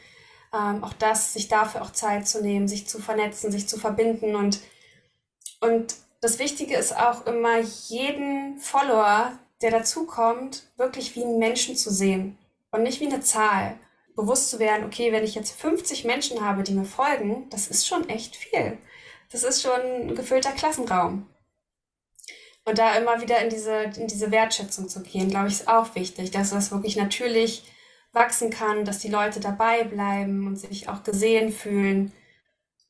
ähm, 0.54 0.82
auch 0.82 0.92
das, 0.94 1.32
sich 1.32 1.48
dafür 1.48 1.82
auch 1.82 1.92
Zeit 1.92 2.26
zu 2.26 2.42
nehmen, 2.42 2.68
sich 2.68 2.88
zu 2.88 3.00
vernetzen, 3.00 3.52
sich 3.52 3.68
zu 3.68 3.78
verbinden 3.78 4.34
und, 4.36 4.60
und 5.60 5.94
das 6.20 6.38
Wichtige 6.38 6.76
ist 6.76 6.94
auch 6.94 7.26
immer 7.26 7.60
jeden 7.88 8.58
Follower, 8.58 9.38
der 9.62 9.70
dazu 9.70 10.04
kommt, 10.04 10.64
wirklich 10.76 11.16
wie 11.16 11.22
einen 11.22 11.38
Menschen 11.38 11.76
zu 11.76 11.90
sehen 11.90 12.36
und 12.70 12.82
nicht 12.82 13.00
wie 13.00 13.06
eine 13.06 13.20
Zahl. 13.20 13.78
Bewusst 14.16 14.50
zu 14.50 14.58
werden, 14.58 14.84
okay, 14.84 15.12
wenn 15.12 15.24
ich 15.24 15.34
jetzt 15.34 15.58
50 15.58 16.04
Menschen 16.04 16.44
habe, 16.44 16.62
die 16.62 16.74
mir 16.74 16.84
folgen, 16.84 17.48
das 17.50 17.68
ist 17.68 17.86
schon 17.86 18.08
echt 18.08 18.36
viel. 18.36 18.76
Das 19.30 19.44
ist 19.44 19.62
schon 19.62 19.80
ein 19.80 20.14
gefüllter 20.14 20.52
Klassenraum. 20.52 21.26
Und 22.64 22.78
da 22.78 22.94
immer 22.96 23.22
wieder 23.22 23.38
in 23.42 23.48
diese, 23.48 23.74
in 23.96 24.06
diese 24.06 24.30
Wertschätzung 24.30 24.88
zu 24.88 25.02
gehen, 25.02 25.30
glaube 25.30 25.48
ich, 25.48 25.54
ist 25.54 25.68
auch 25.68 25.94
wichtig, 25.94 26.30
dass 26.30 26.50
das 26.50 26.70
wirklich 26.70 26.96
natürlich 26.96 27.64
wachsen 28.12 28.50
kann, 28.50 28.84
dass 28.84 28.98
die 28.98 29.08
Leute 29.08 29.40
dabei 29.40 29.84
bleiben 29.84 30.46
und 30.46 30.56
sich 30.56 30.88
auch 30.88 31.02
gesehen 31.02 31.52
fühlen. 31.52 32.12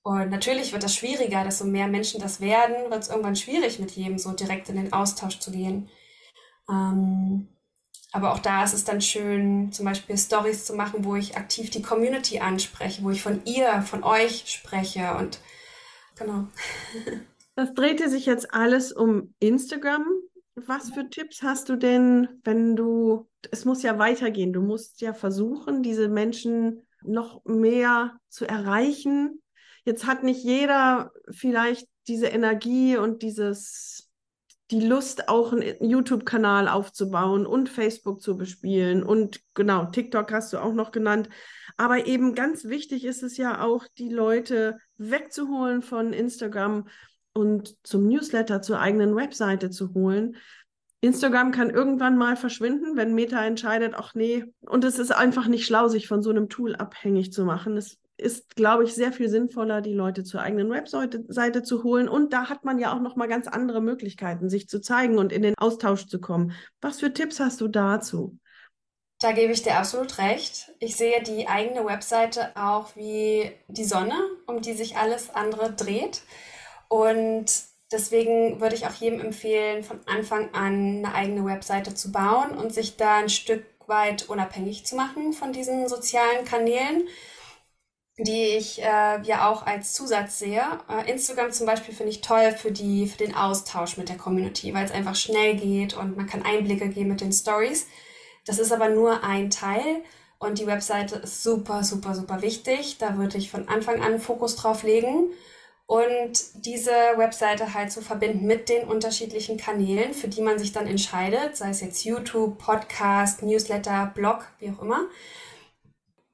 Und 0.02 0.30
natürlich 0.30 0.72
wird 0.72 0.82
das 0.82 0.94
schwieriger, 0.94 1.44
desto 1.44 1.64
mehr 1.64 1.86
Menschen 1.86 2.20
das 2.20 2.40
werden, 2.40 2.90
wird 2.90 3.02
es 3.02 3.10
irgendwann 3.10 3.36
schwierig, 3.36 3.78
mit 3.78 3.90
jedem 3.90 4.18
so 4.18 4.32
direkt 4.32 4.68
in 4.70 4.76
den 4.76 4.92
Austausch 4.92 5.38
zu 5.38 5.50
gehen. 5.50 5.90
Ähm, 6.70 7.48
aber 8.12 8.32
auch 8.32 8.38
da 8.38 8.64
ist 8.64 8.72
es 8.72 8.84
dann 8.84 9.00
schön, 9.00 9.72
zum 9.72 9.84
Beispiel 9.84 10.16
Stories 10.16 10.64
zu 10.64 10.74
machen, 10.74 11.04
wo 11.04 11.16
ich 11.16 11.36
aktiv 11.36 11.70
die 11.70 11.82
Community 11.82 12.40
anspreche, 12.40 13.04
wo 13.04 13.10
ich 13.10 13.22
von 13.22 13.44
ihr, 13.44 13.82
von 13.82 14.02
euch 14.02 14.44
spreche 14.46 15.14
und 15.16 15.40
genau. 16.16 16.46
Das 17.56 17.74
drehte 17.74 18.08
sich 18.08 18.24
jetzt 18.24 18.54
alles 18.54 18.90
um 18.90 19.34
Instagram. 19.38 20.06
Was 20.66 20.90
für 20.90 21.08
Tipps 21.08 21.42
hast 21.42 21.68
du 21.68 21.76
denn, 21.76 22.28
wenn 22.44 22.76
du, 22.76 23.28
es 23.50 23.64
muss 23.64 23.82
ja 23.82 23.98
weitergehen, 23.98 24.52
du 24.52 24.60
musst 24.60 25.00
ja 25.00 25.14
versuchen, 25.14 25.82
diese 25.82 26.08
Menschen 26.08 26.86
noch 27.02 27.44
mehr 27.44 28.18
zu 28.28 28.46
erreichen. 28.46 29.42
Jetzt 29.84 30.06
hat 30.06 30.22
nicht 30.22 30.44
jeder 30.44 31.12
vielleicht 31.30 31.88
diese 32.08 32.26
Energie 32.26 32.96
und 32.96 33.22
dieses 33.22 34.10
die 34.70 34.80
Lust, 34.80 35.28
auch 35.28 35.52
einen 35.52 35.74
YouTube-Kanal 35.80 36.68
aufzubauen 36.68 37.44
und 37.44 37.68
Facebook 37.68 38.22
zu 38.22 38.36
bespielen. 38.36 39.02
Und 39.02 39.40
genau, 39.54 39.86
TikTok 39.86 40.30
hast 40.32 40.52
du 40.52 40.58
auch 40.58 40.72
noch 40.72 40.92
genannt. 40.92 41.28
Aber 41.76 42.06
eben 42.06 42.34
ganz 42.34 42.64
wichtig 42.64 43.04
ist 43.04 43.22
es 43.22 43.36
ja 43.36 43.62
auch, 43.62 43.86
die 43.98 44.10
Leute 44.10 44.78
wegzuholen 44.96 45.82
von 45.82 46.12
Instagram 46.12 46.86
und 47.32 47.76
zum 47.86 48.06
Newsletter, 48.06 48.62
zur 48.62 48.80
eigenen 48.80 49.16
Webseite 49.16 49.70
zu 49.70 49.94
holen. 49.94 50.36
Instagram 51.02 51.50
kann 51.50 51.70
irgendwann 51.70 52.18
mal 52.18 52.36
verschwinden, 52.36 52.96
wenn 52.96 53.14
Meta 53.14 53.42
entscheidet, 53.44 53.94
ach 53.96 54.14
nee, 54.14 54.44
und 54.60 54.84
es 54.84 54.98
ist 54.98 55.12
einfach 55.12 55.46
nicht 55.46 55.64
schlau, 55.64 55.88
sich 55.88 56.06
von 56.06 56.22
so 56.22 56.30
einem 56.30 56.48
Tool 56.48 56.76
abhängig 56.76 57.32
zu 57.32 57.44
machen. 57.44 57.76
Es 57.78 57.98
ist, 58.18 58.54
glaube 58.54 58.84
ich, 58.84 58.94
sehr 58.94 59.12
viel 59.12 59.30
sinnvoller, 59.30 59.80
die 59.80 59.94
Leute 59.94 60.24
zur 60.24 60.42
eigenen 60.42 60.70
Webseite 60.70 61.62
zu 61.62 61.82
holen. 61.82 62.08
Und 62.08 62.34
da 62.34 62.50
hat 62.50 62.64
man 62.64 62.78
ja 62.78 62.94
auch 62.94 63.00
noch 63.00 63.16
mal 63.16 63.28
ganz 63.28 63.48
andere 63.48 63.80
Möglichkeiten, 63.80 64.50
sich 64.50 64.68
zu 64.68 64.80
zeigen 64.80 65.18
und 65.18 65.32
in 65.32 65.40
den 65.40 65.54
Austausch 65.56 66.06
zu 66.06 66.20
kommen. 66.20 66.52
Was 66.82 67.00
für 67.00 67.14
Tipps 67.14 67.40
hast 67.40 67.62
du 67.62 67.68
dazu? 67.68 68.38
Da 69.20 69.32
gebe 69.32 69.52
ich 69.52 69.62
dir 69.62 69.76
absolut 69.76 70.18
recht. 70.18 70.70
Ich 70.78 70.96
sehe 70.96 71.22
die 71.22 71.46
eigene 71.46 71.84
Webseite 71.84 72.56
auch 72.56 72.96
wie 72.96 73.50
die 73.68 73.84
Sonne, 73.84 74.14
um 74.46 74.62
die 74.62 74.72
sich 74.72 74.96
alles 74.96 75.30
andere 75.34 75.72
dreht. 75.72 76.22
Und 76.90 77.46
deswegen 77.90 78.60
würde 78.60 78.74
ich 78.74 78.86
auch 78.86 78.94
jedem 78.94 79.20
empfehlen, 79.20 79.82
von 79.84 80.00
Anfang 80.06 80.52
an 80.52 81.04
eine 81.04 81.14
eigene 81.14 81.46
Webseite 81.46 81.94
zu 81.94 82.12
bauen 82.12 82.50
und 82.58 82.74
sich 82.74 82.98
da 82.98 83.16
ein 83.16 83.30
Stück 83.30 83.64
weit 83.86 84.28
unabhängig 84.28 84.84
zu 84.84 84.96
machen 84.96 85.32
von 85.32 85.52
diesen 85.52 85.88
sozialen 85.88 86.44
Kanälen 86.44 87.08
die 88.24 88.56
ich 88.56 88.82
äh, 88.82 89.22
ja 89.22 89.50
auch 89.50 89.66
als 89.66 89.92
Zusatz 89.92 90.38
sehe. 90.38 90.62
Äh, 90.88 91.10
Instagram 91.10 91.52
zum 91.52 91.66
Beispiel 91.66 91.94
finde 91.94 92.10
ich 92.10 92.20
toll 92.20 92.52
für, 92.52 92.70
die, 92.72 93.06
für 93.06 93.18
den 93.18 93.34
Austausch 93.34 93.96
mit 93.96 94.08
der 94.08 94.16
Community, 94.16 94.74
weil 94.74 94.84
es 94.84 94.92
einfach 94.92 95.14
schnell 95.14 95.56
geht 95.56 95.96
und 95.96 96.16
man 96.16 96.26
kann 96.26 96.44
Einblicke 96.44 96.88
geben 96.88 97.10
mit 97.10 97.20
den 97.20 97.32
Stories. 97.32 97.86
Das 98.46 98.58
ist 98.58 98.72
aber 98.72 98.88
nur 98.88 99.22
ein 99.24 99.50
Teil 99.50 100.02
und 100.38 100.58
die 100.58 100.66
Webseite 100.66 101.16
ist 101.16 101.42
super, 101.42 101.84
super, 101.84 102.14
super 102.14 102.42
wichtig. 102.42 102.98
Da 102.98 103.16
würde 103.16 103.38
ich 103.38 103.50
von 103.50 103.68
Anfang 103.68 104.02
an 104.02 104.20
Fokus 104.20 104.56
drauf 104.56 104.82
legen 104.82 105.30
und 105.90 106.64
diese 106.64 106.92
Webseite 107.16 107.74
halt 107.74 107.90
zu 107.90 108.00
verbinden 108.00 108.46
mit 108.46 108.68
den 108.68 108.86
unterschiedlichen 108.86 109.56
Kanälen, 109.56 110.14
für 110.14 110.28
die 110.28 110.40
man 110.40 110.56
sich 110.56 110.70
dann 110.70 110.86
entscheidet, 110.86 111.56
sei 111.56 111.70
es 111.70 111.80
jetzt 111.80 112.04
YouTube, 112.04 112.58
Podcast, 112.58 113.42
Newsletter, 113.42 114.12
Blog, 114.14 114.46
wie 114.60 114.70
auch 114.70 114.80
immer 114.80 115.08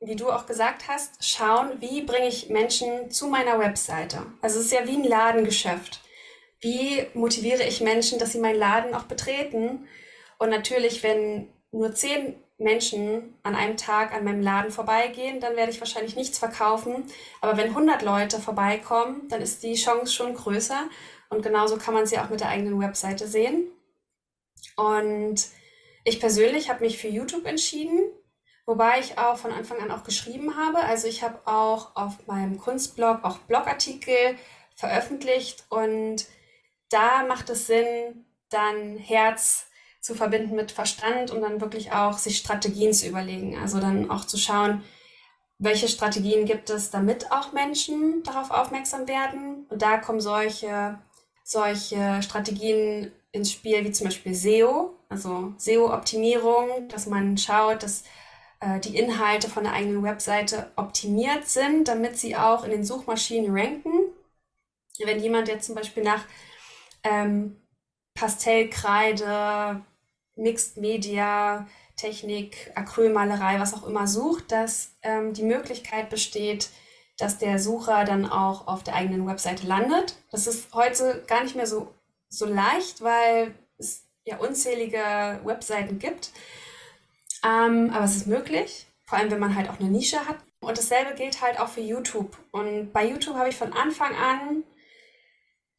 wie 0.01 0.15
du 0.15 0.31
auch 0.31 0.47
gesagt 0.47 0.89
hast, 0.89 1.25
schauen, 1.25 1.81
wie 1.81 2.03
bringe 2.03 2.29
ich 2.29 2.51
Menschen 2.51 3.11
zu 3.11 3.29
meiner 3.29 3.59
Webseite. 3.59 4.27
Also 4.43 4.61
es 4.61 4.67
ist 4.67 4.73
ja 4.73 4.87
wie 4.87 4.99
ein 4.99 5.05
Ladengeschäft. 5.05 6.01
Wie 6.61 7.07
motiviere 7.15 7.65
ich 7.65 7.81
Menschen, 7.81 8.19
dass 8.19 8.33
sie 8.33 8.39
meinen 8.39 8.59
Laden 8.59 8.95
auch 8.95 9.05
betreten? 9.05 9.89
Und 10.39 10.51
natürlich, 10.51 11.03
wenn 11.03 11.49
nur 11.73 11.95
zehn 11.95 12.37
Menschen 12.59 13.35
an 13.43 13.55
einem 13.55 13.77
Tag 13.77 14.15
an 14.15 14.25
meinem 14.25 14.41
Laden 14.41 14.71
vorbeigehen, 14.71 15.41
dann 15.41 15.57
werde 15.57 15.73
ich 15.73 15.81
wahrscheinlich 15.81 16.17
nichts 16.17 16.39
verkaufen. 16.39 17.05
Aber 17.41 17.57
wenn 17.57 17.69
100 17.69 18.03
Leute 18.03 18.41
vorbeikommen, 18.41 19.29
dann 19.29 19.43
ist 19.43 19.63
die 19.63 19.75
Chance 19.75 20.13
schon 20.13 20.35
größer. 20.35 20.89
Und 21.29 21.43
genauso 21.43 21.77
kann 21.77 21.95
man 21.95 22.07
sie 22.07 22.19
auch 22.19 22.31
mit 22.31 22.41
der 22.41 22.49
eigenen 22.49 22.81
Webseite 22.81 23.27
sehen. 23.27 23.67
Und 24.77 25.47
ich 26.05 26.21
persönlich 26.21 26.71
habe 26.71 26.85
mich 26.85 26.99
für 26.99 27.09
YouTube 27.09 27.47
entschieden, 27.47 28.11
Wobei 28.67 28.99
ich 28.99 29.17
auch 29.17 29.39
von 29.39 29.53
Anfang 29.53 29.81
an 29.81 29.93
auch 29.93 30.03
geschrieben 30.03 30.57
habe. 30.57 30.79
Also 30.79 31.07
ich 31.07 31.23
habe 31.23 31.39
auch 31.47 31.95
auf 31.95 32.27
meinem 32.27 32.59
Kunstblog 32.59 33.21
auch 33.23 33.39
Blogartikel 33.39 34.37
veröffentlicht 34.75 35.65
und 35.71 36.27
da 36.91 37.25
macht 37.25 37.49
es 37.49 37.69
Sinn, 37.69 38.27
dann 38.51 38.99
Herz 38.99 39.69
zu 40.07 40.15
verbinden 40.15 40.55
mit 40.55 40.71
Verstand 40.71 41.33
und 41.33 41.43
dann 41.43 41.61
wirklich 41.61 41.91
auch 41.91 42.17
sich 42.17 42.39
Strategien 42.39 42.93
zu 42.93 43.09
überlegen. 43.09 43.59
Also 43.59 43.81
dann 43.81 44.09
auch 44.09 44.25
zu 44.25 44.37
schauen, 44.39 44.85
welche 45.59 45.89
Strategien 45.89 46.45
gibt 46.45 46.71
es, 46.71 46.91
damit 46.91 47.33
auch 47.33 47.53
Menschen 47.53 48.23
darauf 48.23 48.53
aufmerksam 48.53 49.09
werden. 49.09 49.67
Und 49.69 49.83
da 49.83 49.99
kommen 49.99 50.21
solche, 50.21 51.01
solche 51.43 52.23
Strategien 52.23 53.11
ins 53.33 53.51
Spiel, 53.51 53.85
wie 53.85 53.91
zum 53.91 54.05
Beispiel 54.07 54.33
SEO, 54.33 54.95
also 55.09 55.55
SEO-Optimierung, 55.59 56.89
dass 56.89 57.07
man 57.07 57.37
schaut, 57.37 57.83
dass 57.83 58.05
äh, 58.61 58.79
die 58.79 58.97
Inhalte 58.97 59.49
von 59.49 59.65
der 59.65 59.73
eigenen 59.73 60.05
Webseite 60.05 60.71
optimiert 60.77 61.49
sind, 61.49 61.89
damit 61.89 62.17
sie 62.17 62.37
auch 62.37 62.63
in 62.63 62.71
den 62.71 62.85
Suchmaschinen 62.85 63.51
ranken. 63.51 64.13
Wenn 65.05 65.21
jemand 65.21 65.49
jetzt 65.49 65.67
zum 65.67 65.75
Beispiel 65.75 66.05
nach 66.05 66.25
ähm, 67.03 67.61
Pastellkreide, 68.15 69.83
Mixed 70.37 70.76
Media, 70.76 71.66
Technik, 71.97 72.70
Acrylmalerei, 72.74 73.59
was 73.59 73.74
auch 73.74 73.87
immer 73.87 74.07
sucht, 74.07 74.53
dass 74.53 74.93
ähm, 75.03 75.32
die 75.32 75.43
Möglichkeit 75.43 76.11
besteht, 76.11 76.68
dass 77.18 77.39
der 77.39 77.59
Sucher 77.59 78.05
dann 78.05 78.26
auch 78.26 78.66
auf 78.66 78.84
der 78.84 78.95
eigenen 78.95 79.26
Webseite 79.26 79.66
landet. 79.66 80.16
Das 80.30 80.47
ist 80.47 80.74
heute 80.74 81.24
gar 81.26 81.43
nicht 81.43 81.57
mehr 81.57 81.66
so, 81.66 81.93
so 82.28 82.45
leicht, 82.45 83.03
weil 83.03 83.55
es 83.78 84.05
ja 84.24 84.37
unzählige 84.37 85.41
Webseiten 85.45 85.99
gibt. 85.99 86.30
Ähm, 87.45 87.91
aber 87.95 88.05
es 88.05 88.16
ist 88.16 88.26
möglich, 88.26 88.87
vor 89.07 89.18
allem 89.18 89.30
wenn 89.30 89.41
man 89.41 89.57
halt 89.57 89.70
auch 89.70 89.80
eine 89.80 89.89
Nische 89.89 90.26
hat. 90.26 90.37
Und 90.61 90.76
dasselbe 90.76 91.14
gilt 91.14 91.41
halt 91.41 91.59
auch 91.61 91.68
für 91.68 91.80
YouTube. 91.80 92.37
Und 92.51 92.93
bei 92.93 93.07
YouTube 93.07 93.37
habe 93.37 93.49
ich 93.49 93.57
von 93.57 93.72
Anfang 93.72 94.14
an 94.14 94.64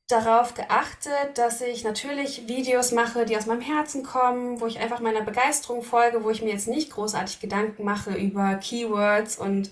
darauf 0.08 0.54
geachtet, 0.54 1.38
dass 1.38 1.60
ich 1.60 1.84
natürlich 1.84 2.48
Videos 2.48 2.92
mache, 2.94 3.26
die 3.26 3.36
aus 3.36 3.46
meinem 3.46 3.62
Herzen 3.62 4.04
kommen, 4.04 4.62
wo 4.62 4.66
ich 4.66 4.80
einfach 4.80 5.02
meiner 5.02 5.22
Begeisterung 5.22 5.84
folge, 5.84 6.24
wo 6.24 6.30
ich 6.30 6.42
mir 6.42 6.52
jetzt 6.52 6.68
nicht 6.68 6.92
großartig 6.92 7.40
Gedanken 7.40 7.84
mache 7.84 8.14
über 8.14 8.56
Keywords 8.56 9.38
und 9.38 9.70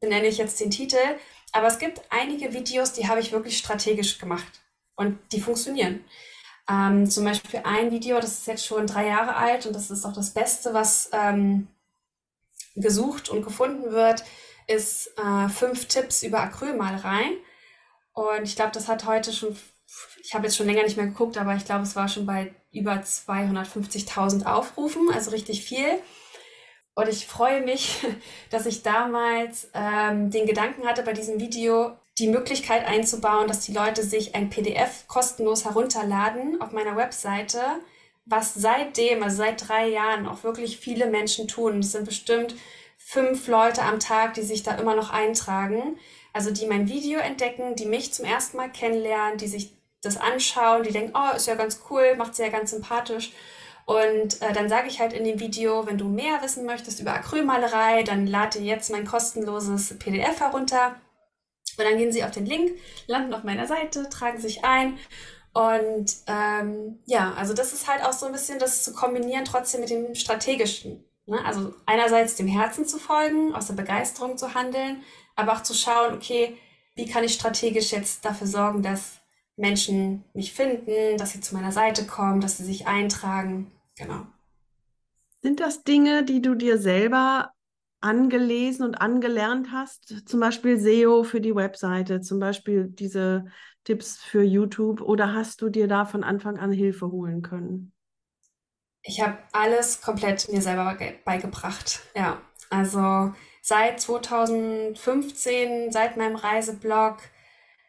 benenne 0.00 0.26
ich 0.26 0.38
jetzt 0.38 0.58
den 0.60 0.70
Titel. 0.70 0.98
Aber 1.52 1.68
es 1.68 1.78
gibt 1.78 2.00
einige 2.10 2.52
Videos, 2.52 2.92
die 2.92 3.08
habe 3.08 3.20
ich 3.20 3.32
wirklich 3.32 3.58
strategisch 3.58 4.18
gemacht 4.18 4.60
und 4.96 5.18
die 5.32 5.40
funktionieren. 5.40 6.04
Ähm, 6.68 7.08
zum 7.08 7.24
Beispiel 7.24 7.60
ein 7.62 7.92
Video, 7.92 8.16
das 8.16 8.38
ist 8.38 8.46
jetzt 8.48 8.66
schon 8.66 8.88
drei 8.88 9.06
Jahre 9.06 9.36
alt 9.36 9.66
und 9.66 9.72
das 9.76 9.90
ist 9.90 10.04
auch 10.04 10.12
das 10.12 10.30
Beste, 10.30 10.74
was 10.74 11.10
ähm, 11.12 11.68
gesucht 12.74 13.28
und 13.28 13.44
gefunden 13.44 13.92
wird, 13.92 14.24
ist 14.66 15.16
äh, 15.16 15.48
fünf 15.48 15.86
Tipps 15.86 16.24
über 16.24 16.40
Acrylmalerei. 16.40 17.38
Und 18.12 18.44
ich 18.44 18.56
glaube, 18.56 18.72
das 18.72 18.88
hat 18.88 19.04
heute 19.04 19.32
schon, 19.32 19.56
ich 20.22 20.34
habe 20.34 20.46
jetzt 20.46 20.56
schon 20.56 20.66
länger 20.66 20.82
nicht 20.82 20.96
mehr 20.96 21.06
geguckt, 21.06 21.38
aber 21.38 21.54
ich 21.54 21.64
glaube, 21.64 21.82
es 21.82 21.96
war 21.96 22.08
schon 22.08 22.26
bei 22.26 22.54
über 22.72 22.94
250.000 22.94 24.44
Aufrufen, 24.44 25.08
also 25.12 25.30
richtig 25.30 25.62
viel. 25.64 25.86
Und 26.94 27.08
ich 27.08 27.26
freue 27.26 27.62
mich, 27.62 28.04
dass 28.50 28.66
ich 28.66 28.82
damals 28.82 29.70
ähm, 29.74 30.30
den 30.30 30.46
Gedanken 30.46 30.86
hatte 30.86 31.02
bei 31.02 31.12
diesem 31.12 31.38
Video, 31.38 31.96
die 32.18 32.28
Möglichkeit 32.28 32.86
einzubauen, 32.86 33.46
dass 33.46 33.60
die 33.60 33.72
Leute 33.72 34.02
sich 34.02 34.34
ein 34.34 34.48
PDF 34.48 35.06
kostenlos 35.06 35.66
herunterladen 35.66 36.62
auf 36.62 36.72
meiner 36.72 36.96
Webseite, 36.96 37.60
was 38.24 38.54
seitdem, 38.54 39.22
also 39.22 39.36
seit 39.36 39.68
drei 39.68 39.88
Jahren, 39.88 40.26
auch 40.26 40.42
wirklich 40.42 40.78
viele 40.78 41.06
Menschen 41.06 41.46
tun. 41.46 41.80
Es 41.80 41.92
sind 41.92 42.06
bestimmt 42.06 42.54
fünf 42.96 43.46
Leute 43.46 43.82
am 43.82 44.00
Tag, 44.00 44.34
die 44.34 44.42
sich 44.42 44.62
da 44.62 44.76
immer 44.76 44.96
noch 44.96 45.10
eintragen. 45.10 45.98
Also 46.32 46.50
die 46.50 46.66
mein 46.66 46.88
Video 46.88 47.18
entdecken, 47.20 47.76
die 47.76 47.86
mich 47.86 48.12
zum 48.12 48.24
ersten 48.24 48.56
Mal 48.56 48.70
kennenlernen, 48.70 49.38
die 49.38 49.46
sich 49.46 49.75
das 50.06 50.16
anschauen, 50.16 50.82
die 50.82 50.92
denken, 50.92 51.12
oh, 51.14 51.36
ist 51.36 51.46
ja 51.46 51.54
ganz 51.54 51.80
cool, 51.90 52.16
macht 52.16 52.34
sie 52.34 52.42
ja 52.42 52.48
ganz 52.48 52.70
sympathisch. 52.70 53.32
Und 53.86 54.42
äh, 54.42 54.52
dann 54.52 54.68
sage 54.68 54.88
ich 54.88 54.98
halt 55.00 55.12
in 55.12 55.24
dem 55.24 55.38
Video, 55.38 55.86
wenn 55.86 55.96
du 55.98 56.08
mehr 56.08 56.42
wissen 56.42 56.66
möchtest 56.66 56.98
über 57.00 57.12
Acrylmalerei, 57.14 58.02
dann 58.02 58.26
lade 58.26 58.58
jetzt 58.58 58.90
mein 58.90 59.06
kostenloses 59.06 59.96
PDF 59.98 60.40
herunter. 60.40 60.96
Und 61.78 61.84
dann 61.84 61.96
gehen 61.96 62.10
sie 62.10 62.24
auf 62.24 62.32
den 62.32 62.46
Link, 62.46 62.72
landen 63.06 63.32
auf 63.32 63.44
meiner 63.44 63.66
Seite, 63.66 64.08
tragen 64.08 64.40
sich 64.40 64.64
ein. 64.64 64.98
Und 65.52 66.16
ähm, 66.26 66.98
ja, 67.06 67.32
also 67.34 67.54
das 67.54 67.72
ist 67.72 67.88
halt 67.88 68.04
auch 68.04 68.12
so 68.12 68.26
ein 68.26 68.32
bisschen 68.32 68.58
das 68.58 68.82
zu 68.82 68.92
kombinieren 68.92 69.44
trotzdem 69.44 69.80
mit 69.80 69.90
dem 69.90 70.14
Strategischen. 70.14 71.04
Ne? 71.26 71.42
Also 71.44 71.74
einerseits 71.86 72.34
dem 72.36 72.48
Herzen 72.48 72.86
zu 72.86 72.98
folgen, 72.98 73.54
aus 73.54 73.68
der 73.68 73.74
Begeisterung 73.74 74.36
zu 74.36 74.54
handeln, 74.54 75.02
aber 75.34 75.52
auch 75.52 75.62
zu 75.62 75.74
schauen, 75.74 76.14
okay, 76.14 76.58
wie 76.94 77.06
kann 77.06 77.24
ich 77.24 77.34
strategisch 77.34 77.92
jetzt 77.92 78.24
dafür 78.24 78.46
sorgen, 78.46 78.82
dass 78.82 79.15
Menschen 79.56 80.24
mich 80.34 80.52
finden, 80.52 81.16
dass 81.18 81.32
sie 81.32 81.40
zu 81.40 81.54
meiner 81.54 81.72
Seite 81.72 82.06
kommen, 82.06 82.40
dass 82.40 82.58
sie 82.58 82.64
sich 82.64 82.86
eintragen. 82.86 83.70
Genau. 83.96 84.26
Sind 85.42 85.60
das 85.60 85.84
Dinge, 85.84 86.24
die 86.24 86.42
du 86.42 86.54
dir 86.54 86.78
selber 86.78 87.52
angelesen 88.00 88.84
und 88.84 88.96
angelernt 88.96 89.68
hast? 89.72 90.28
Zum 90.28 90.40
Beispiel 90.40 90.78
SEO 90.78 91.24
für 91.24 91.40
die 91.40 91.54
Webseite, 91.54 92.20
zum 92.20 92.38
Beispiel 92.38 92.88
diese 92.88 93.46
Tipps 93.84 94.18
für 94.18 94.42
YouTube 94.42 95.00
oder 95.00 95.32
hast 95.32 95.62
du 95.62 95.68
dir 95.68 95.88
da 95.88 96.04
von 96.04 96.24
Anfang 96.24 96.58
an 96.58 96.72
Hilfe 96.72 97.10
holen 97.10 97.42
können? 97.42 97.92
Ich 99.02 99.20
habe 99.20 99.38
alles 99.52 100.00
komplett 100.00 100.48
mir 100.50 100.60
selber 100.60 100.96
beigebracht. 101.24 102.00
Ja, 102.16 102.40
also 102.70 103.32
seit 103.62 104.00
2015, 104.00 105.92
seit 105.92 106.16
meinem 106.16 106.34
Reiseblog. 106.34 107.18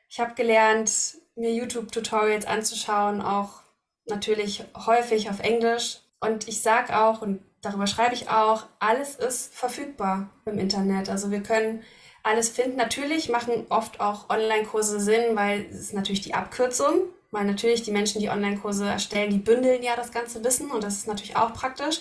Ich 0.09 0.19
habe 0.19 0.35
gelernt, 0.35 1.17
mir 1.37 1.53
YouTube-Tutorials 1.53 2.45
anzuschauen, 2.45 3.21
auch 3.21 3.61
natürlich 4.05 4.63
häufig 4.75 5.29
auf 5.29 5.39
Englisch. 5.39 5.99
Und 6.19 6.47
ich 6.47 6.61
sage 6.61 6.99
auch, 6.99 7.21
und 7.21 7.41
darüber 7.61 7.87
schreibe 7.87 8.15
ich 8.15 8.29
auch, 8.29 8.63
alles 8.79 9.15
ist 9.15 9.53
verfügbar 9.53 10.29
im 10.45 10.57
Internet. 10.57 11.09
Also 11.09 11.31
wir 11.31 11.41
können 11.41 11.83
alles 12.23 12.49
finden. 12.49 12.77
Natürlich 12.77 13.29
machen 13.29 13.65
oft 13.69 13.99
auch 13.99 14.29
Online-Kurse 14.29 14.99
Sinn, 14.99 15.35
weil 15.35 15.67
es 15.69 15.79
ist 15.79 15.93
natürlich 15.93 16.21
die 16.21 16.33
Abkürzung. 16.33 17.01
Weil 17.31 17.45
natürlich 17.45 17.83
die 17.83 17.91
Menschen, 17.91 18.21
die 18.21 18.29
Online-Kurse 18.29 18.85
erstellen, 18.85 19.31
die 19.31 19.37
bündeln 19.37 19.83
ja 19.83 19.95
das 19.97 20.13
ganze 20.13 20.43
Wissen 20.45 20.71
und 20.71 20.81
das 20.83 20.95
ist 20.95 21.07
natürlich 21.07 21.35
auch 21.35 21.53
praktisch. 21.53 21.99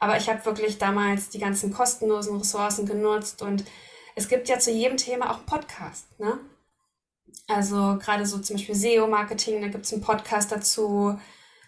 Aber 0.00 0.16
ich 0.16 0.28
habe 0.28 0.44
wirklich 0.44 0.78
damals 0.78 1.28
die 1.28 1.38
ganzen 1.38 1.72
kostenlosen 1.72 2.36
Ressourcen 2.36 2.84
genutzt 2.84 3.40
und 3.40 3.64
es 4.16 4.28
gibt 4.28 4.48
ja 4.48 4.58
zu 4.58 4.72
jedem 4.72 4.96
Thema 4.96 5.30
auch 5.30 5.36
einen 5.36 5.46
Podcast. 5.46 6.06
Ne? 6.18 6.40
Also 7.46 7.98
gerade 7.98 8.26
so 8.26 8.38
zum 8.38 8.56
Beispiel 8.56 8.74
SEO-Marketing, 8.74 9.62
da 9.62 9.68
gibt 9.68 9.86
es 9.86 9.92
einen 9.92 10.02
Podcast 10.02 10.52
dazu. 10.52 11.18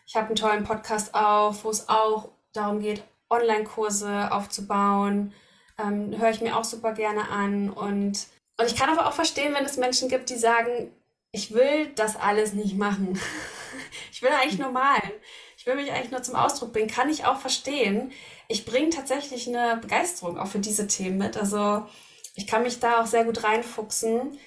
Ich 0.06 0.16
habe 0.16 0.26
einen 0.26 0.36
tollen 0.36 0.64
Podcast 0.64 1.14
auch, 1.14 1.54
wo 1.62 1.70
es 1.70 1.88
auch 1.88 2.28
darum 2.52 2.80
geht, 2.80 3.02
Online-Kurse 3.30 4.32
aufzubauen. 4.32 5.32
Ähm, 5.78 6.18
Höre 6.18 6.30
ich 6.30 6.40
mir 6.40 6.56
auch 6.56 6.64
super 6.64 6.92
gerne 6.92 7.28
an. 7.28 7.70
Und, 7.70 8.26
und 8.58 8.66
ich 8.66 8.76
kann 8.76 8.90
aber 8.90 9.06
auch 9.06 9.12
verstehen, 9.12 9.54
wenn 9.54 9.64
es 9.64 9.76
Menschen 9.76 10.08
gibt, 10.08 10.30
die 10.30 10.36
sagen, 10.36 10.90
ich 11.32 11.54
will 11.54 11.86
das 11.94 12.16
alles 12.16 12.52
nicht 12.52 12.76
machen. 12.76 13.18
ich 14.12 14.20
will 14.20 14.30
eigentlich 14.30 14.58
nur 14.58 14.72
malen. 14.72 15.12
Ich 15.56 15.66
will 15.66 15.76
mich 15.76 15.92
eigentlich 15.92 16.10
nur 16.10 16.22
zum 16.22 16.36
Ausdruck 16.36 16.72
bringen. 16.72 16.88
Kann 16.90 17.08
ich 17.08 17.24
auch 17.24 17.38
verstehen. 17.38 18.12
Ich 18.48 18.64
bringe 18.64 18.90
tatsächlich 18.90 19.46
eine 19.46 19.78
Begeisterung 19.80 20.38
auch 20.38 20.48
für 20.48 20.58
diese 20.58 20.86
Themen 20.86 21.18
mit. 21.18 21.36
Also 21.36 21.86
ich 22.34 22.46
kann 22.46 22.62
mich 22.62 22.80
da 22.80 23.00
auch 23.00 23.06
sehr 23.06 23.24
gut 23.24 23.44
reinfuchsen. 23.44 24.38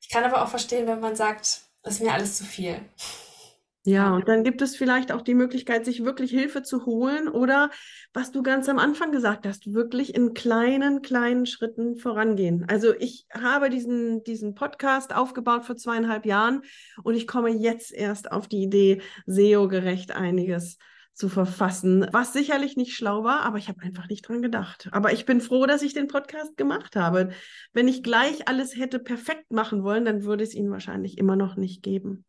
Ich 0.00 0.08
kann 0.08 0.24
aber 0.24 0.42
auch 0.42 0.48
verstehen, 0.48 0.86
wenn 0.86 1.00
man 1.00 1.16
sagt, 1.16 1.62
das 1.82 1.94
ist 1.94 2.02
mir 2.02 2.12
alles 2.12 2.36
zu 2.36 2.44
viel. 2.44 2.80
Ja, 3.84 4.14
und 4.14 4.28
dann 4.28 4.44
gibt 4.44 4.60
es 4.60 4.76
vielleicht 4.76 5.10
auch 5.10 5.22
die 5.22 5.34
Möglichkeit, 5.34 5.86
sich 5.86 6.04
wirklich 6.04 6.30
Hilfe 6.30 6.62
zu 6.62 6.84
holen 6.84 7.28
oder, 7.28 7.70
was 8.12 8.30
du 8.30 8.42
ganz 8.42 8.68
am 8.68 8.78
Anfang 8.78 9.10
gesagt 9.10 9.46
hast, 9.46 9.72
wirklich 9.72 10.14
in 10.14 10.34
kleinen, 10.34 11.00
kleinen 11.00 11.46
Schritten 11.46 11.96
vorangehen. 11.96 12.66
Also 12.68 12.94
ich 12.94 13.26
habe 13.32 13.70
diesen, 13.70 14.22
diesen 14.22 14.54
Podcast 14.54 15.14
aufgebaut 15.14 15.64
vor 15.64 15.76
zweieinhalb 15.76 16.26
Jahren 16.26 16.60
und 17.02 17.14
ich 17.14 17.26
komme 17.26 17.48
jetzt 17.48 17.90
erst 17.90 18.30
auf 18.30 18.48
die 18.48 18.62
Idee, 18.64 19.00
SEO-gerecht 19.24 20.12
einiges 20.12 20.76
zu 21.20 21.28
verfassen, 21.28 22.06
was 22.12 22.32
sicherlich 22.32 22.76
nicht 22.76 22.96
schlau 22.96 23.22
war, 23.22 23.42
aber 23.42 23.58
ich 23.58 23.68
habe 23.68 23.82
einfach 23.82 24.08
nicht 24.08 24.26
dran 24.26 24.40
gedacht. 24.40 24.88
Aber 24.90 25.12
ich 25.12 25.26
bin 25.26 25.42
froh, 25.42 25.66
dass 25.66 25.82
ich 25.82 25.92
den 25.92 26.08
Podcast 26.08 26.56
gemacht 26.56 26.96
habe. 26.96 27.28
Wenn 27.74 27.88
ich 27.88 28.02
gleich 28.02 28.48
alles 28.48 28.74
hätte 28.74 28.98
perfekt 28.98 29.52
machen 29.52 29.84
wollen, 29.84 30.06
dann 30.06 30.24
würde 30.24 30.42
es 30.42 30.54
ihn 30.54 30.70
wahrscheinlich 30.70 31.18
immer 31.18 31.36
noch 31.36 31.56
nicht 31.56 31.82
geben. 31.82 32.24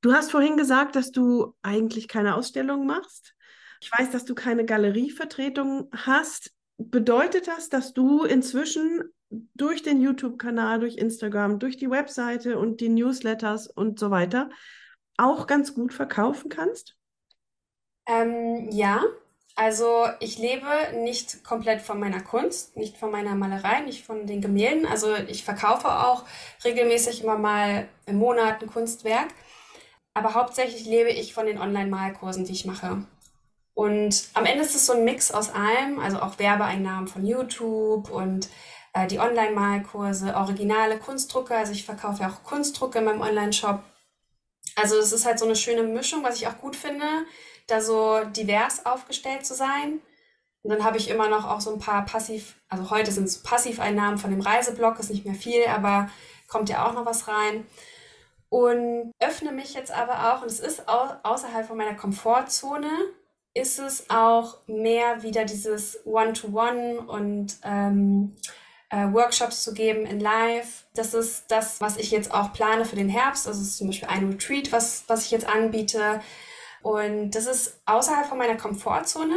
Du 0.00 0.12
hast 0.12 0.30
vorhin 0.30 0.56
gesagt, 0.56 0.94
dass 0.94 1.10
du 1.10 1.54
eigentlich 1.62 2.06
keine 2.06 2.36
Ausstellung 2.36 2.86
machst. 2.86 3.34
Ich 3.80 3.90
weiß, 3.90 4.10
dass 4.12 4.24
du 4.24 4.34
keine 4.34 4.64
Galerievertretung 4.64 5.90
hast. 5.92 6.52
Bedeutet 6.78 7.48
das, 7.48 7.68
dass 7.68 7.94
du 7.94 8.22
inzwischen 8.22 9.02
durch 9.54 9.82
den 9.82 10.00
YouTube-Kanal, 10.00 10.78
durch 10.78 10.96
Instagram, 10.96 11.58
durch 11.58 11.76
die 11.76 11.90
Webseite 11.90 12.58
und 12.58 12.80
die 12.80 12.90
Newsletters 12.90 13.66
und 13.66 13.98
so 13.98 14.10
weiter 14.10 14.50
auch 15.16 15.48
ganz 15.48 15.74
gut 15.74 15.92
verkaufen 15.92 16.48
kannst? 16.48 16.96
Ähm, 18.06 18.68
ja, 18.70 19.02
also 19.56 20.08
ich 20.18 20.38
lebe 20.38 20.66
nicht 20.94 21.44
komplett 21.44 21.80
von 21.80 22.00
meiner 22.00 22.20
Kunst, 22.20 22.76
nicht 22.76 22.96
von 22.96 23.10
meiner 23.10 23.34
Malerei, 23.36 23.80
nicht 23.80 24.04
von 24.04 24.26
den 24.26 24.40
Gemälden. 24.40 24.84
Also 24.86 25.14
ich 25.14 25.44
verkaufe 25.44 25.88
auch 25.88 26.24
regelmäßig 26.64 27.22
immer 27.22 27.38
mal 27.38 27.88
im 28.06 28.16
Monat 28.16 28.62
ein 28.62 28.68
Kunstwerk. 28.68 29.28
Aber 30.12 30.34
hauptsächlich 30.34 30.86
lebe 30.86 31.10
ich 31.10 31.34
von 31.34 31.46
den 31.46 31.58
Online-Malkursen, 31.60 32.44
die 32.44 32.52
ich 32.52 32.66
mache. 32.66 33.04
Und 33.74 34.28
am 34.34 34.44
Ende 34.44 34.62
ist 34.64 34.74
es 34.74 34.86
so 34.86 34.92
ein 34.92 35.04
Mix 35.04 35.32
aus 35.32 35.50
allem, 35.50 35.98
also 35.98 36.20
auch 36.20 36.38
Werbeeinnahmen 36.38 37.08
von 37.08 37.26
YouTube 37.26 38.10
und 38.10 38.48
äh, 38.92 39.06
die 39.08 39.18
Online-Malkurse, 39.18 40.34
originale 40.36 40.98
Kunstdrucke. 40.98 41.54
Also 41.56 41.72
ich 41.72 41.84
verkaufe 41.84 42.22
ja 42.22 42.30
auch 42.30 42.44
Kunstdrucke 42.44 42.98
in 42.98 43.04
meinem 43.04 43.20
Online-Shop. 43.20 43.82
Also 44.76 44.96
es 44.98 45.12
ist 45.12 45.26
halt 45.26 45.38
so 45.38 45.44
eine 45.44 45.56
schöne 45.56 45.82
Mischung, 45.82 46.22
was 46.24 46.36
ich 46.36 46.46
auch 46.46 46.58
gut 46.58 46.76
finde, 46.76 47.06
da 47.66 47.80
so 47.80 48.24
divers 48.24 48.86
aufgestellt 48.86 49.46
zu 49.46 49.54
sein. 49.54 50.00
Und 50.62 50.70
dann 50.70 50.84
habe 50.84 50.96
ich 50.96 51.10
immer 51.10 51.28
noch 51.28 51.48
auch 51.48 51.60
so 51.60 51.72
ein 51.72 51.78
paar 51.78 52.04
Passiv, 52.04 52.56
also 52.68 52.90
heute 52.90 53.12
sind 53.12 53.24
es 53.24 53.42
Passiveinnahmen 53.42 54.18
von 54.18 54.30
dem 54.30 54.40
Reiseblog, 54.40 54.98
ist 54.98 55.10
nicht 55.10 55.26
mehr 55.26 55.34
viel, 55.34 55.66
aber 55.66 56.08
kommt 56.48 56.68
ja 56.68 56.86
auch 56.86 56.94
noch 56.94 57.04
was 57.04 57.28
rein 57.28 57.66
und 58.54 59.12
öffne 59.18 59.50
mich 59.50 59.74
jetzt 59.74 59.90
aber 59.90 60.32
auch, 60.32 60.42
und 60.42 60.46
es 60.48 60.60
ist 60.60 60.88
au 60.88 61.08
außerhalb 61.24 61.66
von 61.66 61.76
meiner 61.76 61.96
Komfortzone, 61.96 62.88
ist 63.52 63.80
es 63.80 64.08
auch 64.10 64.58
mehr 64.68 65.24
wieder 65.24 65.44
dieses 65.44 66.06
One-to-One 66.06 67.00
-One 67.00 67.06
und 67.06 67.56
ähm, 67.64 68.36
äh, 68.90 69.12
Workshops 69.12 69.64
zu 69.64 69.74
geben 69.74 70.06
in 70.06 70.20
Live. 70.20 70.86
Das 70.94 71.14
ist 71.14 71.50
das, 71.50 71.80
was 71.80 71.96
ich 71.96 72.12
jetzt 72.12 72.32
auch 72.32 72.52
plane 72.52 72.84
für 72.84 72.94
den 72.94 73.08
Herbst. 73.08 73.48
Also 73.48 73.60
es 73.60 73.70
ist 73.70 73.78
zum 73.78 73.88
Beispiel 73.88 74.08
ein 74.08 74.30
Retreat, 74.30 74.70
was, 74.70 75.02
was 75.08 75.24
ich 75.24 75.32
jetzt 75.32 75.48
anbiete. 75.48 76.20
Und 76.84 77.32
das 77.32 77.46
ist 77.46 77.80
außerhalb 77.86 78.26
von 78.26 78.38
meiner 78.38 78.56
Komfortzone. 78.56 79.36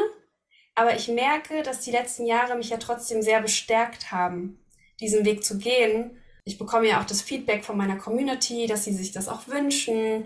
Aber 0.75 0.95
ich 0.95 1.07
merke, 1.07 1.63
dass 1.63 1.79
die 1.79 1.91
letzten 1.91 2.27
Jahre 2.27 2.55
mich 2.55 2.69
ja 2.69 2.77
trotzdem 2.77 3.23
sehr 3.23 3.41
bestärkt 3.41 4.11
haben, 4.11 4.59
diesen 4.99 5.25
Weg 5.25 5.43
zu 5.43 5.57
gehen 5.57 6.21
ich 6.47 6.57
bekomme 6.57 6.87
ja 6.87 7.01
auch 7.01 7.05
das 7.05 7.21
Feedback 7.21 7.65
von 7.65 7.75
meiner 7.75 7.97
Community, 7.97 8.67
dass 8.67 8.85
sie 8.85 8.93
sich 8.93 9.11
das 9.11 9.27
auch 9.27 9.47
wünschen. 9.47 10.25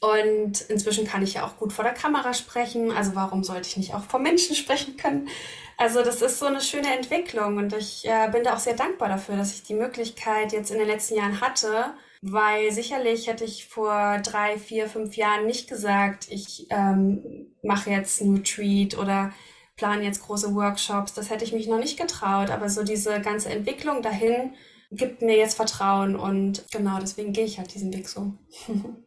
Und 0.00 0.60
inzwischen 0.62 1.06
kann 1.06 1.22
ich 1.22 1.34
ja 1.34 1.46
auch 1.46 1.56
gut 1.58 1.72
vor 1.72 1.84
der 1.84 1.94
Kamera 1.94 2.34
sprechen. 2.34 2.90
Also 2.90 3.14
warum 3.14 3.44
sollte 3.44 3.68
ich 3.68 3.76
nicht 3.76 3.94
auch 3.94 4.02
vor 4.02 4.18
Menschen 4.18 4.56
sprechen 4.56 4.96
können? 4.96 5.28
Also 5.76 6.02
das 6.02 6.22
ist 6.22 6.40
so 6.40 6.46
eine 6.46 6.60
schöne 6.60 6.92
Entwicklung 6.94 7.56
und 7.56 7.72
ich 7.72 8.04
äh, 8.04 8.28
bin 8.30 8.42
da 8.44 8.54
auch 8.54 8.58
sehr 8.58 8.74
dankbar 8.74 9.08
dafür, 9.08 9.36
dass 9.36 9.52
ich 9.52 9.62
die 9.62 9.74
Möglichkeit 9.74 10.52
jetzt 10.52 10.70
in 10.70 10.78
den 10.78 10.88
letzten 10.88 11.16
Jahren 11.16 11.40
hatte, 11.40 11.94
weil 12.26 12.72
sicherlich 12.72 13.26
hätte 13.26 13.44
ich 13.44 13.66
vor 13.66 14.18
drei, 14.24 14.58
vier, 14.58 14.88
fünf 14.88 15.14
Jahren 15.14 15.44
nicht 15.44 15.68
gesagt, 15.68 16.26
ich 16.30 16.66
ähm, 16.70 17.52
mache 17.62 17.90
jetzt 17.90 18.22
ein 18.22 18.36
Retreat 18.36 18.96
oder 18.96 19.30
plane 19.76 20.04
jetzt 20.04 20.22
große 20.22 20.54
Workshops. 20.54 21.12
Das 21.12 21.28
hätte 21.28 21.44
ich 21.44 21.52
mich 21.52 21.68
noch 21.68 21.78
nicht 21.78 21.98
getraut, 21.98 22.48
aber 22.48 22.70
so 22.70 22.82
diese 22.82 23.20
ganze 23.20 23.50
Entwicklung 23.50 24.00
dahin, 24.00 24.54
gibt 24.90 25.20
mir 25.20 25.36
jetzt 25.36 25.56
Vertrauen 25.56 26.16
und 26.16 26.64
genau 26.72 26.98
deswegen 26.98 27.34
gehe 27.34 27.44
ich 27.44 27.58
halt 27.58 27.74
diesen 27.74 27.92
Weg 27.92 28.08
so. 28.08 28.32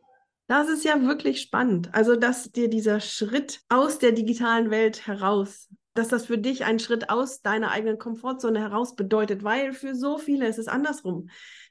Das 0.50 0.70
ist 0.70 0.86
ja 0.86 1.02
wirklich 1.02 1.42
spannend. 1.42 1.94
Also, 1.94 2.16
dass 2.16 2.54
dir 2.54 2.70
dieser 2.70 3.02
Schritt 3.02 3.60
aus 3.68 4.00
der 4.00 4.14
digitalen 4.14 4.72
Welt 4.72 5.06
heraus, 5.06 5.68
dass 5.94 6.08
das 6.08 6.28
für 6.28 6.38
dich 6.38 6.64
ein 6.64 6.80
Schritt 6.80 7.10
aus 7.10 7.42
deiner 7.42 7.72
eigenen 7.72 7.98
Komfortzone 7.98 8.58
heraus 8.58 8.96
bedeutet, 8.96 9.44
weil 9.44 9.74
für 9.74 9.94
so 9.94 10.18
viele 10.18 10.48
ist 10.48 10.58
es 10.58 10.70
andersrum. 10.70 11.28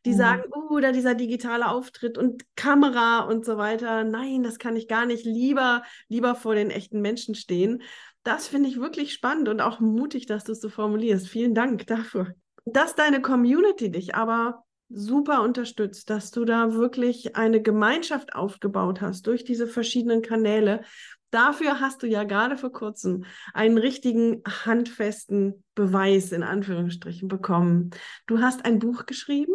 Die 0.06 0.12
mhm. 0.12 0.16
sagen, 0.16 0.42
oh, 0.52 0.78
da 0.80 0.92
dieser 0.92 1.14
digitale 1.14 1.68
Auftritt 1.68 2.16
und 2.16 2.44
Kamera 2.56 3.20
und 3.20 3.44
so 3.44 3.58
weiter. 3.58 4.04
Nein, 4.04 4.42
das 4.42 4.58
kann 4.58 4.76
ich 4.76 4.88
gar 4.88 5.04
nicht. 5.04 5.26
Lieber, 5.26 5.82
lieber 6.08 6.34
vor 6.34 6.54
den 6.54 6.70
echten 6.70 7.02
Menschen 7.02 7.34
stehen. 7.34 7.82
Das 8.22 8.48
finde 8.48 8.70
ich 8.70 8.80
wirklich 8.80 9.12
spannend 9.12 9.48
und 9.48 9.60
auch 9.60 9.80
mutig, 9.80 10.26
dass 10.26 10.44
du 10.44 10.52
es 10.52 10.60
so 10.60 10.70
formulierst. 10.70 11.28
Vielen 11.28 11.54
Dank 11.54 11.86
dafür 11.86 12.34
dass 12.66 12.96
deine 12.96 13.22
Community 13.22 13.90
dich 13.90 14.14
aber 14.14 14.64
super 14.88 15.42
unterstützt, 15.42 16.10
dass 16.10 16.30
du 16.30 16.44
da 16.44 16.74
wirklich 16.74 17.36
eine 17.36 17.62
Gemeinschaft 17.62 18.34
aufgebaut 18.34 19.00
hast 19.00 19.26
durch 19.26 19.44
diese 19.44 19.66
verschiedenen 19.66 20.20
Kanäle. 20.20 20.82
Dafür 21.30 21.80
hast 21.80 22.02
du 22.02 22.06
ja 22.06 22.24
gerade 22.24 22.56
vor 22.56 22.72
kurzem 22.72 23.24
einen 23.52 23.78
richtigen 23.78 24.42
handfesten 24.64 25.64
Beweis 25.74 26.32
in 26.32 26.42
Anführungsstrichen 26.42 27.28
bekommen. 27.28 27.90
Du 28.26 28.40
hast 28.40 28.64
ein 28.64 28.78
Buch 28.78 29.06
geschrieben. 29.06 29.54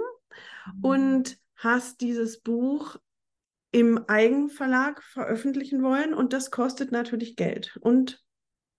Und 0.82 1.38
hast 1.56 2.02
dieses 2.02 2.42
Buch 2.42 2.98
im 3.72 4.04
Eigenverlag 4.08 5.02
veröffentlichen 5.04 5.82
wollen 5.82 6.14
und 6.14 6.34
das 6.34 6.52
kostet 6.52 6.92
natürlich 6.92 7.36
Geld 7.36 7.78
und 7.82 8.24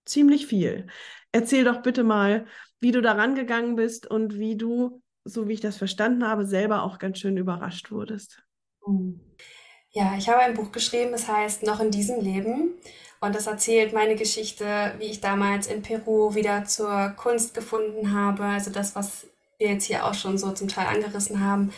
ziemlich 0.05 0.47
viel. 0.47 0.87
Erzähl 1.31 1.63
doch 1.63 1.81
bitte 1.81 2.03
mal, 2.03 2.45
wie 2.79 2.91
du 2.91 3.01
daran 3.01 3.33
gegangen 3.33 3.75
bist 3.75 4.05
und 4.05 4.37
wie 4.37 4.55
du, 4.55 5.01
so 5.23 5.47
wie 5.47 5.53
ich 5.53 5.61
das 5.61 5.77
verstanden 5.77 6.27
habe, 6.27 6.45
selber 6.45 6.83
auch 6.83 6.99
ganz 6.99 7.19
schön 7.19 7.37
überrascht 7.37 7.91
wurdest. 7.91 8.43
Ja, 9.89 10.15
ich 10.17 10.27
habe 10.27 10.39
ein 10.39 10.53
Buch 10.53 10.71
geschrieben, 10.71 11.13
es 11.13 11.27
heißt 11.27 11.63
Noch 11.63 11.79
in 11.79 11.91
diesem 11.91 12.19
Leben. 12.19 12.73
Und 13.21 13.35
das 13.35 13.47
erzählt 13.47 13.93
meine 13.93 14.15
Geschichte, 14.15 14.95
wie 14.97 15.05
ich 15.05 15.21
damals 15.21 15.67
in 15.67 15.81
Peru 15.81 16.35
wieder 16.35 16.65
zur 16.65 17.13
Kunst 17.15 17.53
gefunden 17.53 18.11
habe. 18.13 18.43
Also 18.43 18.69
das, 18.69 18.95
was 18.95 19.27
wir 19.63 19.71
jetzt 19.71 19.85
hier 19.85 20.05
auch 20.05 20.13
schon 20.13 20.37
so 20.37 20.51
zum 20.51 20.67
Teil 20.67 20.87
angerissen 20.87 21.43
haben. 21.43 21.73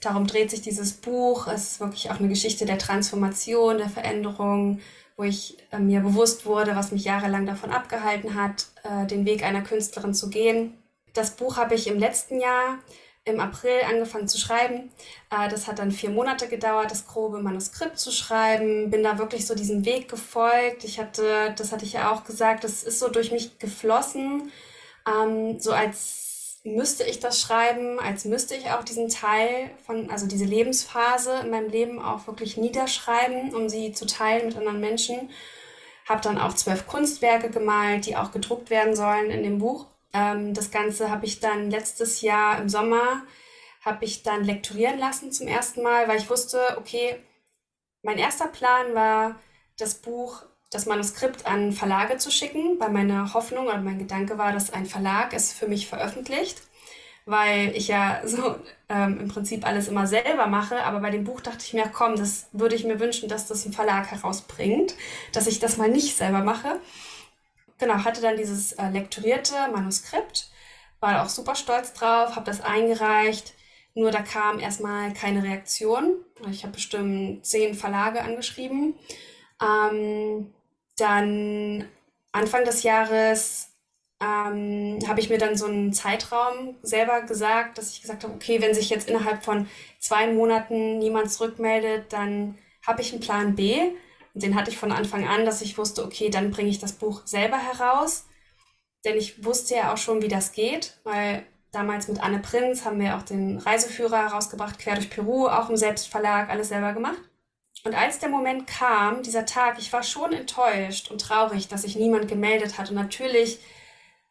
Darum 0.00 0.26
dreht 0.26 0.50
sich 0.50 0.62
dieses 0.62 0.92
Buch. 0.92 1.46
Es 1.48 1.72
ist 1.72 1.80
wirklich 1.80 2.10
auch 2.10 2.18
eine 2.20 2.28
Geschichte 2.28 2.64
der 2.66 2.78
Transformation, 2.78 3.78
der 3.78 3.88
Veränderung, 3.88 4.80
wo 5.16 5.24
ich 5.24 5.58
äh, 5.72 5.78
mir 5.78 6.00
bewusst 6.00 6.46
wurde, 6.46 6.76
was 6.76 6.92
mich 6.92 7.04
jahrelang 7.04 7.46
davon 7.46 7.70
abgehalten 7.70 8.34
hat, 8.34 8.66
äh, 8.84 9.06
den 9.06 9.26
Weg 9.26 9.42
einer 9.42 9.62
Künstlerin 9.62 10.14
zu 10.14 10.30
gehen. 10.30 10.74
Das 11.12 11.32
Buch 11.32 11.56
habe 11.56 11.74
ich 11.74 11.88
im 11.88 11.98
letzten 11.98 12.40
Jahr 12.40 12.78
im 13.24 13.40
April 13.40 13.80
angefangen 13.88 14.28
zu 14.28 14.38
schreiben. 14.38 14.90
Äh, 15.30 15.48
das 15.50 15.66
hat 15.66 15.78
dann 15.78 15.92
vier 15.92 16.10
Monate 16.10 16.48
gedauert, 16.48 16.90
das 16.90 17.06
grobe 17.06 17.40
Manuskript 17.40 17.98
zu 17.98 18.10
schreiben. 18.10 18.90
Bin 18.90 19.02
da 19.02 19.18
wirklich 19.18 19.46
so 19.46 19.54
diesem 19.54 19.84
Weg 19.84 20.08
gefolgt. 20.08 20.84
Ich 20.84 20.98
hatte, 20.98 21.54
das 21.56 21.72
hatte 21.72 21.84
ich 21.84 21.94
ja 21.94 22.12
auch 22.12 22.24
gesagt, 22.24 22.64
das 22.64 22.82
ist 22.82 22.98
so 22.98 23.08
durch 23.08 23.32
mich 23.32 23.58
geflossen, 23.58 24.50
ähm, 25.06 25.58
so 25.58 25.72
als 25.72 26.29
müsste 26.64 27.04
ich 27.04 27.20
das 27.20 27.40
schreiben, 27.40 27.98
als 27.98 28.24
müsste 28.24 28.54
ich 28.54 28.70
auch 28.70 28.84
diesen 28.84 29.08
Teil 29.08 29.70
von, 29.86 30.10
also 30.10 30.26
diese 30.26 30.44
Lebensphase 30.44 31.40
in 31.40 31.50
meinem 31.50 31.70
Leben 31.70 32.02
auch 32.02 32.26
wirklich 32.26 32.56
niederschreiben, 32.56 33.54
um 33.54 33.68
sie 33.68 33.92
zu 33.92 34.06
teilen 34.06 34.46
mit 34.46 34.56
anderen 34.56 34.80
Menschen. 34.80 35.30
Habe 36.06 36.20
dann 36.20 36.38
auch 36.38 36.54
zwölf 36.54 36.86
Kunstwerke 36.86 37.50
gemalt, 37.50 38.06
die 38.06 38.16
auch 38.16 38.32
gedruckt 38.32 38.68
werden 38.70 38.94
sollen 38.94 39.30
in 39.30 39.42
dem 39.42 39.58
Buch. 39.58 39.86
Ähm, 40.12 40.54
das 40.54 40.70
Ganze 40.70 41.10
habe 41.10 41.24
ich 41.26 41.40
dann 41.40 41.70
letztes 41.70 42.20
Jahr 42.20 42.60
im 42.60 42.68
Sommer, 42.68 43.22
habe 43.82 44.04
ich 44.04 44.22
dann 44.22 44.44
lektorieren 44.44 44.98
lassen 44.98 45.32
zum 45.32 45.46
ersten 45.46 45.82
Mal, 45.82 46.08
weil 46.08 46.18
ich 46.18 46.28
wusste, 46.28 46.76
okay, 46.78 47.16
mein 48.02 48.18
erster 48.18 48.48
Plan 48.48 48.94
war, 48.94 49.40
das 49.78 49.94
Buch 49.94 50.42
das 50.70 50.86
Manuskript 50.86 51.46
an 51.46 51.72
Verlage 51.72 52.16
zu 52.16 52.30
schicken, 52.30 52.78
weil 52.78 52.90
meine 52.90 53.34
Hoffnung 53.34 53.66
oder 53.66 53.80
mein 53.80 53.98
Gedanke 53.98 54.38
war, 54.38 54.52
dass 54.52 54.72
ein 54.72 54.86
Verlag 54.86 55.34
es 55.34 55.52
für 55.52 55.66
mich 55.66 55.88
veröffentlicht, 55.88 56.62
weil 57.26 57.76
ich 57.76 57.88
ja 57.88 58.22
so 58.24 58.56
ähm, 58.88 59.18
im 59.20 59.28
Prinzip 59.28 59.66
alles 59.66 59.88
immer 59.88 60.06
selber 60.06 60.46
mache. 60.46 60.82
Aber 60.84 61.00
bei 61.00 61.10
dem 61.10 61.24
Buch 61.24 61.40
dachte 61.40 61.64
ich 61.64 61.74
mir, 61.74 61.88
komm, 61.92 62.14
das 62.14 62.48
würde 62.52 62.76
ich 62.76 62.84
mir 62.84 63.00
wünschen, 63.00 63.28
dass 63.28 63.48
das 63.48 63.66
ein 63.66 63.72
Verlag 63.72 64.10
herausbringt, 64.12 64.94
dass 65.32 65.48
ich 65.48 65.58
das 65.58 65.76
mal 65.76 65.90
nicht 65.90 66.16
selber 66.16 66.40
mache. 66.40 66.80
Genau, 67.78 68.04
hatte 68.04 68.20
dann 68.20 68.36
dieses 68.36 68.72
äh, 68.72 68.90
lektorierte 68.90 69.54
Manuskript, 69.72 70.50
war 71.00 71.24
auch 71.24 71.28
super 71.28 71.56
stolz 71.56 71.94
drauf, 71.94 72.36
habe 72.36 72.46
das 72.46 72.60
eingereicht. 72.60 73.54
Nur 73.94 74.12
da 74.12 74.22
kam 74.22 74.60
erstmal 74.60 75.12
keine 75.14 75.42
Reaktion. 75.42 76.14
Ich 76.50 76.62
habe 76.62 76.74
bestimmt 76.74 77.44
zehn 77.44 77.74
Verlage 77.74 78.22
angeschrieben. 78.22 78.94
Ähm, 79.60 80.52
dann 81.00 81.88
Anfang 82.32 82.64
des 82.64 82.82
Jahres 82.82 83.70
ähm, 84.22 84.98
habe 85.08 85.20
ich 85.20 85.30
mir 85.30 85.38
dann 85.38 85.56
so 85.56 85.66
einen 85.66 85.92
Zeitraum 85.92 86.76
selber 86.82 87.22
gesagt, 87.22 87.78
dass 87.78 87.92
ich 87.92 88.02
gesagt 88.02 88.24
habe, 88.24 88.34
okay, 88.34 88.60
wenn 88.60 88.74
sich 88.74 88.90
jetzt 88.90 89.08
innerhalb 89.08 89.44
von 89.44 89.66
zwei 89.98 90.30
Monaten 90.32 90.98
niemand 90.98 91.32
zurückmeldet, 91.32 92.12
dann 92.12 92.58
habe 92.86 93.00
ich 93.00 93.12
einen 93.12 93.22
Plan 93.22 93.54
B. 93.56 93.78
Und 94.34 94.42
den 94.42 94.54
hatte 94.54 94.70
ich 94.70 94.78
von 94.78 94.92
Anfang 94.92 95.26
an, 95.26 95.44
dass 95.44 95.62
ich 95.62 95.78
wusste, 95.78 96.04
okay, 96.04 96.28
dann 96.30 96.50
bringe 96.50 96.68
ich 96.68 96.78
das 96.78 96.92
Buch 96.92 97.22
selber 97.24 97.58
heraus. 97.58 98.26
Denn 99.04 99.16
ich 99.16 99.44
wusste 99.44 99.74
ja 99.74 99.92
auch 99.92 99.96
schon, 99.96 100.22
wie 100.22 100.28
das 100.28 100.52
geht, 100.52 100.98
weil 101.04 101.44
damals 101.72 102.06
mit 102.08 102.22
Anne 102.22 102.40
Prinz 102.40 102.84
haben 102.84 103.00
wir 103.00 103.16
auch 103.16 103.22
den 103.22 103.58
Reiseführer 103.58 104.28
herausgebracht, 104.28 104.78
quer 104.78 104.96
durch 104.96 105.10
Peru, 105.10 105.46
auch 105.46 105.70
im 105.70 105.76
Selbstverlag, 105.76 106.50
alles 106.50 106.68
selber 106.68 106.92
gemacht. 106.92 107.29
Und 107.84 107.94
als 107.94 108.18
der 108.18 108.28
Moment 108.28 108.66
kam, 108.66 109.22
dieser 109.22 109.46
Tag, 109.46 109.78
ich 109.78 109.92
war 109.92 110.02
schon 110.02 110.32
enttäuscht 110.32 111.10
und 111.10 111.20
traurig, 111.20 111.68
dass 111.68 111.82
sich 111.82 111.96
niemand 111.96 112.28
gemeldet 112.28 112.76
hat. 112.78 112.90
Und 112.90 112.96
natürlich 112.96 113.58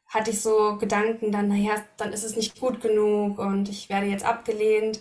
hatte 0.08 0.32
ich 0.32 0.42
so 0.42 0.78
Gedanken 0.78 1.32
dann, 1.32 1.48
naja, 1.48 1.84
dann 1.98 2.14
ist 2.14 2.24
es 2.24 2.36
nicht 2.36 2.60
gut 2.60 2.82
genug 2.82 3.40
und 3.40 3.70
ich 3.70 3.90
werde 3.90 4.08
jetzt 4.08 4.26
abgelehnt. 4.26 5.00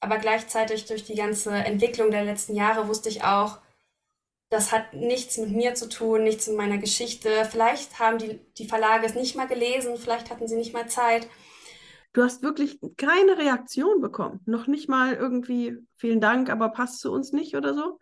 Aber 0.00 0.18
gleichzeitig 0.18 0.86
durch 0.86 1.04
die 1.04 1.14
ganze 1.14 1.52
Entwicklung 1.52 2.10
der 2.10 2.24
letzten 2.24 2.54
Jahre 2.54 2.88
wusste 2.88 3.10
ich 3.10 3.22
auch, 3.24 3.58
das 4.48 4.72
hat 4.72 4.94
nichts 4.94 5.36
mit 5.38 5.50
mir 5.50 5.74
zu 5.74 5.88
tun, 5.88 6.24
nichts 6.24 6.48
mit 6.48 6.56
meiner 6.56 6.78
Geschichte. 6.78 7.46
Vielleicht 7.50 7.98
haben 7.98 8.18
die, 8.18 8.40
die 8.58 8.66
Verlage 8.66 9.06
es 9.06 9.14
nicht 9.14 9.36
mal 9.36 9.46
gelesen, 9.46 9.96
vielleicht 9.96 10.30
hatten 10.30 10.48
sie 10.48 10.56
nicht 10.56 10.72
mal 10.72 10.88
Zeit. 10.88 11.28
Du 12.12 12.22
hast 12.22 12.42
wirklich 12.42 12.80
keine 12.96 13.38
Reaktion 13.38 14.00
bekommen. 14.00 14.40
Noch 14.46 14.66
nicht 14.66 14.88
mal 14.88 15.14
irgendwie, 15.14 15.76
vielen 15.96 16.20
Dank, 16.20 16.50
aber 16.50 16.70
passt 16.70 17.00
zu 17.00 17.12
uns 17.12 17.32
nicht 17.32 17.54
oder 17.54 17.74
so? 17.74 17.98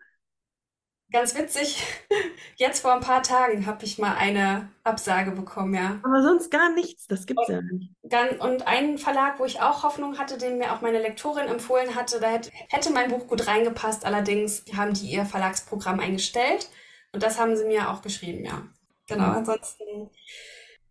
Ganz 1.11 1.35
witzig. 1.35 1.83
Jetzt 2.55 2.81
vor 2.81 2.93
ein 2.93 2.99
paar 3.01 3.23
Tagen 3.23 3.65
habe 3.65 3.83
ich 3.83 3.97
mal 3.97 4.15
eine 4.15 4.69
Absage 4.83 5.31
bekommen, 5.31 5.73
ja. 5.73 5.99
Aber 6.03 6.21
sonst 6.21 6.51
gar 6.51 6.71
nichts, 6.71 7.07
das 7.07 7.25
gibt 7.25 7.39
es 7.41 7.47
ja 7.47 7.61
nicht. 7.61 7.91
Dann, 8.03 8.39
und 8.39 8.67
ein 8.67 8.97
Verlag, 8.97 9.39
wo 9.39 9.45
ich 9.45 9.61
auch 9.61 9.83
Hoffnung 9.83 10.19
hatte, 10.19 10.37
den 10.37 10.59
mir 10.59 10.73
auch 10.73 10.81
meine 10.81 10.99
Lektorin 10.99 11.47
empfohlen 11.47 11.95
hatte, 11.95 12.19
da 12.19 12.27
hätte, 12.27 12.51
hätte 12.69 12.91
mein 12.91 13.09
Buch 13.09 13.27
gut 13.27 13.47
reingepasst. 13.47 14.05
Allerdings 14.05 14.63
haben 14.75 14.93
die 14.93 15.07
ihr 15.07 15.25
Verlagsprogramm 15.25 15.99
eingestellt. 15.99 16.69
Und 17.11 17.23
das 17.23 17.39
haben 17.39 17.55
sie 17.55 17.65
mir 17.65 17.89
auch 17.89 18.01
geschrieben, 18.01 18.45
ja. 18.45 18.63
Genau, 19.07 19.27
mhm. 19.27 19.37
ansonsten 19.37 20.11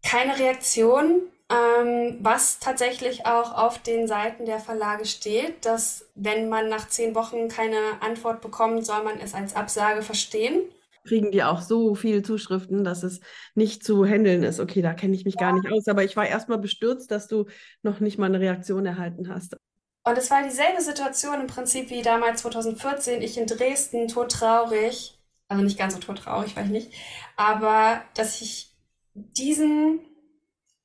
keine 0.03 0.37
Reaktion. 0.37 1.23
Ähm, 1.51 2.19
was 2.21 2.59
tatsächlich 2.59 3.25
auch 3.25 3.57
auf 3.57 3.79
den 3.79 4.07
Seiten 4.07 4.45
der 4.45 4.59
Verlage 4.59 5.07
steht, 5.07 5.65
dass 5.65 6.07
wenn 6.15 6.51
man 6.51 6.69
nach 6.69 6.89
zehn 6.89 7.15
Wochen 7.15 7.49
keine 7.49 7.79
Antwort 8.01 8.43
bekommt, 8.43 8.85
soll 8.85 9.03
man 9.03 9.19
es 9.19 9.33
als 9.33 9.57
Absage 9.57 10.03
verstehen. 10.03 10.61
Kriegen 11.07 11.31
die 11.31 11.43
auch 11.43 11.63
so 11.63 11.95
viele 11.95 12.23
Zuschriften, 12.23 12.85
dass 12.85 13.03
es 13.03 13.21
nicht 13.55 13.83
zu 13.83 14.05
handeln 14.05 14.43
ist. 14.43 14.61
Okay, 14.61 14.83
da 14.83 14.93
kenne 14.93 15.15
ich 15.15 15.25
mich 15.25 15.37
ja. 15.37 15.41
gar 15.41 15.53
nicht 15.55 15.73
aus, 15.73 15.89
aber 15.89 16.05
ich 16.05 16.17
war 16.17 16.27
erstmal 16.27 16.59
bestürzt, 16.59 17.11
dass 17.11 17.29
du 17.29 17.47
noch 17.83 18.01
nicht 18.01 18.19
mal 18.19 18.27
eine 18.27 18.41
Reaktion 18.41 18.85
erhalten 18.85 19.33
hast. 19.33 19.57
Und 20.05 20.19
es 20.19 20.31
war 20.31 20.43
dieselbe 20.43 20.83
Situation 20.83 21.41
im 21.41 21.47
Prinzip 21.47 21.89
wie 21.89 22.03
damals 22.03 22.43
2014. 22.43 23.23
Ich 23.23 23.39
in 23.39 23.47
Dresden, 23.47 24.09
todtraurig, 24.09 25.19
also 25.49 25.63
nicht 25.63 25.79
ganz 25.79 25.95
so 25.95 26.01
todtraurig, 26.01 26.57
war 26.57 26.65
ich 26.65 26.71
nicht, 26.71 26.93
aber 27.37 28.03
dass 28.15 28.43
ich 28.43 28.75
diesen 29.15 30.01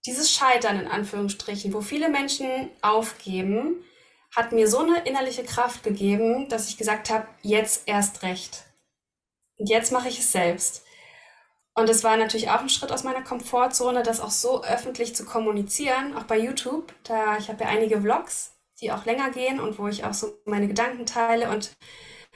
dieses 0.05 0.31
Scheitern 0.31 0.79
in 0.79 0.87
Anführungsstrichen, 0.87 1.73
wo 1.73 1.81
viele 1.81 2.09
Menschen 2.09 2.69
aufgeben, 2.81 3.83
hat 4.35 4.51
mir 4.51 4.67
so 4.67 4.79
eine 4.79 5.01
innerliche 5.05 5.43
Kraft 5.43 5.83
gegeben, 5.83 6.49
dass 6.49 6.67
ich 6.67 6.77
gesagt 6.77 7.09
habe, 7.09 7.27
jetzt 7.41 7.87
erst 7.87 8.23
recht. 8.23 8.63
Und 9.57 9.69
jetzt 9.69 9.91
mache 9.91 10.09
ich 10.09 10.19
es 10.19 10.31
selbst. 10.31 10.83
Und 11.75 11.89
es 11.89 12.03
war 12.03 12.17
natürlich 12.17 12.49
auch 12.49 12.59
ein 12.59 12.69
Schritt 12.69 12.91
aus 12.91 13.03
meiner 13.03 13.23
Komfortzone, 13.23 14.03
das 14.03 14.19
auch 14.19 14.31
so 14.31 14.63
öffentlich 14.63 15.15
zu 15.15 15.25
kommunizieren, 15.25 16.15
auch 16.15 16.23
bei 16.23 16.37
YouTube. 16.37 16.93
Da 17.03 17.37
ich 17.37 17.49
habe 17.49 17.63
ja 17.63 17.69
einige 17.69 18.01
Vlogs, 18.01 18.53
die 18.81 18.91
auch 18.91 19.05
länger 19.05 19.31
gehen 19.31 19.59
und 19.59 19.79
wo 19.79 19.87
ich 19.87 20.03
auch 20.03 20.13
so 20.13 20.33
meine 20.45 20.67
Gedanken 20.67 21.05
teile 21.05 21.49
und 21.49 21.71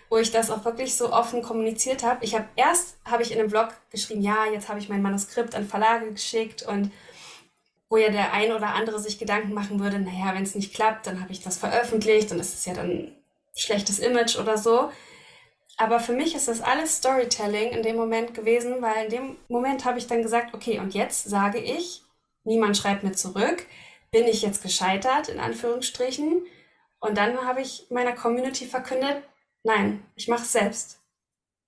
wo 0.10 0.18
ich 0.18 0.32
das 0.32 0.50
auch 0.50 0.66
wirklich 0.66 0.96
so 0.96 1.12
offen 1.12 1.44
kommuniziert 1.44 2.04
habe. 2.04 2.24
Ich 2.24 2.34
habe 2.34 2.48
erst 2.56 2.98
habe 3.06 3.22
ich 3.24 3.32
in 3.32 3.40
einem 3.40 3.50
Vlog 3.50 3.70
geschrieben, 3.92 4.22
ja, 4.22 4.46
jetzt 4.52 4.70
habe 4.70 4.80
ich 4.80 4.90
mein 4.90 5.02
Manuskript 5.02 5.54
an 5.54 5.68
Verlage 5.68 6.12
geschickt 6.12 6.64
und 6.64 6.92
wo 7.90 7.98
ja 7.98 8.10
der 8.10 8.34
ein 8.34 8.52
oder 8.52 8.74
andere 8.74 9.00
sich 9.00 9.18
Gedanken 9.18 9.54
machen 9.54 9.80
würde, 9.80 10.00
naja, 10.00 10.34
wenn 10.34 10.44
es 10.44 10.56
nicht 10.56 10.74
klappt, 10.74 11.08
dann 11.08 11.22
habe 11.22 11.32
ich 11.32 11.42
das 11.42 11.58
veröffentlicht 11.58 12.32
und 12.32 12.40
es 12.40 12.54
ist 12.54 12.66
ja 12.66 12.74
dann 12.74 13.16
schlechtes 13.56 14.00
Image 14.00 14.38
oder 14.38 14.58
so. 14.58 14.92
Aber 15.78 16.00
für 16.00 16.14
mich 16.14 16.36
ist 16.36 16.48
das 16.48 16.62
alles 16.62 16.98
Storytelling 16.98 17.70
in 17.70 17.84
dem 17.84 17.96
Moment 17.96 18.34
gewesen, 18.34 18.82
weil 18.82 19.06
in 19.06 19.12
dem 19.12 19.38
Moment 19.48 19.86
habe 19.86 20.00
ich 20.00 20.08
dann 20.08 20.24
gesagt, 20.24 20.54
okay, 20.54 20.80
und 20.80 20.94
jetzt 20.94 21.30
sage 21.30 21.60
ich, 21.60 22.02
niemand 22.44 22.76
schreibt 22.78 23.04
mir 23.04 23.12
zurück, 23.12 23.66
bin 24.12 24.26
ich 24.26 24.42
jetzt 24.42 24.64
gescheitert, 24.64 25.30
in 25.30 25.40
Anführungsstrichen. 25.40 26.46
Und 27.00 27.18
dann 27.18 27.46
habe 27.46 27.62
ich 27.62 27.86
meiner 27.92 28.14
Community 28.14 28.66
verkündet, 28.66 29.22
nein, 29.64 30.04
ich 30.16 30.28
mache 30.28 30.42
es 30.42 30.52
selbst. 30.52 31.00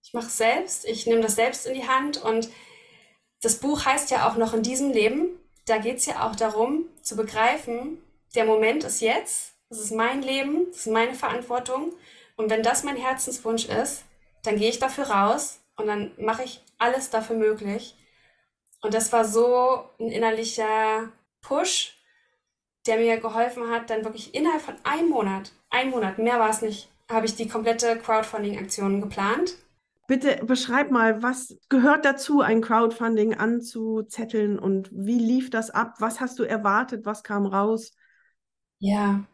Ich 0.01 0.13
mache 0.13 0.27
es 0.27 0.37
selbst, 0.37 0.85
ich 0.85 1.05
nehme 1.05 1.21
das 1.21 1.35
selbst 1.35 1.67
in 1.67 1.75
die 1.75 1.87
Hand 1.87 2.17
und 2.17 2.49
das 3.41 3.57
Buch 3.59 3.85
heißt 3.85 4.09
ja 4.11 4.27
auch 4.27 4.37
noch 4.37 4.53
in 4.53 4.63
diesem 4.63 4.91
Leben 4.91 5.38
da 5.69 5.77
geht 5.77 5.97
es 5.97 6.05
ja 6.05 6.27
auch 6.27 6.35
darum, 6.35 6.85
zu 7.01 7.15
begreifen, 7.15 8.01
der 8.35 8.45
Moment 8.45 8.83
ist 8.83 9.01
jetzt 9.01 9.53
das 9.69 9.79
ist 9.79 9.91
mein 9.91 10.23
Leben, 10.23 10.65
das 10.71 10.87
ist 10.87 10.91
meine 10.91 11.13
Verantwortung. 11.13 11.93
Und 12.35 12.49
wenn 12.49 12.63
das 12.63 12.83
mein 12.83 12.95
Herzenswunsch 12.95 13.65
ist, 13.65 14.03
dann 14.43 14.57
gehe 14.57 14.69
ich 14.69 14.79
dafür 14.79 15.09
raus 15.09 15.59
und 15.75 15.87
dann 15.87 16.11
mache 16.17 16.43
ich 16.43 16.61
alles 16.79 17.09
dafür 17.09 17.35
möglich. 17.35 17.95
Und 18.81 18.93
das 18.93 19.13
war 19.13 19.25
so 19.25 19.83
ein 19.99 20.09
innerlicher 20.09 21.11
Push, 21.41 21.97
der 22.87 22.97
mir 22.97 23.19
geholfen 23.19 23.69
hat, 23.69 23.89
dann 23.89 24.03
wirklich 24.03 24.33
innerhalb 24.33 24.61
von 24.61 24.75
einem 24.83 25.09
Monat, 25.09 25.51
ein 25.69 25.91
Monat, 25.91 26.17
mehr 26.17 26.39
war 26.39 26.49
es 26.49 26.61
nicht, 26.61 26.89
habe 27.09 27.25
ich 27.25 27.35
die 27.35 27.47
komplette 27.47 27.99
Crowdfunding-Aktion 27.99 29.01
geplant. 29.01 29.55
Bitte 30.09 30.43
beschreib 30.45 30.91
mal, 30.91 31.23
was 31.23 31.57
gehört 31.69 32.03
dazu, 32.05 32.41
ein 32.41 32.61
Crowdfunding 32.61 33.35
anzuzetteln 33.35 34.59
und 34.59 34.89
wie 34.91 35.19
lief 35.19 35.49
das 35.51 35.69
ab? 35.69 35.95
Was 35.99 36.19
hast 36.19 36.39
du 36.39 36.43
erwartet? 36.43 37.05
Was 37.05 37.23
kam 37.23 37.45
raus? 37.45 37.93
Ja, 38.79 39.25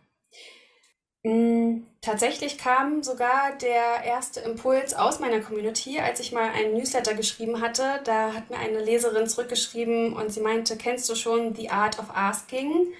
Mm, 1.23 1.83
tatsächlich 2.01 2.57
kam 2.59 3.01
sogar 3.03 3.57
der 3.57 4.03
erste 4.05 4.41
Impuls 4.41 4.93
aus 4.93 5.19
meiner 5.19 5.41
Community, 5.41 5.99
als 5.99 6.19
ich 6.19 6.31
mal 6.31 6.49
einen 6.51 6.73
Newsletter 6.75 7.15
geschrieben 7.15 7.61
hatte. 7.61 7.99
Da 8.05 8.33
hat 8.33 8.49
mir 8.51 8.57
eine 8.59 8.79
Leserin 8.83 9.27
zurückgeschrieben 9.27 10.13
und 10.13 10.31
sie 10.31 10.41
meinte, 10.41 10.77
kennst 10.77 11.09
du 11.09 11.15
schon 11.15 11.55
The 11.55 11.69
Art 11.71 11.97
of 11.99 12.15
Asking? 12.15 12.93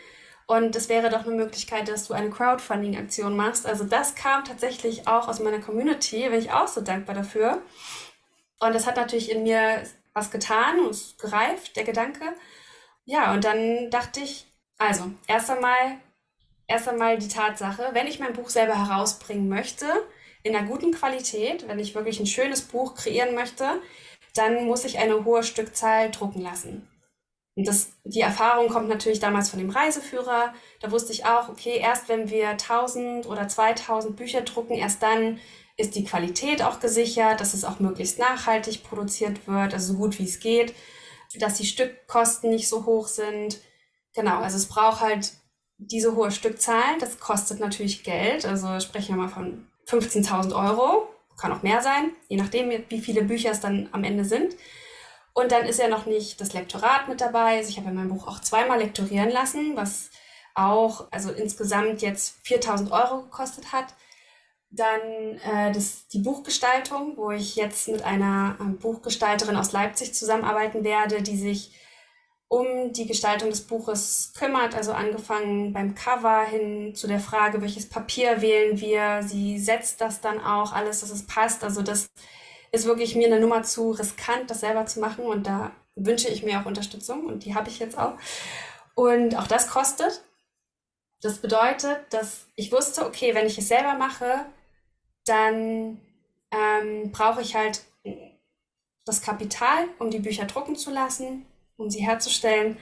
Und 0.48 0.76
es 0.76 0.90
wäre 0.90 1.10
doch 1.10 1.26
eine 1.26 1.36
Möglichkeit, 1.36 1.88
dass 1.88 2.08
du 2.08 2.14
eine 2.14 2.30
Crowdfunding-Aktion 2.30 3.36
machst. 3.36 3.66
Also 3.66 3.84
das 3.84 4.14
kam 4.16 4.44
tatsächlich 4.46 5.08
auch 5.08 5.28
aus 5.28 5.40
meiner 5.40 5.60
Community, 5.60 6.30
bin 6.30 6.40
ich 6.40 6.52
auch 6.52 6.68
so 6.68 6.82
dankbar 6.82 7.16
dafür. 7.16 7.62
Und 8.60 8.76
das 8.76 8.86
hat 8.86 8.96
natürlich 8.96 9.32
in 9.32 9.44
mir 9.44 9.84
was 10.14 10.32
getan 10.32 10.80
und 10.80 10.92
es 10.92 11.18
gereift, 11.18 11.76
der 11.76 11.84
Gedanke. 11.84 12.24
Ja, 13.06 13.34
und 13.34 13.44
dann 13.44 13.90
dachte 13.90 14.20
ich, 14.20 14.46
also 14.78 15.12
erst 15.28 15.50
einmal 15.50 15.98
erst 16.68 16.88
einmal 16.88 17.18
die 17.18 17.28
Tatsache, 17.28 17.90
wenn 17.94 18.08
ich 18.08 18.20
mein 18.20 18.34
Buch 18.34 18.50
selber 18.50 18.88
herausbringen 18.88 19.50
möchte, 19.50 19.86
in 20.44 20.56
einer 20.56 20.68
guten 20.68 20.92
Qualität, 20.92 21.68
wenn 21.68 21.80
ich 21.80 21.96
wirklich 21.96 22.20
ein 22.20 22.28
schönes 22.28 22.62
Buch 22.62 22.96
kreieren 22.96 23.36
möchte, 23.36 23.82
dann 24.36 24.66
muss 24.66 24.86
ich 24.86 25.00
eine 25.00 25.26
hohe 25.26 25.44
Stückzahl 25.44 26.12
drucken 26.12 26.42
lassen. 26.42 26.88
Und 27.56 27.68
das, 27.68 27.94
die 28.04 28.20
Erfahrung 28.20 28.68
kommt 28.68 28.90
natürlich 28.90 29.20
damals 29.20 29.50
von 29.50 29.60
dem 29.60 29.70
Reiseführer. 29.70 30.54
Da 30.82 30.92
wusste 30.92 31.14
ich 31.14 31.26
auch, 31.26 31.48
okay, 31.48 31.78
erst 31.78 32.10
wenn 32.10 32.30
wir 32.30 32.50
1000 32.50 33.26
oder 33.28 33.48
2000 33.48 34.16
Bücher 34.16 34.42
drucken, 34.42 34.74
erst 34.74 35.02
dann 35.02 35.40
ist 35.78 35.96
die 35.96 36.04
Qualität 36.04 36.62
auch 36.62 36.80
gesichert, 36.80 37.42
dass 37.42 37.54
es 37.54 37.66
auch 37.66 37.80
möglichst 37.80 38.20
nachhaltig 38.20 38.84
produziert 38.84 39.48
wird, 39.48 39.74
also 39.74 39.94
so 39.94 40.00
gut 40.00 40.20
wie 40.20 40.24
es 40.24 40.40
geht, 40.40 40.74
dass 41.40 41.56
die 41.56 41.66
Stückkosten 41.66 42.50
nicht 42.50 42.70
so 42.70 42.86
hoch 42.86 43.08
sind. 43.08 43.60
Genau, 44.14 44.40
also 44.40 44.58
es 44.58 44.68
braucht 44.68 45.02
halt 45.02 45.34
diese 45.78 46.16
hohe 46.16 46.32
Stückzahl, 46.32 46.98
das 47.00 47.20
kostet 47.20 47.60
natürlich 47.60 48.04
Geld. 48.04 48.46
Also 48.46 48.80
sprechen 48.80 49.16
wir 49.16 49.24
mal 49.24 49.30
von 49.30 49.68
15.000 49.88 50.56
Euro, 50.56 51.10
kann 51.38 51.52
auch 51.52 51.64
mehr 51.64 51.82
sein, 51.82 52.12
je 52.30 52.38
nachdem, 52.38 52.72
wie 52.90 53.02
viele 53.02 53.24
Bücher 53.24 53.52
es 53.52 53.60
dann 53.60 53.90
am 53.92 54.06
Ende 54.06 54.24
sind. 54.24 54.56
Und 55.38 55.52
dann 55.52 55.66
ist 55.66 55.80
ja 55.80 55.90
noch 55.90 56.06
nicht 56.06 56.40
das 56.40 56.54
Lektorat 56.54 57.10
mit 57.10 57.20
dabei. 57.20 57.58
Also 57.58 57.70
ich 57.70 57.78
habe 57.78 57.88
ja 57.88 57.94
mein 57.94 58.08
Buch 58.08 58.26
auch 58.26 58.40
zweimal 58.40 58.80
lektorieren 58.80 59.30
lassen, 59.30 59.76
was 59.76 60.10
auch 60.56 61.08
also 61.12 61.30
insgesamt 61.30 62.02
jetzt 62.02 62.38
4.000 62.46 62.90
Euro 62.92 63.24
gekostet 63.24 63.74
hat. 63.74 63.88
Dann 64.70 65.02
äh, 65.44 65.74
das, 65.74 66.08
die 66.08 66.20
Buchgestaltung, 66.20 67.18
wo 67.18 67.32
ich 67.32 67.58
jetzt 67.58 67.90
mit 67.90 68.02
einer 68.04 68.56
äh, 68.62 68.64
Buchgestalterin 68.64 69.58
aus 69.58 69.74
Leipzig 69.74 70.14
zusammenarbeiten 70.14 70.86
werde, 70.86 71.22
die 71.22 71.38
sich 71.38 71.78
um 72.48 72.94
die 72.94 73.06
Gestaltung 73.06 73.50
des 73.50 73.68
Buches 73.68 74.32
kümmert, 74.38 74.74
also 74.74 74.94
angefangen 74.94 75.74
beim 75.74 75.96
Cover 75.96 76.46
hin 76.46 76.96
zu 76.96 77.08
der 77.08 77.20
Frage, 77.20 77.62
welches 77.62 77.90
Papier 77.90 78.42
wählen 78.42 78.80
wir. 78.80 79.22
Sie 79.24 79.60
setzt 79.60 80.00
das 80.00 80.22
dann 80.22 80.40
auch 80.40 80.72
alles, 80.72 81.02
dass 81.02 81.10
es 81.10 81.26
passt. 81.26 81.66
Also 81.66 81.82
das 81.82 82.08
ist 82.72 82.86
wirklich 82.86 83.16
mir 83.16 83.28
eine 83.28 83.40
Nummer 83.40 83.64
zu 83.64 83.92
riskant, 83.92 84.50
das 84.50 84.62
selber 84.62 84.86
zu 84.86 85.00
machen 85.00 85.26
und 85.26 85.48
da 85.48 85.72
wünsche 85.96 86.28
ich 86.28 86.44
mir 86.44 86.60
auch 86.60 86.66
Unterstützung 86.66 87.26
und 87.26 87.46
die 87.46 87.56
habe 87.56 87.70
ich 87.70 87.80
jetzt 87.80 87.98
auch. 87.98 88.14
Und 88.96 89.36
auch 89.36 89.48
das 89.48 89.70
kostet. 89.70 90.24
Das 91.22 91.40
bedeutet, 91.40 91.98
dass 92.12 92.48
ich 92.56 92.72
wusste, 92.72 93.06
okay, 93.06 93.34
wenn 93.34 93.48
ich 93.48 93.58
es 93.58 93.68
selber 93.68 93.96
mache, 93.96 94.46
dann 95.26 96.00
ähm, 96.52 97.12
brauche 97.12 97.42
ich 97.42 97.56
halt 97.56 97.84
das 99.06 99.22
Kapital, 99.22 99.88
um 100.00 100.12
die 100.12 100.20
Bücher 100.20 100.46
drucken 100.46 100.76
zu 100.76 100.92
lassen 100.92 101.46
um 101.78 101.90
sie 101.90 102.06
herzustellen. 102.06 102.78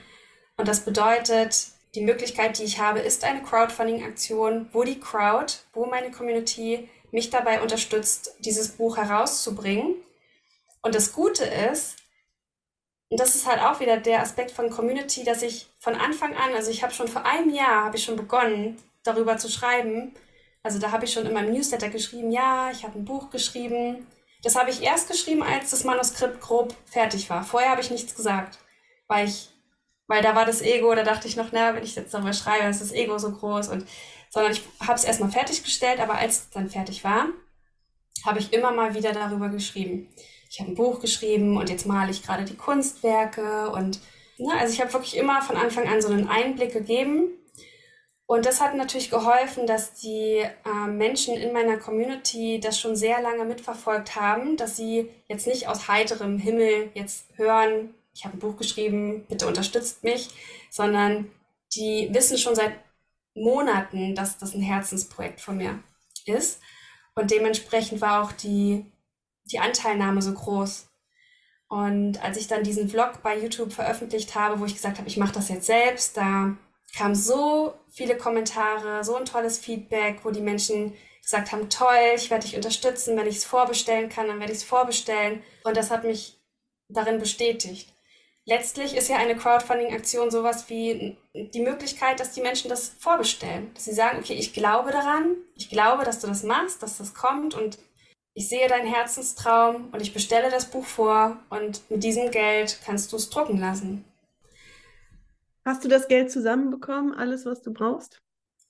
Und 0.56 0.68
das 0.68 0.84
bedeutet, 0.84 1.68
die 1.94 2.02
Möglichkeit, 2.02 2.58
die 2.58 2.64
ich 2.64 2.78
habe, 2.78 3.00
ist 3.00 3.24
eine 3.24 3.42
Crowdfunding-Aktion, 3.42 4.68
wo 4.72 4.84
die 4.84 5.00
Crowd, 5.00 5.52
wo 5.72 5.86
meine 5.86 6.10
Community 6.10 6.88
mich 7.14 7.30
dabei 7.30 7.62
unterstützt, 7.62 8.34
dieses 8.40 8.72
Buch 8.72 8.96
herauszubringen. 8.96 9.94
Und 10.82 10.94
das 10.94 11.12
Gute 11.12 11.44
ist, 11.44 11.96
und 13.08 13.20
das 13.20 13.34
ist 13.34 13.46
halt 13.46 13.60
auch 13.60 13.80
wieder 13.80 13.96
der 13.96 14.20
Aspekt 14.20 14.50
von 14.50 14.70
Community, 14.70 15.24
dass 15.24 15.42
ich 15.42 15.66
von 15.78 15.94
Anfang 15.94 16.34
an, 16.36 16.52
also 16.54 16.70
ich 16.70 16.82
habe 16.82 16.92
schon 16.92 17.08
vor 17.08 17.24
einem 17.24 17.54
Jahr, 17.54 17.84
habe 17.84 17.96
ich 17.96 18.04
schon 18.04 18.16
begonnen, 18.16 18.76
darüber 19.02 19.38
zu 19.38 19.48
schreiben. 19.48 20.14
Also 20.62 20.78
da 20.78 20.90
habe 20.90 21.04
ich 21.04 21.12
schon 21.12 21.26
in 21.26 21.32
meinem 21.32 21.52
Newsletter 21.52 21.88
geschrieben, 21.88 22.32
ja, 22.32 22.70
ich 22.70 22.84
habe 22.84 22.98
ein 22.98 23.04
Buch 23.04 23.30
geschrieben. 23.30 24.06
Das 24.42 24.56
habe 24.56 24.70
ich 24.70 24.82
erst 24.82 25.08
geschrieben, 25.08 25.42
als 25.42 25.70
das 25.70 25.84
Manuskript 25.84 26.40
grob 26.40 26.74
fertig 26.84 27.30
war. 27.30 27.44
Vorher 27.44 27.70
habe 27.70 27.80
ich 27.80 27.90
nichts 27.90 28.14
gesagt 28.14 28.58
weil 29.08 29.28
ich, 29.28 29.50
weil 30.06 30.22
da 30.22 30.34
war 30.34 30.44
das 30.44 30.62
Ego, 30.62 30.94
da 30.94 31.02
dachte 31.02 31.28
ich 31.28 31.36
noch, 31.36 31.48
na, 31.52 31.74
wenn 31.74 31.82
ich 31.82 31.94
jetzt 31.94 32.12
darüber 32.12 32.32
schreibe, 32.32 32.68
ist 32.68 32.82
das 32.82 32.92
Ego 32.92 33.18
so 33.18 33.32
groß 33.32 33.68
und, 33.68 33.86
sondern 34.34 34.50
ich 34.50 34.62
habe 34.80 34.94
es 34.94 35.04
erstmal 35.04 35.30
fertiggestellt, 35.30 36.00
aber 36.00 36.14
als 36.14 36.38
es 36.38 36.50
dann 36.50 36.68
fertig 36.68 37.04
war, 37.04 37.28
habe 38.26 38.40
ich 38.40 38.52
immer 38.52 38.72
mal 38.72 38.96
wieder 38.96 39.12
darüber 39.12 39.48
geschrieben. 39.48 40.08
Ich 40.50 40.58
habe 40.58 40.72
ein 40.72 40.74
Buch 40.74 40.98
geschrieben 40.98 41.56
und 41.56 41.70
jetzt 41.70 41.86
male 41.86 42.10
ich 42.10 42.24
gerade 42.24 42.44
die 42.44 42.56
Kunstwerke 42.56 43.70
und, 43.70 44.00
na, 44.38 44.58
also 44.58 44.72
ich 44.72 44.80
habe 44.80 44.92
wirklich 44.92 45.16
immer 45.16 45.40
von 45.40 45.56
Anfang 45.56 45.86
an 45.86 46.02
so 46.02 46.08
einen 46.08 46.26
Einblick 46.26 46.72
gegeben 46.72 47.28
und 48.26 48.44
das 48.44 48.60
hat 48.60 48.74
natürlich 48.74 49.08
geholfen, 49.08 49.68
dass 49.68 49.94
die 49.94 50.42
äh, 50.64 50.86
Menschen 50.88 51.36
in 51.36 51.52
meiner 51.52 51.76
Community 51.76 52.58
das 52.58 52.80
schon 52.80 52.96
sehr 52.96 53.22
lange 53.22 53.44
mitverfolgt 53.44 54.16
haben, 54.16 54.56
dass 54.56 54.76
sie 54.76 55.10
jetzt 55.28 55.46
nicht 55.46 55.68
aus 55.68 55.86
heiterem 55.86 56.38
Himmel 56.38 56.90
jetzt 56.94 57.26
hören, 57.36 57.94
ich 58.12 58.24
habe 58.24 58.36
ein 58.36 58.40
Buch 58.40 58.56
geschrieben, 58.56 59.26
bitte 59.28 59.46
unterstützt 59.46 60.02
mich, 60.02 60.30
sondern 60.70 61.30
die 61.76 62.08
wissen 62.10 62.36
schon 62.36 62.56
seit 62.56 62.72
Monaten, 63.34 64.14
dass 64.14 64.38
das 64.38 64.54
ein 64.54 64.62
Herzensprojekt 64.62 65.40
von 65.40 65.56
mir 65.56 65.78
ist. 66.26 66.60
Und 67.14 67.30
dementsprechend 67.30 68.00
war 68.00 68.22
auch 68.22 68.32
die, 68.32 68.86
die 69.44 69.58
Anteilnahme 69.58 70.22
so 70.22 70.32
groß. 70.32 70.88
Und 71.68 72.22
als 72.22 72.36
ich 72.36 72.46
dann 72.46 72.62
diesen 72.62 72.88
Vlog 72.88 73.22
bei 73.22 73.38
YouTube 73.38 73.72
veröffentlicht 73.72 74.34
habe, 74.34 74.60
wo 74.60 74.64
ich 74.64 74.74
gesagt 74.74 74.98
habe, 74.98 75.08
ich 75.08 75.16
mache 75.16 75.32
das 75.32 75.48
jetzt 75.48 75.66
selbst, 75.66 76.16
da 76.16 76.56
kamen 76.96 77.14
so 77.14 77.74
viele 77.90 78.16
Kommentare, 78.16 79.02
so 79.02 79.16
ein 79.16 79.24
tolles 79.24 79.58
Feedback, 79.58 80.20
wo 80.24 80.30
die 80.30 80.40
Menschen 80.40 80.94
gesagt 81.22 81.52
haben, 81.52 81.70
toll, 81.70 82.12
ich 82.16 82.30
werde 82.30 82.44
dich 82.44 82.54
unterstützen, 82.54 83.16
wenn 83.16 83.26
ich 83.26 83.38
es 83.38 83.44
vorbestellen 83.44 84.08
kann, 84.10 84.28
dann 84.28 84.40
werde 84.40 84.52
ich 84.52 84.58
es 84.58 84.64
vorbestellen. 84.64 85.42
Und 85.64 85.76
das 85.76 85.90
hat 85.90 86.04
mich 86.04 86.38
darin 86.88 87.18
bestätigt 87.18 87.93
letztlich 88.46 88.96
ist 88.96 89.08
ja 89.08 89.16
eine 89.16 89.36
Crowdfunding-Aktion 89.36 90.30
sowas 90.30 90.68
wie 90.68 91.16
die 91.34 91.62
Möglichkeit, 91.62 92.20
dass 92.20 92.32
die 92.32 92.42
Menschen 92.42 92.68
das 92.68 92.88
vorbestellen. 92.88 93.72
Dass 93.74 93.84
sie 93.84 93.94
sagen, 93.94 94.18
okay, 94.18 94.34
ich 94.34 94.52
glaube 94.52 94.90
daran, 94.90 95.36
ich 95.56 95.70
glaube, 95.70 96.04
dass 96.04 96.20
du 96.20 96.26
das 96.26 96.42
machst, 96.42 96.82
dass 96.82 96.98
das 96.98 97.14
kommt 97.14 97.54
und 97.54 97.78
ich 98.34 98.48
sehe 98.48 98.68
deinen 98.68 98.92
Herzenstraum 98.92 99.90
und 99.92 100.02
ich 100.02 100.12
bestelle 100.12 100.50
das 100.50 100.66
Buch 100.66 100.84
vor 100.84 101.38
und 101.50 101.88
mit 101.88 102.02
diesem 102.02 102.30
Geld 102.30 102.80
kannst 102.84 103.12
du 103.12 103.16
es 103.16 103.30
drucken 103.30 103.58
lassen. 103.58 104.04
Hast 105.64 105.84
du 105.84 105.88
das 105.88 106.08
Geld 106.08 106.30
zusammenbekommen, 106.30 107.14
alles, 107.14 107.46
was 107.46 107.62
du 107.62 107.72
brauchst? 107.72 108.20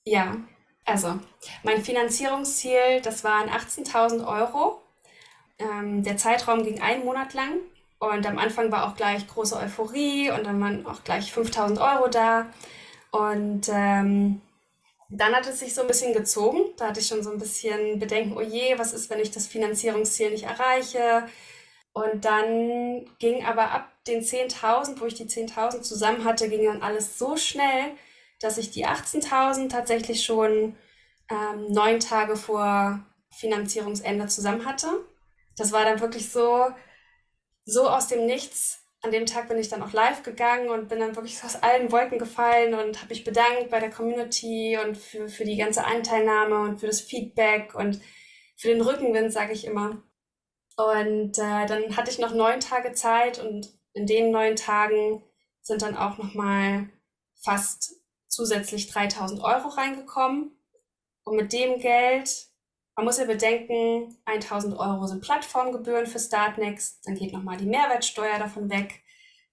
Ja, 0.05 0.37
also 0.85 1.19
mein 1.63 1.83
Finanzierungsziel, 1.83 3.01
das 3.01 3.23
waren 3.23 3.49
18.000 3.49 4.25
Euro. 4.25 4.81
Ähm, 5.57 6.03
der 6.03 6.17
Zeitraum 6.17 6.63
ging 6.63 6.79
einen 6.81 7.03
Monat 7.03 7.33
lang. 7.33 7.59
Und 7.99 8.25
am 8.25 8.37
Anfang 8.37 8.71
war 8.71 8.87
auch 8.87 8.95
gleich 8.95 9.27
große 9.27 9.57
Euphorie 9.57 10.29
und 10.31 10.45
dann 10.45 10.59
waren 10.61 10.85
auch 10.85 11.03
gleich 11.03 11.31
5000 11.31 11.79
Euro 11.79 12.07
da. 12.07 12.47
Und 13.11 13.69
ähm, 13.69 14.41
dann 15.09 15.33
hat 15.33 15.47
es 15.47 15.59
sich 15.59 15.73
so 15.73 15.81
ein 15.81 15.87
bisschen 15.87 16.13
gezogen. 16.13 16.59
Da 16.77 16.87
hatte 16.87 16.99
ich 16.99 17.07
schon 17.07 17.23
so 17.23 17.31
ein 17.31 17.39
bisschen 17.39 17.99
Bedenken, 17.99 18.37
oh 18.37 18.41
je, 18.41 18.77
was 18.77 18.93
ist, 18.93 19.09
wenn 19.09 19.19
ich 19.19 19.31
das 19.31 19.47
Finanzierungsziel 19.47 20.31
nicht 20.31 20.43
erreiche? 20.43 21.27
Und 21.93 22.25
dann 22.25 23.05
ging 23.19 23.45
aber 23.45 23.71
ab 23.71 23.89
den 24.05 24.21
10.000, 24.21 24.99
wo 24.99 25.05
ich 25.05 25.13
die 25.13 25.25
10.000 25.25 25.81
zusammen 25.81 26.25
hatte, 26.25 26.49
ging 26.49 26.65
dann 26.65 26.81
alles 26.81 27.17
so 27.17 27.37
schnell, 27.37 27.91
dass 28.41 28.57
ich 28.57 28.71
die 28.71 28.85
18.000 28.85 29.69
tatsächlich 29.69 30.25
schon 30.25 30.75
ähm, 31.29 31.71
neun 31.71 31.99
Tage 32.01 32.35
vor 32.35 32.99
Finanzierungsende 33.31 34.27
zusammen 34.27 34.65
hatte. 34.65 34.87
Das 35.57 35.71
war 35.71 35.85
dann 35.85 36.01
wirklich 36.01 36.29
so, 36.29 36.67
so 37.65 37.89
aus 37.89 38.07
dem 38.07 38.25
Nichts 38.25 38.85
an 39.05 39.11
dem 39.11 39.25
Tag 39.27 39.47
bin 39.47 39.59
ich 39.59 39.69
dann 39.69 39.83
auch 39.83 39.93
live 39.93 40.23
gegangen 40.23 40.69
und 40.69 40.87
bin 40.87 40.99
dann 40.99 41.15
wirklich 41.15 41.43
aus 41.43 41.61
allen 41.61 41.91
Wolken 41.91 42.17
gefallen 42.17 42.73
und 42.73 42.97
habe 43.01 43.09
mich 43.09 43.23
bedankt 43.23 43.69
bei 43.69 43.79
der 43.79 43.91
Community 43.91 44.77
und 44.83 44.97
für, 44.97 45.29
für 45.29 45.45
die 45.45 45.57
ganze 45.57 45.85
Anteilnahme 45.85 46.59
und 46.61 46.79
für 46.79 46.87
das 46.87 47.01
Feedback 47.01 47.75
und 47.75 48.01
für 48.57 48.69
den 48.69 48.81
Rückenwind, 48.81 49.31
sage 49.31 49.53
ich 49.53 49.65
immer. 49.65 50.01
Und 50.75 51.37
äh, 51.37 51.65
dann 51.67 51.95
hatte 51.95 52.09
ich 52.09 52.19
noch 52.19 52.33
neun 52.33 52.59
Tage 52.59 52.93
Zeit 52.93 53.39
und 53.39 53.69
in 53.93 54.07
den 54.07 54.31
neun 54.31 54.55
Tagen 54.55 55.23
sind 55.61 55.83
dann 55.83 55.95
auch 55.95 56.17
nochmal 56.17 56.89
fast 57.43 57.95
zusätzlich 58.27 58.87
3000 58.87 59.41
Euro 59.41 59.67
reingekommen. 59.69 60.51
Und 61.23 61.37
mit 61.37 61.53
dem 61.53 61.79
Geld, 61.79 62.47
man 62.95 63.05
muss 63.05 63.17
ja 63.17 63.25
bedenken, 63.25 64.17
1000 64.25 64.77
Euro 64.79 65.05
sind 65.07 65.21
Plattformgebühren 65.21 66.07
für 66.07 66.19
Startnext, 66.19 67.05
dann 67.05 67.15
geht 67.15 67.33
nochmal 67.33 67.57
die 67.57 67.65
Mehrwertsteuer 67.65 68.39
davon 68.39 68.69
weg, 68.69 69.01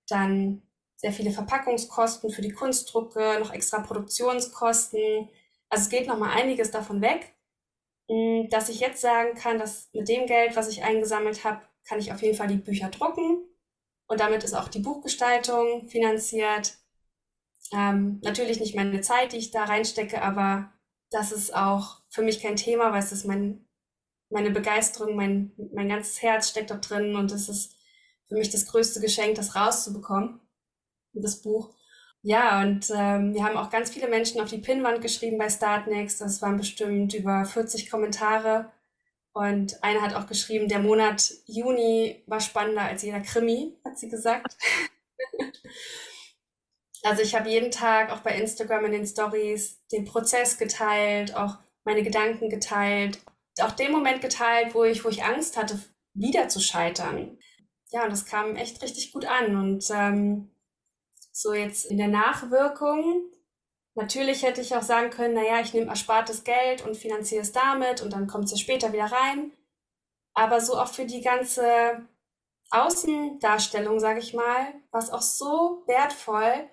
dann 0.08 0.62
sehr 0.96 1.12
viele 1.12 1.32
Verpackungskosten 1.32 2.30
für 2.30 2.42
die 2.42 2.52
Kunstdrucke, 2.52 3.38
noch 3.40 3.52
extra 3.52 3.80
Produktionskosten. 3.80 5.28
Also 5.68 5.84
es 5.84 5.88
geht 5.88 6.06
nochmal 6.06 6.38
einiges 6.40 6.70
davon 6.70 7.00
weg. 7.00 7.34
Mm, 8.08 8.48
dass 8.50 8.68
ich 8.68 8.80
jetzt 8.80 9.00
sagen 9.00 9.34
kann, 9.34 9.58
dass 9.58 9.88
mit 9.92 10.08
dem 10.08 10.26
Geld, 10.26 10.54
was 10.54 10.68
ich 10.68 10.84
eingesammelt 10.84 11.44
habe, 11.44 11.62
kann 11.84 11.98
ich 11.98 12.12
auf 12.12 12.22
jeden 12.22 12.36
Fall 12.36 12.48
die 12.48 12.56
Bücher 12.56 12.88
drucken. 12.88 13.44
Und 14.06 14.20
damit 14.20 14.44
ist 14.44 14.54
auch 14.54 14.68
die 14.68 14.80
Buchgestaltung 14.80 15.88
finanziert. 15.88 16.76
Ähm, 17.72 18.20
natürlich 18.22 18.60
nicht 18.60 18.76
meine 18.76 19.00
Zeit, 19.00 19.32
die 19.32 19.38
ich 19.38 19.50
da 19.50 19.64
reinstecke, 19.64 20.22
aber 20.22 20.72
das 21.12 21.32
ist 21.32 21.54
auch 21.54 22.00
für 22.08 22.22
mich 22.22 22.42
kein 22.42 22.56
Thema, 22.56 22.92
weil 22.92 23.02
es 23.02 23.12
ist 23.12 23.24
mein, 23.24 23.64
meine 24.30 24.50
Begeisterung, 24.50 25.14
mein, 25.14 25.52
mein 25.72 25.88
ganzes 25.88 26.22
Herz 26.22 26.48
steckt 26.48 26.70
da 26.70 26.76
drin 26.76 27.16
und 27.16 27.30
es 27.32 27.48
ist 27.48 27.76
für 28.28 28.34
mich 28.36 28.50
das 28.50 28.66
größte 28.66 29.00
Geschenk, 29.00 29.34
das 29.34 29.54
rauszubekommen, 29.54 30.40
das 31.12 31.42
Buch. 31.42 31.74
Ja, 32.22 32.62
und 32.62 32.88
ähm, 32.94 33.34
wir 33.34 33.44
haben 33.44 33.56
auch 33.56 33.68
ganz 33.68 33.90
viele 33.90 34.08
Menschen 34.08 34.40
auf 34.40 34.48
die 34.48 34.58
Pinnwand 34.58 35.02
geschrieben 35.02 35.38
bei 35.38 35.50
Startnext. 35.50 36.20
Das 36.20 36.40
waren 36.40 36.56
bestimmt 36.56 37.14
über 37.14 37.44
40 37.44 37.90
Kommentare. 37.90 38.70
Und 39.32 39.82
eine 39.82 40.02
hat 40.02 40.14
auch 40.14 40.26
geschrieben, 40.26 40.68
der 40.68 40.78
Monat 40.78 41.32
Juni 41.46 42.22
war 42.26 42.40
spannender 42.40 42.82
als 42.82 43.02
jeder 43.02 43.20
Krimi, 43.20 43.76
hat 43.84 43.98
sie 43.98 44.08
gesagt. 44.08 44.56
also 47.02 47.22
ich 47.22 47.34
habe 47.34 47.48
jeden 47.48 47.70
Tag 47.70 48.10
auch 48.10 48.20
bei 48.20 48.36
Instagram 48.36 48.86
in 48.86 48.92
den 48.92 49.06
Stories 49.06 49.80
den 49.90 50.04
Prozess 50.04 50.58
geteilt, 50.58 51.34
auch 51.34 51.58
meine 51.84 52.02
Gedanken 52.02 52.48
geteilt, 52.48 53.18
auch 53.60 53.72
den 53.72 53.92
Moment 53.92 54.20
geteilt, 54.20 54.74
wo 54.74 54.84
ich, 54.84 55.04
wo 55.04 55.08
ich 55.08 55.24
Angst 55.24 55.56
hatte, 55.56 55.78
wieder 56.14 56.48
zu 56.48 56.60
scheitern. 56.60 57.38
Ja, 57.90 58.04
und 58.04 58.10
das 58.10 58.24
kam 58.24 58.56
echt 58.56 58.82
richtig 58.82 59.12
gut 59.12 59.26
an. 59.26 59.56
Und 59.56 59.84
ähm, 59.90 60.50
so 61.32 61.54
jetzt 61.54 61.86
in 61.86 61.98
der 61.98 62.08
Nachwirkung. 62.08 63.22
Natürlich 63.94 64.42
hätte 64.42 64.60
ich 64.60 64.74
auch 64.74 64.82
sagen 64.82 65.10
können, 65.10 65.34
naja, 65.34 65.60
ich 65.60 65.74
nehme 65.74 65.88
erspartes 65.88 66.44
Geld 66.44 66.82
und 66.82 66.96
finanziere 66.96 67.42
es 67.42 67.52
damit 67.52 68.00
und 68.00 68.12
dann 68.12 68.26
kommt 68.26 68.44
es 68.44 68.52
ja 68.52 68.56
später 68.56 68.92
wieder 68.92 69.06
rein. 69.06 69.52
Aber 70.34 70.60
so 70.60 70.78
auch 70.78 70.88
für 70.88 71.04
die 71.04 71.20
ganze 71.20 72.06
Außendarstellung, 72.70 74.00
sage 74.00 74.20
ich 74.20 74.32
mal, 74.32 74.72
war 74.90 75.02
es 75.02 75.10
auch 75.10 75.20
so 75.20 75.82
wertvoll, 75.86 76.70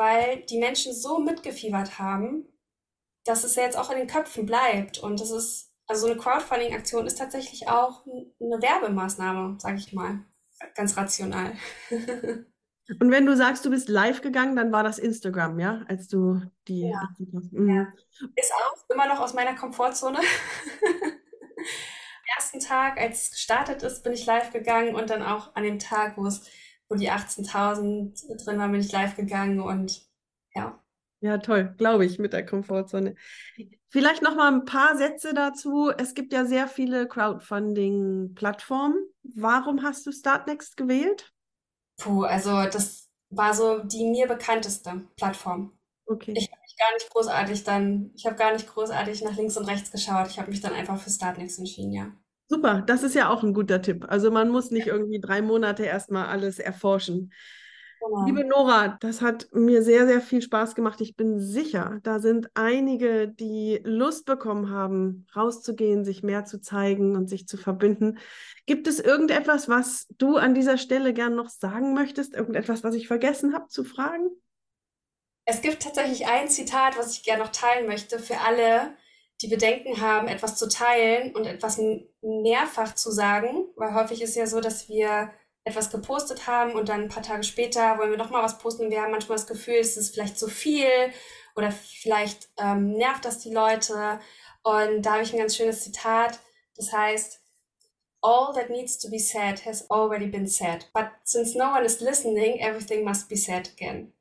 weil 0.00 0.40
die 0.46 0.58
Menschen 0.58 0.94
so 0.94 1.18
mitgefiebert 1.18 1.98
haben, 1.98 2.48
dass 3.26 3.44
es 3.44 3.54
ja 3.54 3.64
jetzt 3.64 3.76
auch 3.76 3.90
in 3.90 3.98
den 3.98 4.06
Köpfen 4.06 4.46
bleibt. 4.46 4.98
Und 4.98 5.20
das 5.20 5.30
ist, 5.30 5.74
also 5.86 6.06
so 6.06 6.10
eine 6.10 6.18
Crowdfunding-Aktion 6.18 7.06
ist 7.06 7.18
tatsächlich 7.18 7.68
auch 7.68 8.06
eine 8.06 8.62
Werbemaßnahme, 8.62 9.60
sage 9.60 9.76
ich 9.76 9.92
mal. 9.92 10.24
Ganz 10.74 10.96
rational. 10.96 11.52
Und 11.90 13.10
wenn 13.10 13.26
du 13.26 13.36
sagst, 13.36 13.66
du 13.66 13.70
bist 13.70 13.90
live 13.90 14.22
gegangen, 14.22 14.56
dann 14.56 14.72
war 14.72 14.82
das 14.82 14.98
Instagram, 14.98 15.60
ja, 15.60 15.84
als 15.86 16.08
du 16.08 16.40
die. 16.66 16.88
Ja. 16.88 17.08
Mhm. 17.18 17.68
ja. 17.68 17.92
Ist 18.36 18.52
auch 18.54 18.94
immer 18.94 19.06
noch 19.06 19.20
aus 19.20 19.34
meiner 19.34 19.54
Komfortzone. 19.54 20.18
Am 20.18 20.24
ersten 22.38 22.60
Tag, 22.60 22.98
als 22.98 23.24
es 23.24 23.30
gestartet 23.32 23.82
ist, 23.82 24.02
bin 24.02 24.14
ich 24.14 24.24
live 24.24 24.50
gegangen 24.50 24.94
und 24.94 25.10
dann 25.10 25.22
auch 25.22 25.54
an 25.54 25.62
dem 25.62 25.78
Tag, 25.78 26.16
wo 26.16 26.26
es, 26.26 26.48
wo 26.90 26.96
die 26.96 27.10
18.000 27.10 28.44
drin 28.44 28.58
waren, 28.58 28.72
bin 28.72 28.80
ich 28.80 28.92
live 28.92 29.16
gegangen 29.16 29.60
und 29.60 30.02
ja. 30.54 30.78
Ja, 31.22 31.38
toll, 31.38 31.74
glaube 31.78 32.04
ich, 32.04 32.18
mit 32.18 32.32
der 32.32 32.44
Komfortzone. 32.44 33.14
Vielleicht 33.88 34.22
noch 34.22 34.34
mal 34.36 34.52
ein 34.52 34.64
paar 34.64 34.96
Sätze 34.96 35.34
dazu. 35.34 35.90
Es 35.96 36.14
gibt 36.14 36.32
ja 36.32 36.44
sehr 36.44 36.66
viele 36.66 37.06
Crowdfunding-Plattformen. 37.06 38.96
Warum 39.22 39.82
hast 39.82 40.06
du 40.06 40.12
Startnext 40.12 40.76
gewählt? 40.76 41.32
Puh, 41.98 42.22
also 42.24 42.64
das 42.64 43.08
war 43.30 43.54
so 43.54 43.78
die 43.80 44.04
mir 44.06 44.26
bekannteste 44.26 45.02
Plattform. 45.16 45.72
Okay. 46.06 46.32
Ich 46.34 46.50
habe 46.50 46.60
mich 46.62 46.76
gar 46.76 46.92
nicht 46.94 47.10
großartig 47.10 47.64
dann, 47.64 48.10
ich 48.14 48.26
habe 48.26 48.36
gar 48.36 48.52
nicht 48.52 48.66
großartig 48.66 49.22
nach 49.22 49.36
links 49.36 49.56
und 49.56 49.66
rechts 49.66 49.92
geschaut. 49.92 50.28
Ich 50.28 50.38
habe 50.38 50.50
mich 50.50 50.60
dann 50.60 50.72
einfach 50.72 50.98
für 50.98 51.10
Startnext 51.10 51.58
entschieden, 51.58 51.92
ja. 51.92 52.12
Super, 52.52 52.82
das 52.84 53.04
ist 53.04 53.14
ja 53.14 53.30
auch 53.30 53.44
ein 53.44 53.54
guter 53.54 53.80
Tipp. 53.80 54.06
Also 54.08 54.32
man 54.32 54.48
muss 54.48 54.72
nicht 54.72 54.88
irgendwie 54.88 55.20
drei 55.20 55.40
Monate 55.40 55.84
erstmal 55.84 56.26
alles 56.26 56.58
erforschen. 56.58 57.32
Genau. 58.00 58.24
Liebe 58.26 58.44
Nora, 58.44 58.98
das 59.00 59.22
hat 59.22 59.46
mir 59.52 59.84
sehr, 59.84 60.08
sehr 60.08 60.20
viel 60.20 60.42
Spaß 60.42 60.74
gemacht. 60.74 61.00
Ich 61.00 61.14
bin 61.14 61.38
sicher, 61.38 62.00
da 62.02 62.18
sind 62.18 62.50
einige, 62.54 63.28
die 63.28 63.80
Lust 63.84 64.26
bekommen 64.26 64.70
haben, 64.70 65.28
rauszugehen, 65.36 66.04
sich 66.04 66.24
mehr 66.24 66.44
zu 66.44 66.60
zeigen 66.60 67.14
und 67.14 67.28
sich 67.28 67.46
zu 67.46 67.56
verbinden. 67.56 68.18
Gibt 68.66 68.88
es 68.88 68.98
irgendetwas, 68.98 69.68
was 69.68 70.08
du 70.18 70.36
an 70.36 70.52
dieser 70.52 70.76
Stelle 70.76 71.14
gern 71.14 71.36
noch 71.36 71.50
sagen 71.50 71.94
möchtest? 71.94 72.34
Irgendetwas, 72.34 72.82
was 72.82 72.96
ich 72.96 73.06
vergessen 73.06 73.54
habe 73.54 73.68
zu 73.68 73.84
fragen? 73.84 74.28
Es 75.44 75.62
gibt 75.62 75.84
tatsächlich 75.84 76.26
ein 76.26 76.48
Zitat, 76.48 76.98
was 76.98 77.12
ich 77.12 77.22
gerne 77.22 77.44
noch 77.44 77.52
teilen 77.52 77.86
möchte 77.86 78.18
für 78.18 78.38
alle, 78.40 78.96
die 79.42 79.48
Bedenken 79.48 80.00
haben, 80.00 80.28
etwas 80.28 80.56
zu 80.56 80.68
teilen 80.68 81.34
und 81.34 81.46
etwas 81.46 81.80
mehrfach 82.20 82.94
zu 82.94 83.10
sagen, 83.10 83.66
weil 83.76 83.94
häufig 83.94 84.20
ist 84.22 84.36
ja 84.36 84.46
so, 84.46 84.60
dass 84.60 84.88
wir 84.88 85.30
etwas 85.64 85.90
gepostet 85.90 86.46
haben 86.46 86.72
und 86.72 86.88
dann 86.88 87.02
ein 87.02 87.08
paar 87.08 87.22
Tage 87.22 87.42
später 87.42 87.98
wollen 87.98 88.10
wir 88.10 88.18
nochmal 88.18 88.42
was 88.42 88.58
posten 88.58 88.84
und 88.84 88.90
wir 88.90 89.02
haben 89.02 89.12
manchmal 89.12 89.36
das 89.36 89.46
Gefühl, 89.46 89.76
es 89.76 89.96
ist 89.96 90.14
vielleicht 90.14 90.38
zu 90.38 90.48
viel 90.48 90.86
oder 91.54 91.70
vielleicht 91.70 92.48
ähm, 92.58 92.92
nervt 92.92 93.24
das 93.24 93.38
die 93.38 93.52
Leute. 93.52 94.20
Und 94.62 95.02
da 95.02 95.12
habe 95.12 95.22
ich 95.22 95.32
ein 95.32 95.38
ganz 95.38 95.56
schönes 95.56 95.82
Zitat, 95.82 96.38
das 96.76 96.92
heißt, 96.92 97.40
All 98.22 98.52
that 98.52 98.68
needs 98.68 98.98
to 98.98 99.08
be 99.08 99.18
said 99.18 99.64
has 99.64 99.90
already 99.90 100.26
been 100.26 100.46
said, 100.46 100.84
but 100.92 101.06
since 101.24 101.56
no 101.56 101.70
one 101.70 101.86
is 101.86 102.02
listening, 102.02 102.60
everything 102.60 103.02
must 103.02 103.30
be 103.30 103.36
said 103.36 103.70
again. 103.74 104.12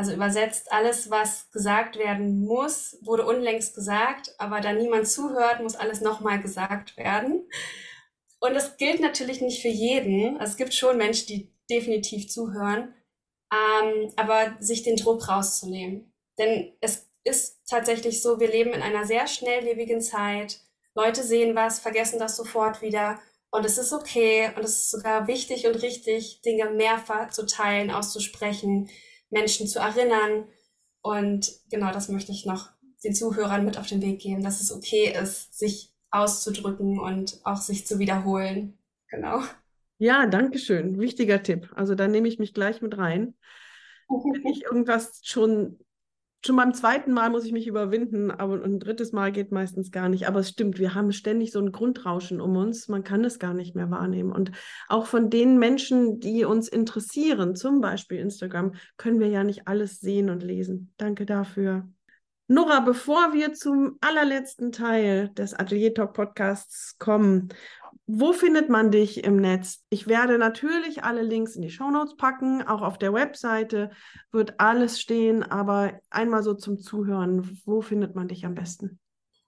Also 0.00 0.14
übersetzt, 0.14 0.72
alles, 0.72 1.10
was 1.10 1.50
gesagt 1.50 1.98
werden 1.98 2.46
muss, 2.46 2.96
wurde 3.02 3.26
unlängst 3.26 3.74
gesagt, 3.74 4.34
aber 4.38 4.62
da 4.62 4.72
niemand 4.72 5.06
zuhört, 5.06 5.60
muss 5.60 5.76
alles 5.76 6.00
nochmal 6.00 6.40
gesagt 6.40 6.96
werden. 6.96 7.46
Und 8.40 8.54
das 8.54 8.78
gilt 8.78 9.00
natürlich 9.00 9.42
nicht 9.42 9.60
für 9.60 9.68
jeden. 9.68 10.38
Also 10.38 10.52
es 10.52 10.56
gibt 10.56 10.72
schon 10.72 10.96
Menschen, 10.96 11.26
die 11.26 11.52
definitiv 11.68 12.30
zuhören, 12.30 12.94
ähm, 13.52 14.10
aber 14.16 14.56
sich 14.58 14.84
den 14.84 14.96
Druck 14.96 15.28
rauszunehmen. 15.28 16.14
Denn 16.38 16.72
es 16.80 17.10
ist 17.24 17.60
tatsächlich 17.68 18.22
so, 18.22 18.40
wir 18.40 18.48
leben 18.48 18.72
in 18.72 18.80
einer 18.80 19.04
sehr 19.04 19.26
schnelllebigen 19.26 20.00
Zeit. 20.00 20.60
Leute 20.94 21.22
sehen 21.22 21.54
was, 21.54 21.78
vergessen 21.78 22.18
das 22.18 22.38
sofort 22.38 22.80
wieder. 22.80 23.20
Und 23.50 23.66
es 23.66 23.76
ist 23.76 23.92
okay 23.92 24.50
und 24.56 24.64
es 24.64 24.78
ist 24.78 24.90
sogar 24.92 25.26
wichtig 25.26 25.66
und 25.66 25.74
richtig, 25.82 26.40
Dinge 26.40 26.70
mehrfach 26.70 27.28
zu 27.28 27.44
teilen, 27.44 27.90
auszusprechen, 27.90 28.88
Menschen 29.30 29.66
zu 29.66 29.78
erinnern. 29.78 30.44
Und 31.02 31.50
genau 31.70 31.92
das 31.92 32.08
möchte 32.08 32.32
ich 32.32 32.44
noch 32.44 32.70
den 33.02 33.14
Zuhörern 33.14 33.64
mit 33.64 33.78
auf 33.78 33.86
den 33.86 34.02
Weg 34.02 34.20
geben, 34.20 34.42
dass 34.42 34.60
es 34.60 34.72
okay 34.72 35.14
ist, 35.20 35.58
sich 35.58 35.92
auszudrücken 36.10 36.98
und 36.98 37.40
auch 37.44 37.60
sich 37.60 37.86
zu 37.86 37.98
wiederholen. 37.98 38.78
Genau. 39.08 39.42
Ja, 39.98 40.26
danke 40.26 40.58
schön. 40.58 40.98
Wichtiger 40.98 41.42
Tipp. 41.42 41.70
Also 41.74 41.94
da 41.94 42.08
nehme 42.08 42.28
ich 42.28 42.38
mich 42.38 42.54
gleich 42.54 42.82
mit 42.82 42.96
rein. 42.98 43.34
Wenn 44.08 44.46
ich 44.52 44.64
irgendwas 44.64 45.20
schon, 45.24 45.78
schon 46.44 46.56
beim 46.56 46.72
zweiten 46.72 47.12
Mal 47.12 47.30
muss 47.30 47.44
ich 47.44 47.52
mich 47.52 47.66
überwinden, 47.66 48.30
aber 48.30 48.62
ein 48.64 48.80
drittes 48.80 49.12
Mal 49.12 49.32
geht 49.32 49.52
meistens 49.52 49.90
gar 49.90 50.08
nicht. 50.08 50.26
Aber 50.26 50.40
es 50.40 50.48
stimmt, 50.48 50.78
wir 50.78 50.94
haben 50.94 51.12
ständig 51.12 51.52
so 51.52 51.60
ein 51.60 51.72
Grundrauschen 51.72 52.40
um 52.40 52.56
uns. 52.56 52.88
Man 52.88 53.04
kann 53.04 53.24
es 53.24 53.38
gar 53.38 53.54
nicht 53.54 53.74
mehr 53.74 53.90
wahrnehmen. 53.90 54.32
Und 54.32 54.52
auch 54.88 55.06
von 55.06 55.30
den 55.30 55.58
Menschen, 55.58 56.20
die 56.20 56.44
uns 56.44 56.68
interessieren, 56.68 57.56
zum 57.56 57.80
Beispiel 57.80 58.18
Instagram, 58.18 58.74
können 58.96 59.20
wir 59.20 59.28
ja 59.28 59.44
nicht 59.44 59.68
alles 59.68 60.00
sehen 60.00 60.30
und 60.30 60.42
lesen. 60.42 60.92
Danke 60.96 61.26
dafür. 61.26 61.88
Nora, 62.52 62.80
bevor 62.80 63.32
wir 63.32 63.52
zum 63.52 63.96
allerletzten 64.00 64.72
Teil 64.72 65.28
des 65.34 65.54
Atelier 65.54 65.94
Talk 65.94 66.14
Podcasts 66.14 66.98
kommen, 66.98 67.50
wo 68.12 68.32
findet 68.32 68.68
man 68.68 68.90
dich 68.90 69.24
im 69.24 69.36
Netz? 69.36 69.84
Ich 69.88 70.08
werde 70.08 70.38
natürlich 70.38 71.04
alle 71.04 71.22
Links 71.22 71.54
in 71.54 71.62
die 71.62 71.70
Shownotes 71.70 72.16
packen, 72.16 72.62
auch 72.66 72.82
auf 72.82 72.98
der 72.98 73.12
Webseite 73.12 73.90
wird 74.32 74.58
alles 74.58 75.00
stehen, 75.00 75.42
aber 75.42 75.92
einmal 76.10 76.42
so 76.42 76.54
zum 76.54 76.78
Zuhören, 76.78 77.60
wo 77.64 77.80
findet 77.82 78.14
man 78.14 78.28
dich 78.28 78.44
am 78.44 78.54
besten? 78.54 78.98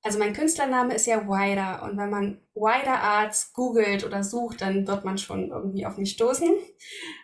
Also 0.05 0.19
mein 0.19 0.33
Künstlername 0.33 0.95
ist 0.95 1.07
ja 1.07 1.29
Wider 1.29 1.83
und 1.85 1.97
wenn 1.97 2.11
man 2.11 2.41
Wider 2.55 3.01
Arts 3.01 3.53
googelt 3.53 4.05
oder 4.05 4.25
sucht, 4.25 4.61
dann 4.61 4.87
wird 4.87 5.05
man 5.05 5.17
schon 5.17 5.51
irgendwie 5.51 5.87
auf 5.87 5.97
mich 5.97 6.13
stoßen. 6.13 6.51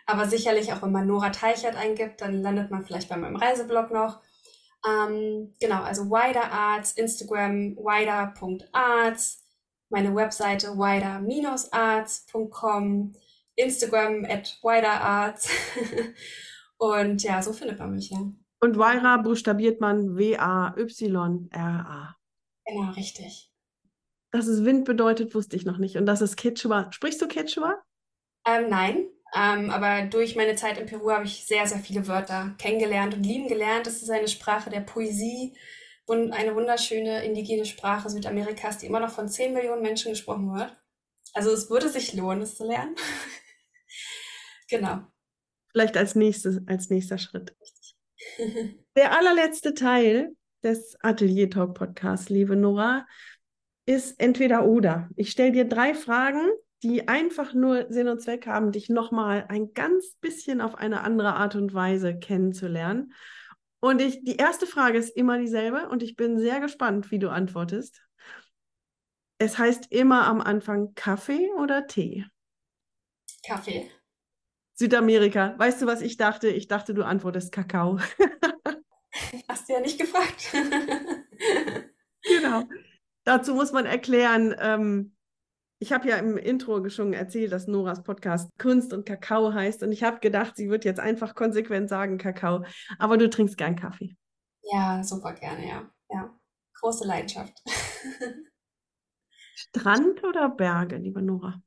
Aber 0.05 0.27
sicherlich 0.27 0.71
auch 0.71 0.81
wenn 0.81 0.91
man 0.91 1.07
Nora 1.07 1.29
Teichert 1.29 1.75
eingibt, 1.75 2.21
dann 2.21 2.41
landet 2.41 2.71
man 2.71 2.85
vielleicht 2.85 3.09
bei 3.09 3.17
meinem 3.17 3.35
Reiseblog 3.35 3.91
noch. 3.91 4.21
Ähm, 4.87 5.55
genau, 5.59 5.81
also 5.83 6.05
Wider 6.09 6.51
Arts, 6.51 6.93
Instagram 6.93 7.75
wider.arts, 7.75 9.43
meine 9.89 10.15
Webseite 10.15 10.77
wider-arts.com, 10.77 13.13
Instagram 13.55 14.25
at 14.25 14.55
widerarts. 14.61 15.49
und 16.77 17.23
ja, 17.23 17.41
so 17.41 17.53
findet 17.53 17.79
man 17.79 17.95
mich 17.95 18.11
ja. 18.11 18.19
Und 18.61 18.77
Waira 18.77 19.17
buchstabiert 19.17 19.81
man 19.81 20.17
W-A-Y-R-A. 20.17 22.15
Genau, 22.65 22.91
richtig. 22.91 23.51
Dass 24.31 24.47
es 24.47 24.63
Wind 24.63 24.85
bedeutet, 24.85 25.33
wusste 25.33 25.55
ich 25.55 25.65
noch 25.65 25.77
nicht. 25.77 25.95
Und 25.95 26.05
das 26.05 26.21
ist 26.21 26.37
Quechua. 26.37 26.91
Sprichst 26.91 27.21
du 27.21 27.27
Quechua? 27.27 27.81
Ähm, 28.45 28.69
nein, 28.69 29.07
ähm, 29.33 29.69
aber 29.69 30.07
durch 30.07 30.35
meine 30.35 30.55
Zeit 30.55 30.77
in 30.77 30.85
Peru 30.85 31.11
habe 31.11 31.25
ich 31.25 31.45
sehr, 31.45 31.65
sehr 31.67 31.79
viele 31.79 32.07
Wörter 32.07 32.55
kennengelernt 32.57 33.15
und 33.15 33.23
lieben 33.23 33.47
gelernt. 33.47 33.87
Das 33.87 34.01
ist 34.01 34.09
eine 34.09 34.27
Sprache 34.27 34.69
der 34.69 34.81
Poesie 34.81 35.55
eine 36.09 36.55
wunderschöne 36.55 37.23
indigene 37.23 37.65
Sprache 37.65 38.09
Südamerikas, 38.09 38.79
die 38.79 38.87
immer 38.87 38.99
noch 38.99 39.11
von 39.11 39.27
10 39.27 39.53
Millionen 39.53 39.81
Menschen 39.81 40.11
gesprochen 40.11 40.53
wird. 40.53 40.75
Also 41.33 41.51
es 41.51 41.69
würde 41.69 41.89
sich 41.89 42.13
lohnen, 42.13 42.41
es 42.41 42.55
zu 42.55 42.65
lernen. 42.65 42.95
genau. 44.69 45.01
Vielleicht 45.71 45.97
als, 45.97 46.15
nächstes, 46.15 46.59
als 46.67 46.89
nächster 46.89 47.17
Schritt. 47.17 47.55
Der 48.95 49.17
allerletzte 49.17 49.73
Teil 49.73 50.35
des 50.63 50.97
Atelier 51.01 51.49
Talk 51.49 51.75
Podcasts, 51.75 52.29
liebe 52.29 52.55
Nora, 52.55 53.05
ist 53.85 54.19
entweder 54.19 54.65
oder. 54.65 55.09
Ich 55.15 55.31
stelle 55.31 55.51
dir 55.51 55.65
drei 55.65 55.93
Fragen, 55.93 56.41
die 56.83 57.07
einfach 57.07 57.53
nur 57.53 57.87
Sinn 57.89 58.07
und 58.07 58.21
Zweck 58.21 58.47
haben, 58.47 58.71
dich 58.71 58.89
nochmal 58.89 59.45
ein 59.49 59.73
ganz 59.73 60.15
bisschen 60.21 60.61
auf 60.61 60.75
eine 60.75 61.01
andere 61.01 61.35
Art 61.35 61.55
und 61.55 61.73
Weise 61.73 62.17
kennenzulernen. 62.17 63.13
Und 63.81 64.01
ich, 64.01 64.23
die 64.23 64.35
erste 64.35 64.67
Frage 64.67 64.97
ist 64.97 65.15
immer 65.15 65.37
dieselbe 65.37 65.87
und 65.89 66.03
ich 66.03 66.15
bin 66.15 66.37
sehr 66.37 66.59
gespannt, 66.59 67.11
wie 67.11 67.19
du 67.19 67.29
antwortest. 67.29 68.01
Es 69.37 69.57
heißt 69.57 69.91
immer 69.91 70.27
am 70.27 70.41
Anfang 70.41 70.93
Kaffee 70.95 71.49
oder 71.57 71.87
Tee? 71.87 72.25
Kaffee. 73.45 73.89
Südamerika. 74.73 75.55
Weißt 75.57 75.81
du, 75.81 75.85
was 75.85 76.01
ich 76.01 76.17
dachte? 76.17 76.49
Ich 76.49 76.67
dachte, 76.67 76.93
du 76.93 77.05
antwortest 77.05 77.51
Kakao. 77.51 77.99
Hast 79.47 79.67
du 79.69 79.73
ja 79.73 79.79
nicht 79.79 79.99
gefragt. 79.99 80.51
genau. 82.23 82.63
Dazu 83.23 83.53
muss 83.53 83.71
man 83.71 83.85
erklären, 83.85 84.55
ähm, 84.59 85.15
ich 85.79 85.93
habe 85.93 86.09
ja 86.09 86.17
im 86.17 86.37
Intro 86.37 86.89
schon 86.89 87.13
erzählt, 87.13 87.53
dass 87.53 87.67
Noras 87.67 88.03
Podcast 88.03 88.49
Kunst 88.57 88.91
und 88.91 89.05
Kakao 89.05 89.53
heißt. 89.53 89.81
Und 89.81 89.93
ich 89.93 90.03
habe 90.03 90.19
gedacht, 90.19 90.57
sie 90.57 90.69
wird 90.69 90.83
jetzt 90.83 90.99
einfach 90.99 91.35
konsequent 91.35 91.87
sagen 91.87 92.17
Kakao. 92.17 92.65
Aber 92.97 93.17
du 93.17 93.29
trinkst 93.29 93.57
gern 93.57 93.77
Kaffee. 93.77 94.17
Ja, 94.63 95.01
super 95.03 95.33
gerne, 95.33 95.67
ja. 95.67 95.89
Ja, 96.09 96.37
große 96.81 97.07
Leidenschaft. 97.07 97.53
Strand 99.55 100.23
oder 100.23 100.49
Berge, 100.49 100.97
liebe 100.97 101.21
Nora? 101.21 101.61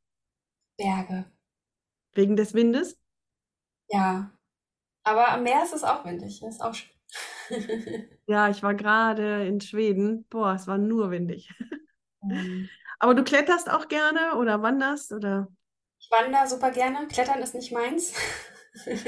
Berge. 0.77 1.25
Wegen 2.13 2.37
des 2.37 2.53
Windes? 2.53 3.01
Ja. 3.89 4.31
Aber 5.05 5.29
am 5.29 5.43
Meer 5.43 5.63
ist 5.65 5.73
es 5.73 5.85
auch 5.85 6.05
windig. 6.05 6.41
Das 6.41 6.57
ist 6.57 6.61
auch 6.61 6.75
schön. 6.75 6.91
ja, 8.27 8.51
ich 8.51 8.63
war 8.63 8.75
gerade 8.75 9.47
in 9.47 9.61
Schweden. 9.61 10.27
Boah, 10.29 10.55
es 10.55 10.67
war 10.67 10.79
nur 10.79 11.11
windig. 11.11 11.51
Mhm. 12.23 12.69
Aber 13.03 13.17
du 13.17 13.25
kletterst 13.25 13.69
auch 13.69 13.89
gerne 13.89 14.37
oder 14.39 14.63
wanderst 14.63 15.13
oder? 15.13 15.49
Ich 15.99 16.09
wandere 16.09 16.47
super 16.47 16.71
gerne. 16.71 17.09
Klettern 17.09 17.43
ist 17.43 17.53
nicht 17.53 17.73
meins. 17.73 18.15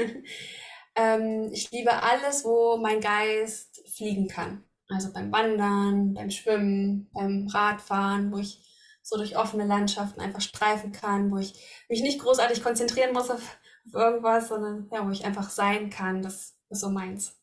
ähm, 0.95 1.49
ich 1.53 1.71
liebe 1.71 1.93
alles, 2.03 2.43
wo 2.43 2.75
mein 2.75 2.99
Geist 2.99 3.81
fliegen 3.95 4.27
kann. 4.27 4.65
Also 4.89 5.13
beim 5.13 5.31
Wandern, 5.31 6.13
beim 6.13 6.29
Schwimmen, 6.29 7.09
beim 7.13 7.47
Radfahren, 7.47 8.33
wo 8.33 8.37
ich 8.39 8.59
so 9.01 9.15
durch 9.15 9.37
offene 9.37 9.65
Landschaften 9.65 10.19
einfach 10.19 10.41
streifen 10.41 10.91
kann, 10.91 11.31
wo 11.31 11.37
ich 11.37 11.53
mich 11.87 12.01
nicht 12.01 12.19
großartig 12.19 12.61
konzentrieren 12.61 13.13
muss 13.13 13.31
auf, 13.31 13.57
auf 13.87 13.93
irgendwas, 13.93 14.49
sondern 14.49 14.89
ja, 14.91 15.07
wo 15.07 15.11
ich 15.11 15.23
einfach 15.23 15.49
sein 15.49 15.89
kann. 15.89 16.21
Das 16.21 16.57
ist 16.69 16.81
so 16.81 16.89
meins. 16.89 17.39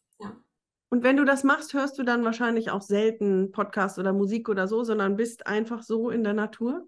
Und 0.92 1.02
wenn 1.04 1.16
du 1.16 1.24
das 1.24 1.42
machst, 1.42 1.72
hörst 1.72 1.98
du 1.98 2.02
dann 2.02 2.22
wahrscheinlich 2.22 2.70
auch 2.70 2.82
selten 2.82 3.50
Podcast 3.50 3.98
oder 3.98 4.12
Musik 4.12 4.50
oder 4.50 4.68
so, 4.68 4.84
sondern 4.84 5.16
bist 5.16 5.46
einfach 5.46 5.82
so 5.82 6.10
in 6.10 6.22
der 6.22 6.34
Natur? 6.34 6.86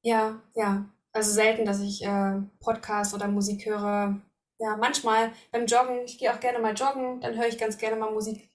Ja, 0.00 0.42
ja. 0.54 0.90
Also 1.12 1.32
selten, 1.32 1.66
dass 1.66 1.80
ich 1.80 2.02
äh, 2.02 2.40
Podcast 2.60 3.12
oder 3.12 3.28
Musik 3.28 3.66
höre. 3.66 4.22
Ja, 4.58 4.78
manchmal 4.78 5.34
beim 5.52 5.66
Joggen, 5.66 6.06
ich 6.06 6.18
gehe 6.18 6.32
auch 6.32 6.40
gerne 6.40 6.60
mal 6.60 6.72
joggen, 6.72 7.20
dann 7.20 7.36
höre 7.36 7.46
ich 7.46 7.58
ganz 7.58 7.76
gerne 7.76 7.96
mal 7.96 8.10
Musik. 8.10 8.50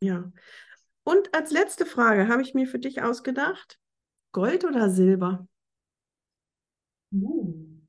Ja. 0.00 0.32
Und 1.04 1.34
als 1.34 1.50
letzte 1.50 1.84
Frage 1.84 2.28
habe 2.28 2.40
ich 2.40 2.54
mir 2.54 2.66
für 2.66 2.78
dich 2.78 3.02
ausgedacht, 3.02 3.78
Gold 4.32 4.64
oder 4.64 4.88
Silber? 4.88 5.46
Uh, 7.12 7.82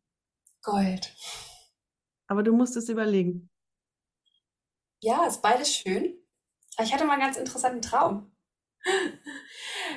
Gold. 0.61 1.15
Aber 2.27 2.43
du 2.43 2.51
musst 2.51 2.75
es 2.75 2.89
überlegen. 2.89 3.49
Ja, 5.01 5.25
ist 5.27 5.41
beides 5.41 5.75
schön. 5.75 6.17
Ich 6.81 6.93
hatte 6.93 7.05
mal 7.05 7.13
einen 7.13 7.21
ganz 7.23 7.37
interessanten 7.37 7.81
Traum. 7.81 8.31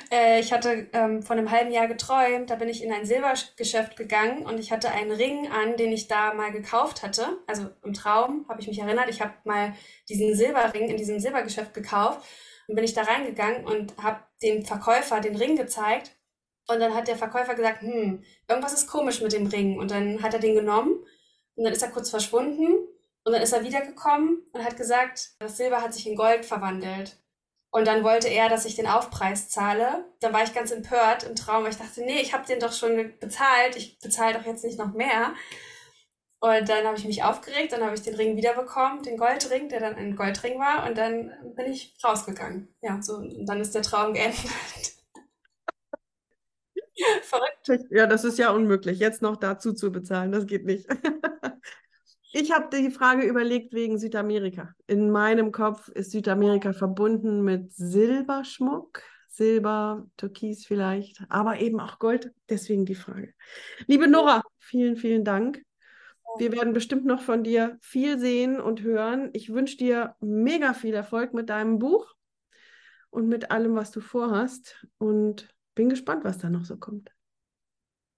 Äh, 0.09 0.39
ich 0.39 0.51
hatte 0.51 0.89
ähm, 0.93 1.21
vor 1.21 1.35
einem 1.35 1.51
halben 1.51 1.71
Jahr 1.71 1.87
geträumt, 1.87 2.49
da 2.49 2.55
bin 2.55 2.69
ich 2.69 2.83
in 2.83 2.91
ein 2.91 3.05
Silbergeschäft 3.05 3.95
gegangen 3.97 4.45
und 4.45 4.59
ich 4.59 4.71
hatte 4.71 4.91
einen 4.91 5.11
Ring 5.11 5.49
an, 5.49 5.77
den 5.77 5.91
ich 5.91 6.07
da 6.07 6.33
mal 6.33 6.51
gekauft 6.51 7.03
hatte. 7.03 7.39
Also 7.47 7.69
im 7.83 7.93
Traum 7.93 8.45
habe 8.49 8.59
ich 8.61 8.67
mich 8.67 8.79
erinnert, 8.79 9.09
ich 9.09 9.21
habe 9.21 9.33
mal 9.45 9.73
diesen 10.09 10.33
Silberring 10.35 10.89
in 10.89 10.97
diesem 10.97 11.19
Silbergeschäft 11.19 11.73
gekauft 11.73 12.25
und 12.67 12.75
bin 12.75 12.83
ich 12.83 12.93
da 12.93 13.03
reingegangen 13.03 13.65
und 13.65 13.97
habe 13.97 14.21
dem 14.41 14.65
Verkäufer 14.65 15.19
den 15.19 15.35
Ring 15.35 15.55
gezeigt 15.55 16.11
und 16.67 16.79
dann 16.79 16.95
hat 16.95 17.07
der 17.07 17.17
Verkäufer 17.17 17.55
gesagt, 17.55 17.81
hm, 17.81 18.23
irgendwas 18.47 18.73
ist 18.73 18.87
komisch 18.87 19.21
mit 19.21 19.33
dem 19.33 19.47
Ring 19.47 19.77
und 19.77 19.91
dann 19.91 20.21
hat 20.23 20.33
er 20.33 20.39
den 20.39 20.55
genommen 20.55 21.05
und 21.55 21.63
dann 21.63 21.73
ist 21.73 21.83
er 21.83 21.91
kurz 21.91 22.09
verschwunden 22.09 22.87
und 23.23 23.33
dann 23.33 23.41
ist 23.41 23.53
er 23.53 23.63
wiedergekommen 23.63 24.41
und 24.51 24.63
hat 24.63 24.77
gesagt, 24.77 25.31
das 25.39 25.57
Silber 25.57 25.81
hat 25.81 25.93
sich 25.93 26.07
in 26.07 26.15
Gold 26.15 26.45
verwandelt. 26.45 27.17
Und 27.73 27.87
dann 27.87 28.03
wollte 28.03 28.27
er, 28.27 28.49
dass 28.49 28.65
ich 28.65 28.75
den 28.75 28.87
Aufpreis 28.87 29.49
zahle. 29.49 30.05
Dann 30.19 30.33
war 30.33 30.43
ich 30.43 30.53
ganz 30.53 30.71
empört 30.71 31.23
im 31.23 31.35
Traum, 31.35 31.63
weil 31.63 31.71
ich 31.71 31.77
dachte, 31.77 32.01
nee, 32.01 32.19
ich 32.19 32.33
habe 32.33 32.45
den 32.45 32.59
doch 32.59 32.73
schon 32.73 33.13
bezahlt, 33.19 33.77
ich 33.77 33.97
bezahle 33.99 34.37
doch 34.37 34.45
jetzt 34.45 34.65
nicht 34.65 34.77
noch 34.77 34.93
mehr. 34.93 35.33
Und 36.41 36.67
dann 36.67 36.85
habe 36.85 36.97
ich 36.97 37.05
mich 37.05 37.23
aufgeregt, 37.23 37.71
dann 37.71 37.83
habe 37.83 37.93
ich 37.93 38.01
den 38.01 38.15
Ring 38.15 38.35
wiederbekommen, 38.35 39.03
den 39.03 39.15
Goldring, 39.15 39.69
der 39.69 39.79
dann 39.79 39.95
ein 39.95 40.15
Goldring 40.15 40.59
war, 40.59 40.89
und 40.89 40.97
dann 40.97 41.31
bin 41.55 41.71
ich 41.71 41.95
rausgegangen. 42.03 42.67
Ja, 42.81 42.99
so, 43.01 43.17
und 43.17 43.45
dann 43.45 43.61
ist 43.61 43.75
der 43.75 43.83
Traum 43.83 44.13
geendet. 44.13 44.39
Verrückt. 47.21 47.85
Ja, 47.91 48.07
das 48.07 48.23
ist 48.23 48.39
ja 48.39 48.49
unmöglich, 48.51 48.99
jetzt 48.99 49.21
noch 49.21 49.37
dazu 49.37 49.73
zu 49.73 49.91
bezahlen, 49.91 50.31
das 50.31 50.47
geht 50.47 50.65
nicht. 50.65 50.87
Ich 52.33 52.51
habe 52.51 52.69
die 52.75 52.91
Frage 52.91 53.27
überlegt 53.27 53.73
wegen 53.73 53.97
Südamerika. 53.97 54.73
In 54.87 55.11
meinem 55.11 55.51
Kopf 55.51 55.89
ist 55.89 56.11
Südamerika 56.11 56.71
verbunden 56.71 57.41
mit 57.41 57.73
Silberschmuck, 57.73 59.03
Silber, 59.27 60.07
Türkis 60.15 60.65
vielleicht, 60.65 61.23
aber 61.27 61.59
eben 61.59 61.81
auch 61.81 61.99
Gold. 61.99 62.31
Deswegen 62.49 62.85
die 62.85 62.95
Frage. 62.95 63.33
Liebe 63.87 64.07
Nora, 64.07 64.43
vielen, 64.59 64.95
vielen 64.95 65.25
Dank. 65.25 65.61
Wir 66.37 66.53
werden 66.53 66.71
bestimmt 66.71 67.05
noch 67.05 67.21
von 67.21 67.43
dir 67.43 67.77
viel 67.81 68.17
sehen 68.17 68.61
und 68.61 68.81
hören. 68.81 69.29
Ich 69.33 69.51
wünsche 69.53 69.75
dir 69.75 70.15
mega 70.21 70.73
viel 70.73 70.93
Erfolg 70.93 71.33
mit 71.33 71.49
deinem 71.49 71.79
Buch 71.79 72.15
und 73.09 73.27
mit 73.27 73.51
allem, 73.51 73.75
was 73.75 73.91
du 73.91 73.99
vorhast. 73.99 74.87
Und 74.97 75.53
bin 75.75 75.89
gespannt, 75.89 76.23
was 76.23 76.37
da 76.37 76.49
noch 76.49 76.63
so 76.63 76.77
kommt. 76.77 77.11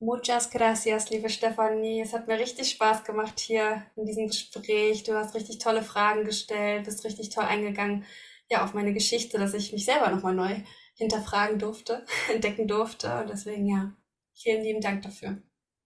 Muchas 0.04 0.50
gracias, 0.50 1.10
liebe 1.12 1.30
Stefanie. 1.30 2.02
Es 2.02 2.12
hat 2.12 2.28
mir 2.28 2.38
richtig 2.38 2.72
Spaß 2.72 3.06
gemacht 3.06 3.40
hier 3.40 3.86
in 3.96 4.06
diesem 4.06 4.28
Gespräch. 4.28 5.04
Du 5.04 5.14
hast 5.14 5.34
richtig 5.34 5.60
tolle 5.60 5.82
Fragen 5.82 6.26
gestellt, 6.26 6.84
bist 6.84 7.06
richtig 7.06 7.30
toll 7.30 7.46
eingegangen, 7.46 8.04
ja, 8.50 8.66
auf 8.66 8.74
meine 8.74 8.94
Geschichte, 8.94 9.38
dass 9.38 9.54
ich 9.54 9.72
mich 9.72 9.86
selber 9.86 10.10
nochmal 10.10 10.36
neu 10.36 10.56
hinterfragen 10.96 11.58
durfte, 11.58 12.06
entdecken 12.34 12.68
durfte. 12.68 13.22
Und 13.22 13.30
deswegen, 13.30 13.66
ja, 13.66 13.94
vielen 14.34 14.62
lieben 14.62 14.82
Dank 14.82 15.04
dafür. 15.04 15.42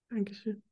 Dankeschön. 0.09 0.63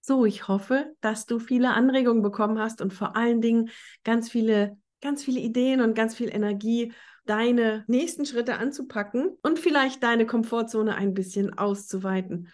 So, 0.00 0.24
ich 0.24 0.48
hoffe, 0.48 0.96
dass 1.00 1.26
du 1.26 1.38
viele 1.38 1.68
Anregungen 1.68 2.22
bekommen 2.22 2.58
hast 2.58 2.80
und 2.80 2.92
vor 2.92 3.14
allen 3.14 3.40
Dingen 3.40 3.70
ganz 4.02 4.28
viele, 4.28 4.76
ganz 5.00 5.22
viele 5.22 5.38
Ideen 5.38 5.80
und 5.80 5.94
ganz 5.94 6.16
viel 6.16 6.34
Energie 6.34 6.92
deine 7.26 7.84
nächsten 7.86 8.26
Schritte 8.26 8.58
anzupacken 8.58 9.38
und 9.42 9.58
vielleicht 9.58 10.02
deine 10.02 10.26
Komfortzone 10.26 10.94
ein 10.94 11.14
bisschen 11.14 11.56
auszuweiten. 11.56 12.48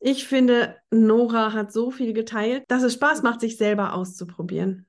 Ich 0.00 0.26
finde, 0.28 0.76
Nora 0.90 1.52
hat 1.52 1.72
so 1.72 1.90
viel 1.90 2.12
geteilt, 2.12 2.64
dass 2.68 2.82
es 2.82 2.92
Spaß 2.94 3.22
macht, 3.22 3.40
sich 3.40 3.56
selber 3.56 3.94
auszuprobieren. 3.94 4.86